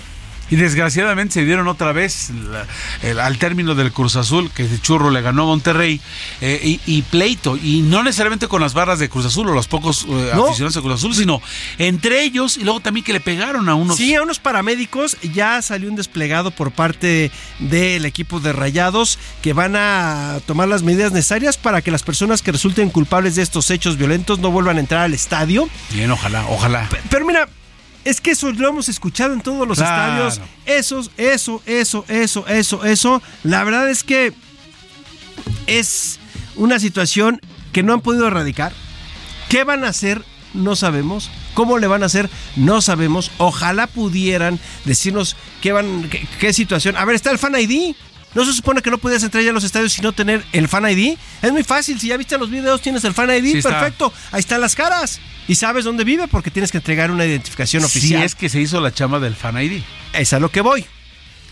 [0.51, 2.67] Y desgraciadamente se dieron otra vez la-
[3.03, 6.01] el- al término del Cruz Azul, que de churro le ganó a Monterrey,
[6.41, 9.69] eh, y, y pleito, y no necesariamente con las barras de Cruz Azul o los
[9.69, 10.47] pocos eh, No.
[10.47, 11.41] aficionados de Cruz Azul, sino
[11.79, 13.97] entre ellos y luego también que le pegaron a unos.
[13.97, 19.53] Sí, a unos paramédicos ya salió un desplegado por parte del equipo de Rayados que
[19.53, 23.71] van a tomar las medidas necesarias para que las personas que resulten culpables de estos
[23.71, 25.69] hechos violentos no vuelvan a entrar al estadio.
[25.91, 26.89] Bien, ojalá, ojalá.
[27.11, 27.49] Pero mira,
[28.05, 30.29] es que eso lo hemos escuchado en todos los Claro.
[30.29, 30.49] estadios.
[30.67, 33.23] Eso, eso, eso, eso, eso, eso.
[33.43, 34.33] La verdad es que
[35.67, 36.19] es
[36.57, 37.41] una situación
[37.73, 38.73] que no han podido erradicar.
[39.49, 40.25] ¿Qué van a hacer?
[40.53, 41.31] No sabemos.
[41.55, 42.31] ¿Cómo le van a hacer?
[42.57, 43.31] No sabemos.
[43.39, 46.97] Ojalá pudieran decirnos qué van, qué, qué situación.
[46.97, 47.95] A ver, está el Fan ID.
[48.35, 50.67] ¿No se supone que no podías entrar ya a los estadios sin no tener el
[50.69, 51.17] Fan ID?
[51.43, 52.01] Es muy fácil.
[52.01, 53.53] Si ya viste los videos, tienes el Fan ID.
[53.57, 54.13] Sí perfecto.
[54.33, 55.21] Ahí están las caras.
[55.47, 58.23] Y sabes dónde vive porque tienes que entregar una identificación Si oficial.
[58.23, 59.83] es que se hizo la chama del Fan ID.
[60.13, 60.85] Es a lo que voy.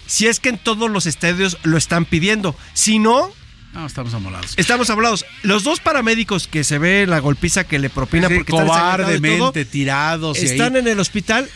[0.07, 2.57] Si es que en todos los estadios lo están pidiendo.
[2.75, 3.31] Si no,
[3.75, 4.55] No, estamos amolados.
[4.57, 5.25] estamos hablados.
[5.43, 9.11] Los dos paramédicos que se ve la golpiza que le propina Sí, porque están ensangrentados
[9.15, 10.39] y todo, cobardemente tirados.
[10.39, 11.49] ahí- están en el hospital.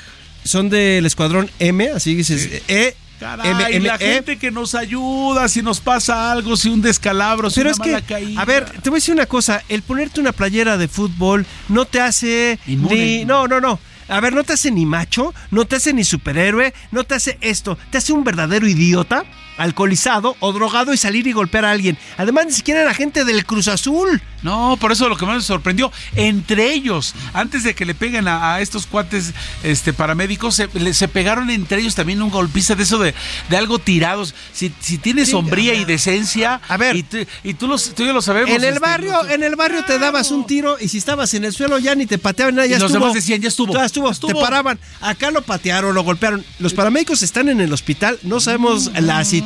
[0.45, 2.63] Son del escuadrón M, así dices.
[2.69, 3.99] E, Caray, M, M, la E.
[3.99, 8.03] gente que nos ayuda, si nos pasa algo, si un descalabro, si Pero una es
[8.03, 8.41] que, caída.
[8.41, 9.63] a ver, te voy a decir una cosa.
[9.69, 12.95] El ponerte una playera de fútbol no te hace Inmune.
[12.95, 13.25] ni.
[13.25, 13.79] No, no, no.
[14.09, 17.39] A ver, no te hace ni macho, no te hace ni superhéroe, no te hace
[17.41, 17.77] esto.
[17.91, 19.25] Te hace un verdadero idiota
[19.57, 21.99] alcoholizado o drogado y salir y golpear a alguien.
[22.17, 24.23] Además, ni siquiera era gente del Cruz Azul.
[24.43, 28.29] No, por eso lo que más me sorprendió, entre ellos, antes de que le peguen
[28.29, 29.33] a, estos cuates
[29.65, 33.15] este, paramédicos, se, se, pegaron entre ellos también un golpista de eso de,
[33.49, 34.35] de algo tirados.
[34.53, 37.05] Si, si tienes sombría y decencia, a ver, y,
[37.43, 38.51] y tú, los, tú y yo lo sabemos.
[38.51, 41.45] En el este, barrio, en el barrio te dabas un tiro y si estabas en
[41.45, 43.85] el suelo ya ni te pateaban nada, ya y los demás decían, ya estuvo, ya
[43.85, 44.79] estuvo, te paraban.
[45.01, 46.45] Acá lo patearon, lo golpearon.
[46.59, 49.46] Los paramédicos están en el hospital, no sabemos la situación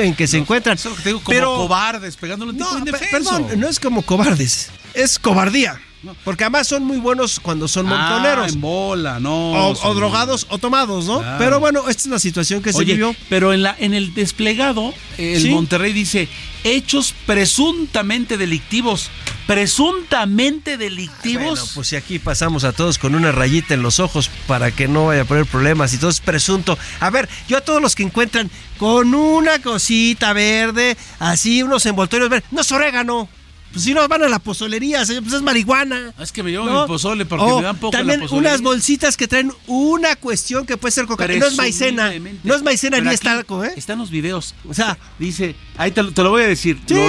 [0.00, 0.76] en que se encuentran.
[0.76, 2.68] Eso es lo que te digo, como pero, cobardes, pegándole un no,
[3.10, 5.80] Perdón, no es como cobardes, es cobardía.
[6.24, 8.46] Porque además son muy buenos cuando son montoneros.
[8.46, 9.70] Ah, en bola, no.
[9.70, 11.22] O, drogados o tomados, ¿no?
[11.38, 13.14] Pero bueno, esta es la situación que se vivió.
[13.28, 16.28] Pero en, la, en el desplegado, el Monterrey dice
[16.64, 19.10] hechos presuntamente delictivos.
[19.46, 21.60] Presuntamente delictivos.
[21.60, 24.88] Bueno, pues si aquí pasamos a todos con una rayita en los ojos para que
[24.88, 26.78] no vaya a poner problemas y todo es presunto.
[27.00, 32.30] A ver, yo a todos los que encuentran con una cosita verde, así unos envoltorios
[32.30, 33.28] verdes, no es orégano.
[33.74, 36.14] Pues si no van a la pozolería, pues es marihuana.
[36.20, 39.50] Es que me llevo mi pozole porque me dan poco También unas bolsitas que traen
[39.66, 41.40] una cuestión que puede ser cocaína.
[41.40, 42.12] No es maicena.
[42.44, 43.72] No es maicena ni es talco, ¿eh?
[43.76, 44.54] Están los videos.
[44.68, 46.78] O sea, dice, ahí te, lo voy a decir.
[46.86, 46.94] Sí.
[46.94, 47.08] lo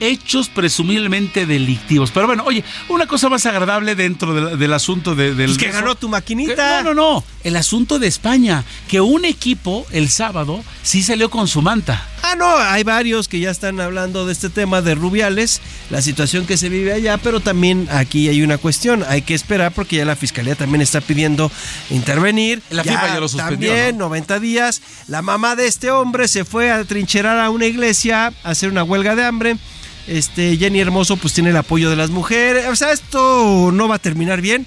[0.00, 2.10] hechos presumiblemente delictivos.
[2.10, 5.46] Pero bueno, oye, una cosa más agradable dentro del asunto de, del...
[5.46, 6.82] Pues que ganó tu maquinita.
[6.82, 7.24] no, no, no.
[7.44, 12.06] El asunto de España, que un equipo el sábado sí salió con su manta.
[12.22, 15.60] Ah, no, hay varios que ya están hablando de este tema de Rubiales,
[15.90, 19.72] la situación que se vive allá, pero también aquí hay una cuestión, hay que esperar
[19.72, 21.52] porque ya la fiscalía también está pidiendo
[21.88, 22.62] intervenir.
[22.70, 23.70] La FIFA ya lo suspendió.
[23.70, 24.82] También, 90 días.
[25.06, 28.82] La mamá de este hombre se fue a trincherar a una iglesia a hacer una
[28.82, 29.56] huelga de hambre
[30.06, 32.66] este, Jenny Hermoso pues tiene el apoyo de las mujeres.
[32.66, 34.66] O sea, esto no va a terminar bien.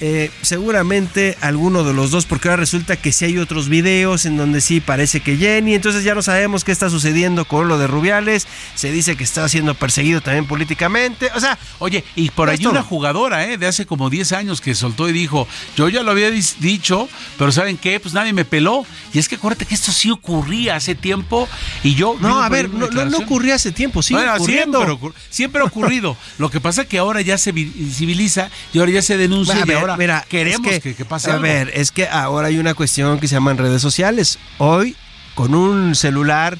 [0.00, 4.36] Eh, seguramente alguno de los dos, porque ahora resulta que si hay otros videos en
[4.36, 7.88] donde sí parece que Jenny, entonces ya no sabemos qué está sucediendo con lo de
[7.88, 8.46] Rubiales,
[8.76, 11.58] se dice que está siendo perseguido también políticamente, o sea...
[11.80, 15.12] Oye, y por ahí una jugadora eh, de hace como 10 años que soltó y
[15.12, 17.98] dijo, yo ya lo había dicho, pero ¿saben qué?
[17.98, 21.48] Pues nadie me peló, y es que acuérdate que esto sí ocurría hace tiempo,
[21.82, 22.16] y yo...
[22.20, 24.14] No, a ver, no, no, ocurría hace tiempo, sí.
[24.44, 24.98] Siempre,
[25.30, 29.02] siempre ha ocurrido, lo que pasa es que ahora ya se civiliza y ahora ya
[29.02, 33.18] se denuncia ahora mira, queremos que, pase A ver, es que ahora hay una cuestión
[33.20, 34.38] que se llama en redes sociales.
[34.58, 34.96] Hoy,
[35.34, 36.58] con un celular,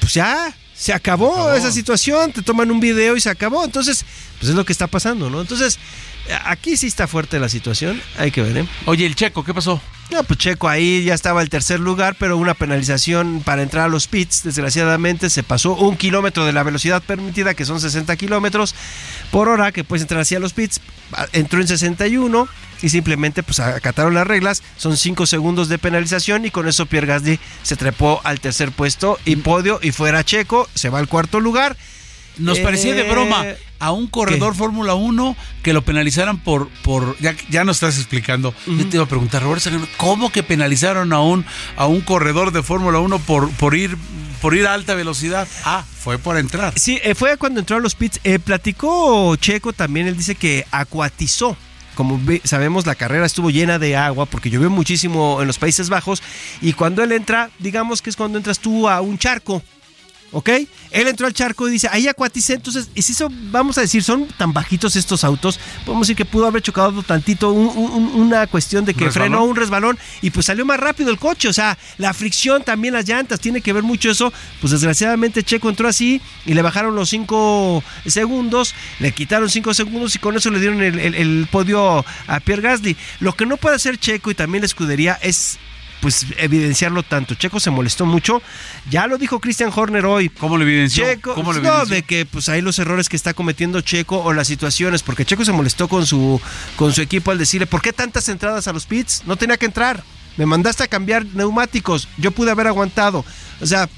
[0.00, 3.64] pues ya se acabó, esa situación, te toman un video y se acabó.
[3.64, 4.04] Entonces,
[4.38, 5.40] pues es lo que está pasando, ¿no?
[5.40, 5.78] Entonces,
[6.44, 8.68] aquí sí está fuerte la situación, hay que ver, ¿eh?
[8.86, 9.80] Oye, el Checo, ¿qué pasó?
[10.10, 13.88] No, pues Checo ahí ya estaba el tercer lugar, pero una penalización para entrar a
[13.88, 18.74] los pits, desgraciadamente se pasó un kilómetro de la velocidad permitida, que son 60 kilómetros
[19.30, 20.80] por hora, que puedes entrar hacia los pits,
[21.32, 22.48] entró en 61
[22.82, 27.06] y simplemente pues acataron las reglas, son 5 segundos de penalización y con eso Pierre
[27.06, 31.40] Gasly se trepó al tercer puesto y podio y fuera Checo, se va al cuarto
[31.40, 31.76] lugar.
[32.38, 36.68] Nos parecía de broma eh, a un corredor Fórmula 1 que lo penalizaran por.
[36.82, 38.54] por ya, ya nos estás explicando.
[38.66, 41.44] Yo te iba a preguntar, Roberto, ¿cómo que penalizaron a un,
[41.76, 43.96] a un corredor de Fórmula 1 por, por, ir,
[44.40, 45.46] por ir a alta velocidad?
[45.64, 46.72] Ah, fue por entrar.
[46.76, 48.20] Sí, eh, fue cuando entró a los pits.
[48.24, 51.56] Eh, platicó Checo también, él dice que acuatizó
[51.94, 56.22] como sabemos la carrera estuvo llena de agua porque llovió muchísimo en los Países Bajos
[56.60, 59.62] y cuando él entra, digamos que es cuando entras tú a un charco
[60.34, 60.50] ¿ok?
[60.90, 64.02] Él entró al charco y dice, ahí acuaticé, entonces, y si eso, vamos a decir,
[64.02, 68.94] son tan bajitos estos autos, podemos decir que pudo haber chocado tantito una cuestión de
[68.94, 72.62] que frenó un resbalón y pues salió más rápido el coche, o sea, la fricción
[72.64, 76.62] también las llantas, tiene que ver mucho eso, pues desgraciadamente Checo entró así y le
[76.62, 81.48] bajaron los 5 segundos, le quitaron 5 segundos y con eso le dieron el, el
[81.50, 82.96] podio a Pierre Gasly.
[83.20, 85.58] Lo que no puede hacer Checo y también la escudería es
[86.04, 87.34] pues evidenciarlo tanto.
[87.34, 88.42] Checo se molestó mucho.
[88.90, 90.28] Ya lo dijo Christian Horner hoy.
[90.28, 91.02] ¿Cómo lo evidenció?
[91.02, 95.02] Checo, no, de que pues hay los errores que está cometiendo Checo o las situaciones,
[95.02, 96.38] porque Checo se molestó con su
[96.76, 99.22] con su equipo al decirle, "¿Por qué tantas entradas a los pits?
[99.24, 100.04] No tenía que entrar.
[100.36, 102.06] Me mandaste a cambiar neumáticos.
[102.18, 103.24] Yo pude haber aguantado."
[103.62, 103.88] O sea,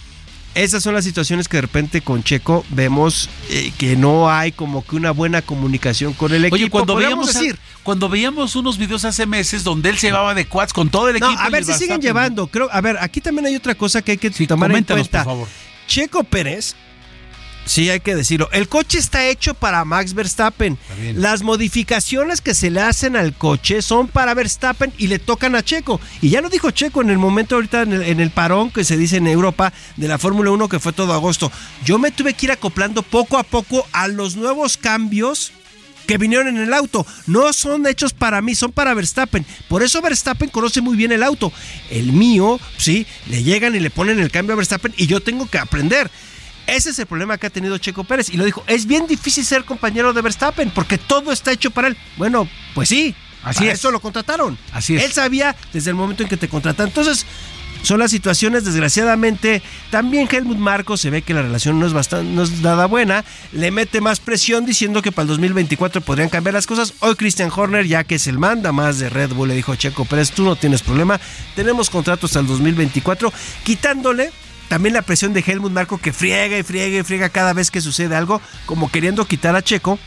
[0.57, 4.85] esas son las situaciones que de repente con Checo vemos eh, que no hay como
[4.85, 6.55] que una buena comunicación con el equipo.
[6.55, 10.47] Oye, cuando veíamos, decir, cuando veíamos unos videos hace meses donde él se llevaba de
[10.47, 11.39] quads con todo el equipo.
[11.39, 12.47] a ver, si siguen llevando.
[12.47, 15.25] Creo, a ver, aquí también hay otra cosa que hay que tomar en cuenta.
[15.25, 15.49] Por favor.
[15.87, 16.75] Checo Pérez
[17.67, 18.49] Sí, hay que decirlo.
[18.53, 20.79] El coche está hecho para Max Verstappen.
[21.15, 25.65] Las modificaciones que se le hacen al coche son para Verstappen y le tocan a
[25.65, 26.01] Checo.
[26.23, 29.17] Y ya lo dijo Checo en el momento ahorita en el, parón que se dice
[29.17, 31.51] en Europa de la Fórmula 1 que fue todo agosto.
[31.85, 35.53] Yo me tuve que ir acoplando poco a poco a los nuevos cambios
[36.07, 37.05] que vinieron en el auto.
[37.27, 39.45] No son hechos para mí, son para Verstappen.
[39.69, 41.53] Por eso Verstappen conoce muy bien el auto.
[41.91, 45.51] El mío, sí, le llegan y le ponen el cambio a Verstappen y yo tengo
[45.51, 46.09] que aprender.
[46.67, 48.31] Ese es el problema que ha tenido Checo Pérez.
[48.31, 51.89] Y lo dijo, es bien difícil ser compañero de Verstappen porque todo está hecho para
[51.89, 51.97] él.
[52.17, 53.15] Bueno, pues sí.
[53.43, 53.75] Así es.
[53.75, 54.59] Eso lo contrataron.
[54.73, 55.05] Así es.
[55.05, 56.89] Él sabía desde el momento en que te contratan.
[56.89, 57.25] Entonces,
[57.83, 59.63] son las situaciones, desgraciadamente.
[59.91, 63.25] También Helmut Marco se ve que la relación no es, bastante, no es nada buena.
[63.53, 66.95] Le mete más presión diciendo que para el 2024 podrían cambiar las cosas.
[66.99, 69.77] Hoy Christian Horner, ya que es el manda más de Red Bull, le dijo a
[69.77, 71.21] Checo Pérez, tú no tienes problema.
[71.55, 73.33] Tenemos contratos hasta el 2024,
[73.63, 74.33] quitándole
[74.69, 77.81] también la presión de Helmut Marco que friega y friega y friega cada vez que
[77.81, 79.99] sucede algo, como queriendo quitar a Checo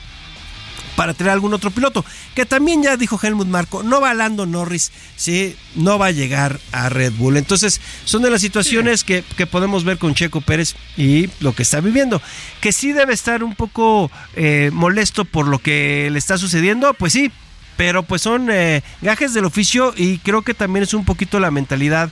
[0.99, 2.03] para traer algún otro piloto.
[2.35, 6.59] Que también ya dijo Helmut Marco, no va Lando Norris, sí, no va a llegar
[6.73, 7.37] a Red Bull.
[7.37, 11.63] Entonces, son de las situaciones que, que, podemos ver con Checo Pérez y lo que
[11.63, 12.21] está viviendo.
[12.59, 17.13] Que sí debe estar un poco eh, molesto por lo que le está sucediendo, pues
[17.13, 17.31] sí,
[17.77, 21.49] pero pues son eh, gajes del oficio y creo que también es un poquito la
[21.49, 22.09] mentalidad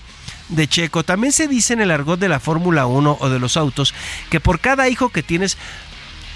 [0.49, 1.03] de Checo.
[1.03, 3.93] También se dice en el argot de la Fórmula 1 o de los autos
[4.29, 5.57] que por cada hijo que tienes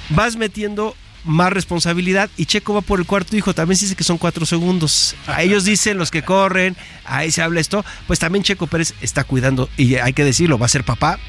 [0.09, 4.03] vas metiendo más responsabilidad y Checo va por el cuarto hijo, también se dice que
[4.03, 5.15] son cuatro segundos.
[5.27, 6.75] A ellos dicen los que corren,
[7.05, 10.65] ahí se habla esto, pues también Checo Pérez está cuidando y hay que decirlo, va
[10.65, 11.19] a ser papá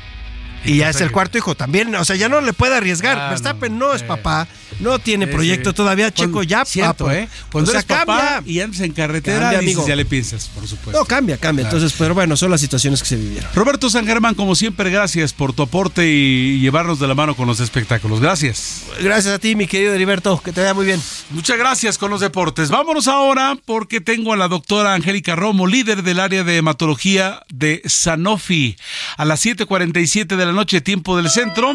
[0.65, 3.19] y ya es el cuarto hijo también, o sea, ya no le puede arriesgar.
[3.19, 4.49] Ah, Verstappen no, es papá,
[4.81, 6.13] no tiene proyecto todavía.
[6.13, 7.19] Checo ya cierto, papá.
[7.19, 7.29] ¿eh?
[7.51, 9.87] Cuando eres papá y antes en carretera, cambia, amigo.
[9.87, 10.99] ya le piensas, por supuesto.
[10.99, 11.65] No, cambia, cambia.
[11.65, 11.77] Claro.
[11.77, 13.51] Entonces, pero bueno, son las situaciones que se vivieron.
[13.55, 17.47] Roberto San Germán, como siempre, gracias por tu aporte y llevarnos de la mano con
[17.47, 18.21] los espectáculos.
[18.21, 18.83] Gracias.
[19.01, 21.01] Gracias a ti, mi querido Heriberto, que te vaya muy bien.
[21.31, 22.71] Muchas gracias con los deportes.
[22.71, 27.83] Vámonos ahora porque tengo a la doctora Angélica Romo, líder del área de hematología de
[27.85, 28.77] Sanofi,
[29.17, 31.73] a las 7:47 de la noche, tiempo del centro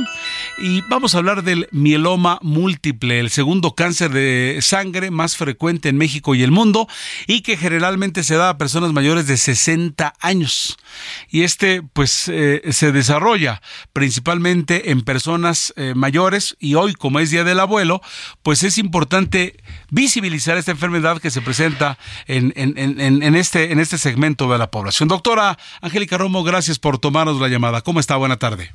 [0.57, 5.97] y vamos a hablar del mieloma múltiple, el segundo cáncer de sangre más frecuente en
[5.97, 6.87] México y el mundo
[7.27, 10.77] y que generalmente se da a personas mayores de 60 años.
[11.29, 13.61] Y este pues eh, se desarrolla
[13.93, 18.01] principalmente en personas eh, mayores y hoy como es Día del Abuelo,
[18.43, 19.55] pues es importante
[19.89, 24.57] visibilizar esta enfermedad que se presenta en, en, en, en este, en este segmento de
[24.57, 25.09] la población.
[25.09, 27.81] Doctora Angélica Romo, gracias por tomarnos la llamada.
[27.81, 28.15] ¿Cómo está?
[28.17, 28.66] Buena tarde.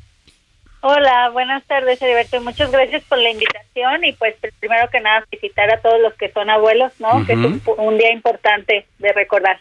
[0.84, 2.40] Hola, buenas tardes, Heriberto.
[2.40, 6.32] Muchas gracias por la invitación y pues primero que nada felicitar a todos los que
[6.32, 7.08] son abuelos, ¿no?
[7.08, 7.26] Uh -huh.
[7.26, 9.60] Que es un, un, día importante de recordar.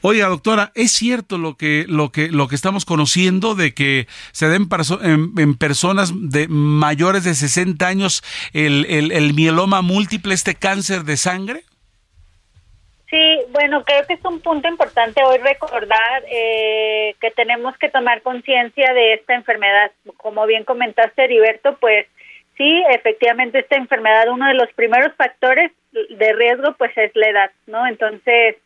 [0.00, 4.48] Oiga, doctora, ¿es cierto lo que lo que lo que estamos conociendo de que se
[4.48, 4.66] den
[5.02, 8.22] en, en, personas de mayores de 60 años
[8.54, 11.64] el, el, el mieloma múltiple, este cáncer de sangre?
[13.08, 18.20] Sí, bueno, creo que es un punto importante hoy recordar eh, que tenemos que tomar
[18.22, 19.92] conciencia de esta enfermedad.
[20.16, 22.06] Como bien comentaste, Heriberto, pues
[22.56, 27.50] sí, efectivamente esta enfermedad, uno de los primeros factores de riesgo, pues es la edad,
[27.66, 27.86] ¿no?
[27.86, 28.56] Entonces,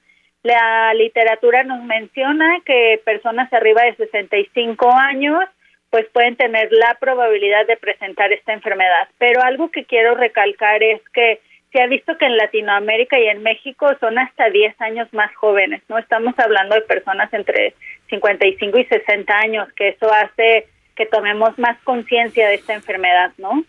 [0.42, 5.44] la literatura nos menciona que personas arriba de 65 años,
[5.90, 9.08] pues pueden tener la probabilidad de presentar esta enfermedad.
[9.18, 11.40] Pero algo que quiero recalcar es que
[11.72, 15.82] se ha visto que en Latinoamérica y en México son hasta 10 años más jóvenes,
[15.88, 15.98] ¿no?
[15.98, 17.74] Estamos hablando de personas entre
[18.09, 20.66] 55 y 60 años, que eso hace
[20.97, 23.64] que tomemos más conciencia de esta enfermedad, ¿no?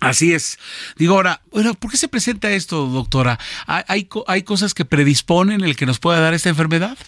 [0.00, 0.58] Así es.
[0.96, 3.38] Digo ahora, bueno, ¿por qué se presenta esto, doctora?
[3.66, 6.98] ¿Hay, hay, hay cosas que predisponen el que nos pueda dar esta enfermedad?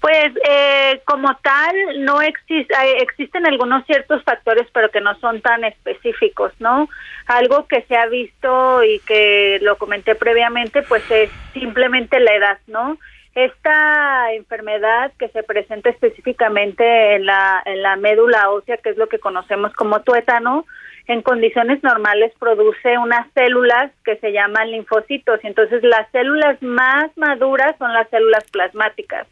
[0.00, 2.72] Pues eh, como tal, no existe,
[3.02, 6.88] existen algunos ciertos factores, pero que no son tan específicos, ¿no?
[7.26, 12.58] Algo que se ha visto y que lo comenté previamente, pues es simplemente la edad,
[12.68, 12.96] ¿no?
[13.34, 19.08] Esta enfermedad que se presenta específicamente en la, en la médula ósea, que es lo
[19.08, 20.64] que conocemos como tuétano,
[21.08, 27.10] en condiciones normales produce unas células que se llaman linfocitos, y entonces las células más
[27.16, 29.26] maduras son las células plasmáticas.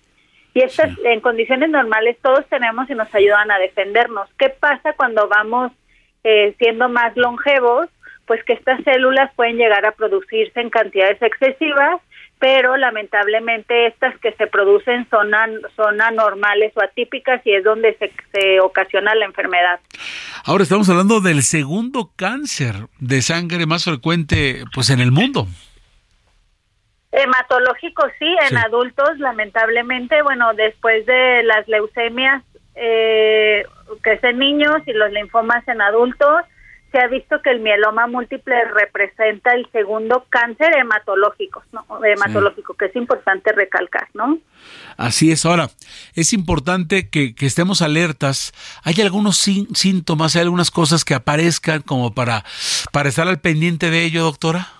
[0.56, 1.02] Y estas sí.
[1.04, 4.26] en condiciones normales todos tenemos y nos ayudan a defendernos.
[4.38, 5.70] ¿Qué pasa cuando vamos
[6.24, 7.90] eh, siendo más longevos?
[8.24, 12.00] Pues que estas células pueden llegar a producirse en cantidades excesivas,
[12.38, 17.94] pero lamentablemente estas que se producen son, an, son anormales o atípicas y es donde
[17.98, 19.78] se, se ocasiona la enfermedad.
[20.46, 25.48] Ahora estamos hablando del segundo cáncer de sangre más frecuente pues en el mundo.
[27.16, 28.56] Hematológico sí, en sí.
[28.56, 32.42] adultos lamentablemente, bueno, después de las leucemias,
[32.74, 33.64] eh,
[34.04, 36.42] que es en niños y los linfomas en adultos,
[36.92, 42.04] se ha visto que el mieloma múltiple representa el segundo cáncer hematológico, ¿no?
[42.04, 44.38] hematológico, que es importante recalcar, ¿no?
[44.96, 45.46] Así es.
[45.46, 45.70] Ahora,
[46.14, 48.52] es importante que, estemos alertas.
[48.82, 52.44] ¿Hay algunos síntomas, hay algunas cosas que aparezcan como para,
[52.92, 54.75] para estar al pendiente de ello, doctora?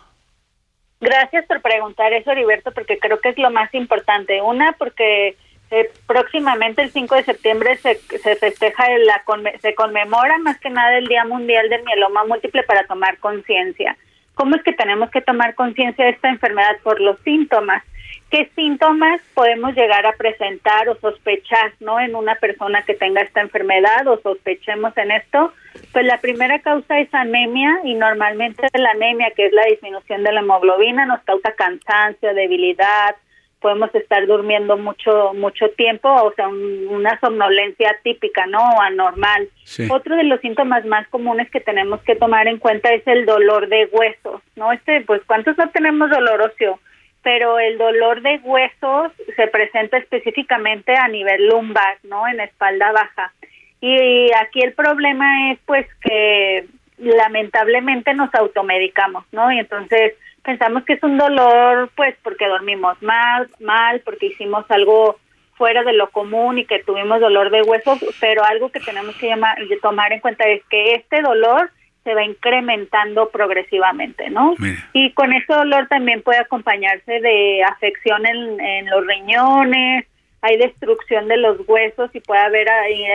[1.01, 4.41] Gracias por preguntar eso, Heriberto, porque creo que es lo más importante.
[4.41, 5.37] Una, porque
[5.71, 9.23] eh, próximamente el 5 de septiembre se, se festeja, la,
[9.61, 13.97] se conmemora más que nada el Día Mundial del Mieloma Múltiple para tomar conciencia.
[14.35, 16.77] ¿Cómo es que tenemos que tomar conciencia de esta enfermedad?
[16.83, 17.83] Por los síntomas.
[18.31, 22.01] ¿Qué síntomas podemos llegar a presentar o sospechar ¿no?
[22.01, 25.53] en una persona que tenga esta enfermedad o sospechemos en esto?
[25.93, 30.33] Pues la primera causa es anemia y normalmente la anemia, que es la disminución de
[30.33, 33.17] la hemoglobina, nos causa cansancio, debilidad,
[33.61, 38.59] podemos estar durmiendo mucho mucho tiempo, o sea, una somnolencia típica, ¿no?
[38.59, 39.49] O anormal.
[39.91, 43.69] Otro de los síntomas más comunes que tenemos que tomar en cuenta es el dolor
[43.69, 44.73] de huesos, ¿no?
[44.73, 46.79] Este, pues, ¿cuántos no tenemos dolor óseo?
[47.23, 52.29] Pero el dolor de huesos se presenta específicamente a nivel lumbar, ¿no?
[52.29, 53.33] En espalda baja.
[53.81, 56.67] Y aquí el problema es, pues, que
[56.99, 59.53] lamentablemente nos automedicamos, ¿no?
[59.53, 65.19] Y entonces pensamos que es un dolor, pues porque dormimos mal, mal, porque hicimos algo
[65.57, 69.29] fuera de lo común y que tuvimos dolor de hueso, pero algo que tenemos que
[69.29, 71.71] llamar, tomar en cuenta es que este dolor
[72.05, 74.55] se va incrementando progresivamente, ¿no?
[74.93, 80.07] Y con ese dolor también puede acompañarse de afección en, en los riñones,
[80.47, 82.69] hay destrucción de los huesos y puede haber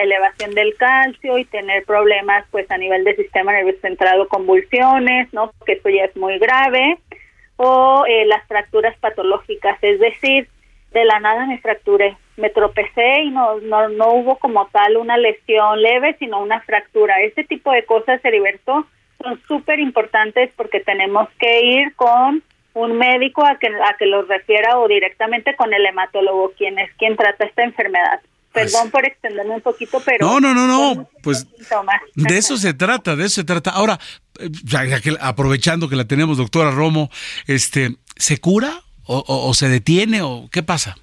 [0.04, 5.54] elevación del calcio y tener problemas pues a nivel del sistema nervioso centrado, convulsiones, ¿no?
[5.66, 6.98] Que eso ya es muy grave
[7.56, 10.48] o eh, las fracturas patológicas, es decir,
[10.92, 15.16] de la nada me fracturé, me tropecé y no, no, no hubo como tal una
[15.16, 17.22] lesión leve, sino una fractura.
[17.22, 18.86] Este tipo de cosas, Heriberto,
[19.22, 24.28] son súper importantes porque tenemos que ir con un médico a que, a que los
[24.28, 28.22] refiera o directamente con el hematólogo, quien es quien trata esta enfermedad.
[28.54, 30.28] Perdón por extenderme un poquito, pero...
[30.28, 31.48] No, no, no, no, pues
[32.16, 33.72] de eso se trata, de eso se trata.
[33.72, 33.98] Ahora,
[34.64, 37.10] ya, que, aprovechando que la tenemos, doctora Romo,
[37.48, 40.96] este, ¿se cura o, se detiene o qué pasa?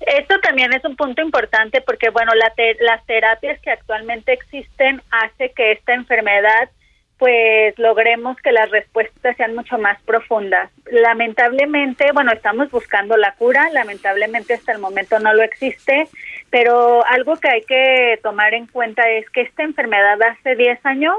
[0.00, 5.72] Esto también es un punto importante porque, bueno, las terapias que actualmente existen hace que
[5.72, 6.70] esta enfermedad
[7.18, 10.70] pues logremos que las respuestas sean mucho más profundas.
[10.90, 16.08] Lamentablemente, bueno, estamos buscando la cura, lamentablemente hasta el momento no lo existe,
[16.50, 21.14] pero algo que hay que tomar en cuenta es que esta enfermedad hace 10 años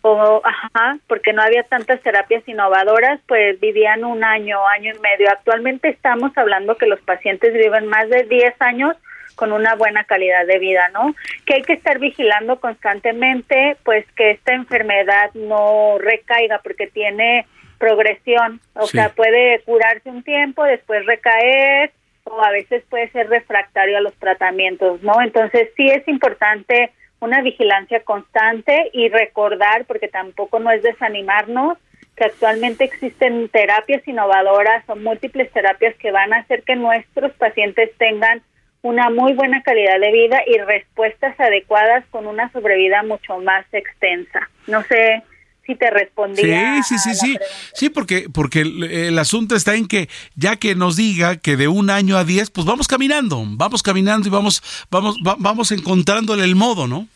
[0.00, 5.28] o ajá, porque no había tantas terapias innovadoras, pues vivían un año, año y medio.
[5.30, 8.96] Actualmente estamos hablando que los pacientes viven más de 10 años
[9.38, 11.14] con una buena calidad de vida, ¿no?
[11.46, 17.46] Que hay que estar vigilando constantemente, pues que esta enfermedad no recaiga porque tiene
[17.78, 21.92] progresión, o sea, puede curarse un tiempo, después recaer
[22.24, 25.22] o a veces puede ser refractario a los tratamientos, ¿no?
[25.22, 26.90] Entonces sí es importante
[27.20, 31.78] una vigilancia constante y recordar, porque tampoco no es desanimarnos,
[32.16, 37.90] que actualmente existen terapias innovadoras o múltiples terapias que van a hacer que nuestros pacientes
[37.98, 38.42] tengan
[38.82, 44.48] una muy buena calidad de vida y respuestas adecuadas con una sobrevida mucho más extensa.
[44.66, 45.22] No sé
[45.66, 46.42] si te respondí.
[46.42, 47.38] Sí, sí, sí, sí.
[47.74, 51.90] Sí, porque, porque el, asunto está en que ya que nos diga que de un
[51.90, 56.86] año a diez, pues vamos caminando, vamos caminando y vamos, vamos, vamos encontrándole el modo,
[56.86, 57.06] ¿no?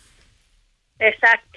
[0.98, 1.51] Exacto.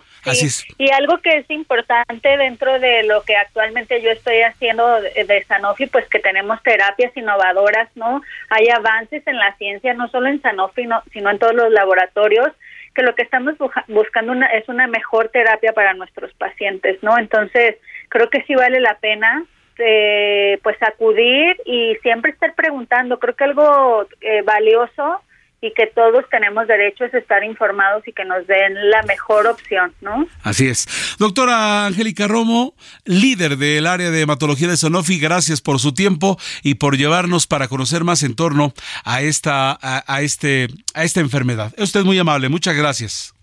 [0.78, 5.88] Y algo que es importante dentro de lo que actualmente yo estoy haciendo de, Sanofi,
[5.88, 8.22] pues que tenemos terapias innovadoras, ¿no?
[8.50, 12.50] Hay avances en la ciencia, no solo en Sanofi, sino en todos los laboratorios,
[12.94, 13.56] que lo que estamos
[13.88, 17.18] buscando una, es una mejor terapia para nuestros pacientes, ¿no?
[17.18, 17.76] Entonces,
[18.10, 19.46] creo que sí vale la pena
[19.78, 23.20] eh, pues acudir y siempre estar preguntando.
[23.20, 25.22] Creo que algo eh, valioso
[25.66, 29.94] y que todos tenemos derecho a estar informados y que nos den la mejor opción,
[30.02, 30.28] ¿no?
[30.44, 30.88] Así es.
[31.18, 32.76] Doctora Angélica Romo,
[33.06, 37.68] líder del área de hematología de Sanofi, gracias por su tiempo y por llevarnos para
[37.68, 38.74] conocer más en torno
[39.04, 41.74] a esta, a, este, a esta enfermedad.
[41.78, 43.34] Es usted muy amable, muchas gracias.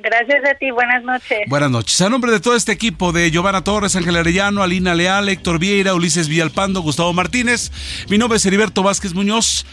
[0.00, 1.38] Gracias a ti, buenas noches.
[1.48, 2.00] Buenas noches.
[2.00, 5.92] A nombre de todo este equipo de Giovanna Torres, Ángel Arellano, Alina Leal, Héctor Vieira,
[5.92, 7.72] Ulises Villalpando, Gustavo Martínez,
[8.08, 9.66] mi nombre es Heriberto Vázquez Muñoz.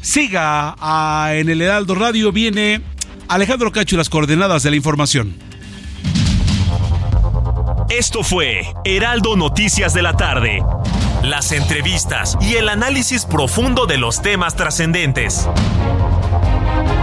[0.00, 0.76] Siga
[1.32, 2.80] en el Heraldo Radio, viene
[3.28, 5.34] Alejandro Cacho y las coordenadas de la información.
[7.90, 10.62] Esto fue Heraldo Noticias de la tarde.
[11.22, 15.48] Las entrevistas y el análisis profundo de los temas trascendentes.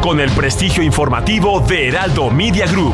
[0.01, 2.93] Con el prestigio informativo de Heraldo Media Group.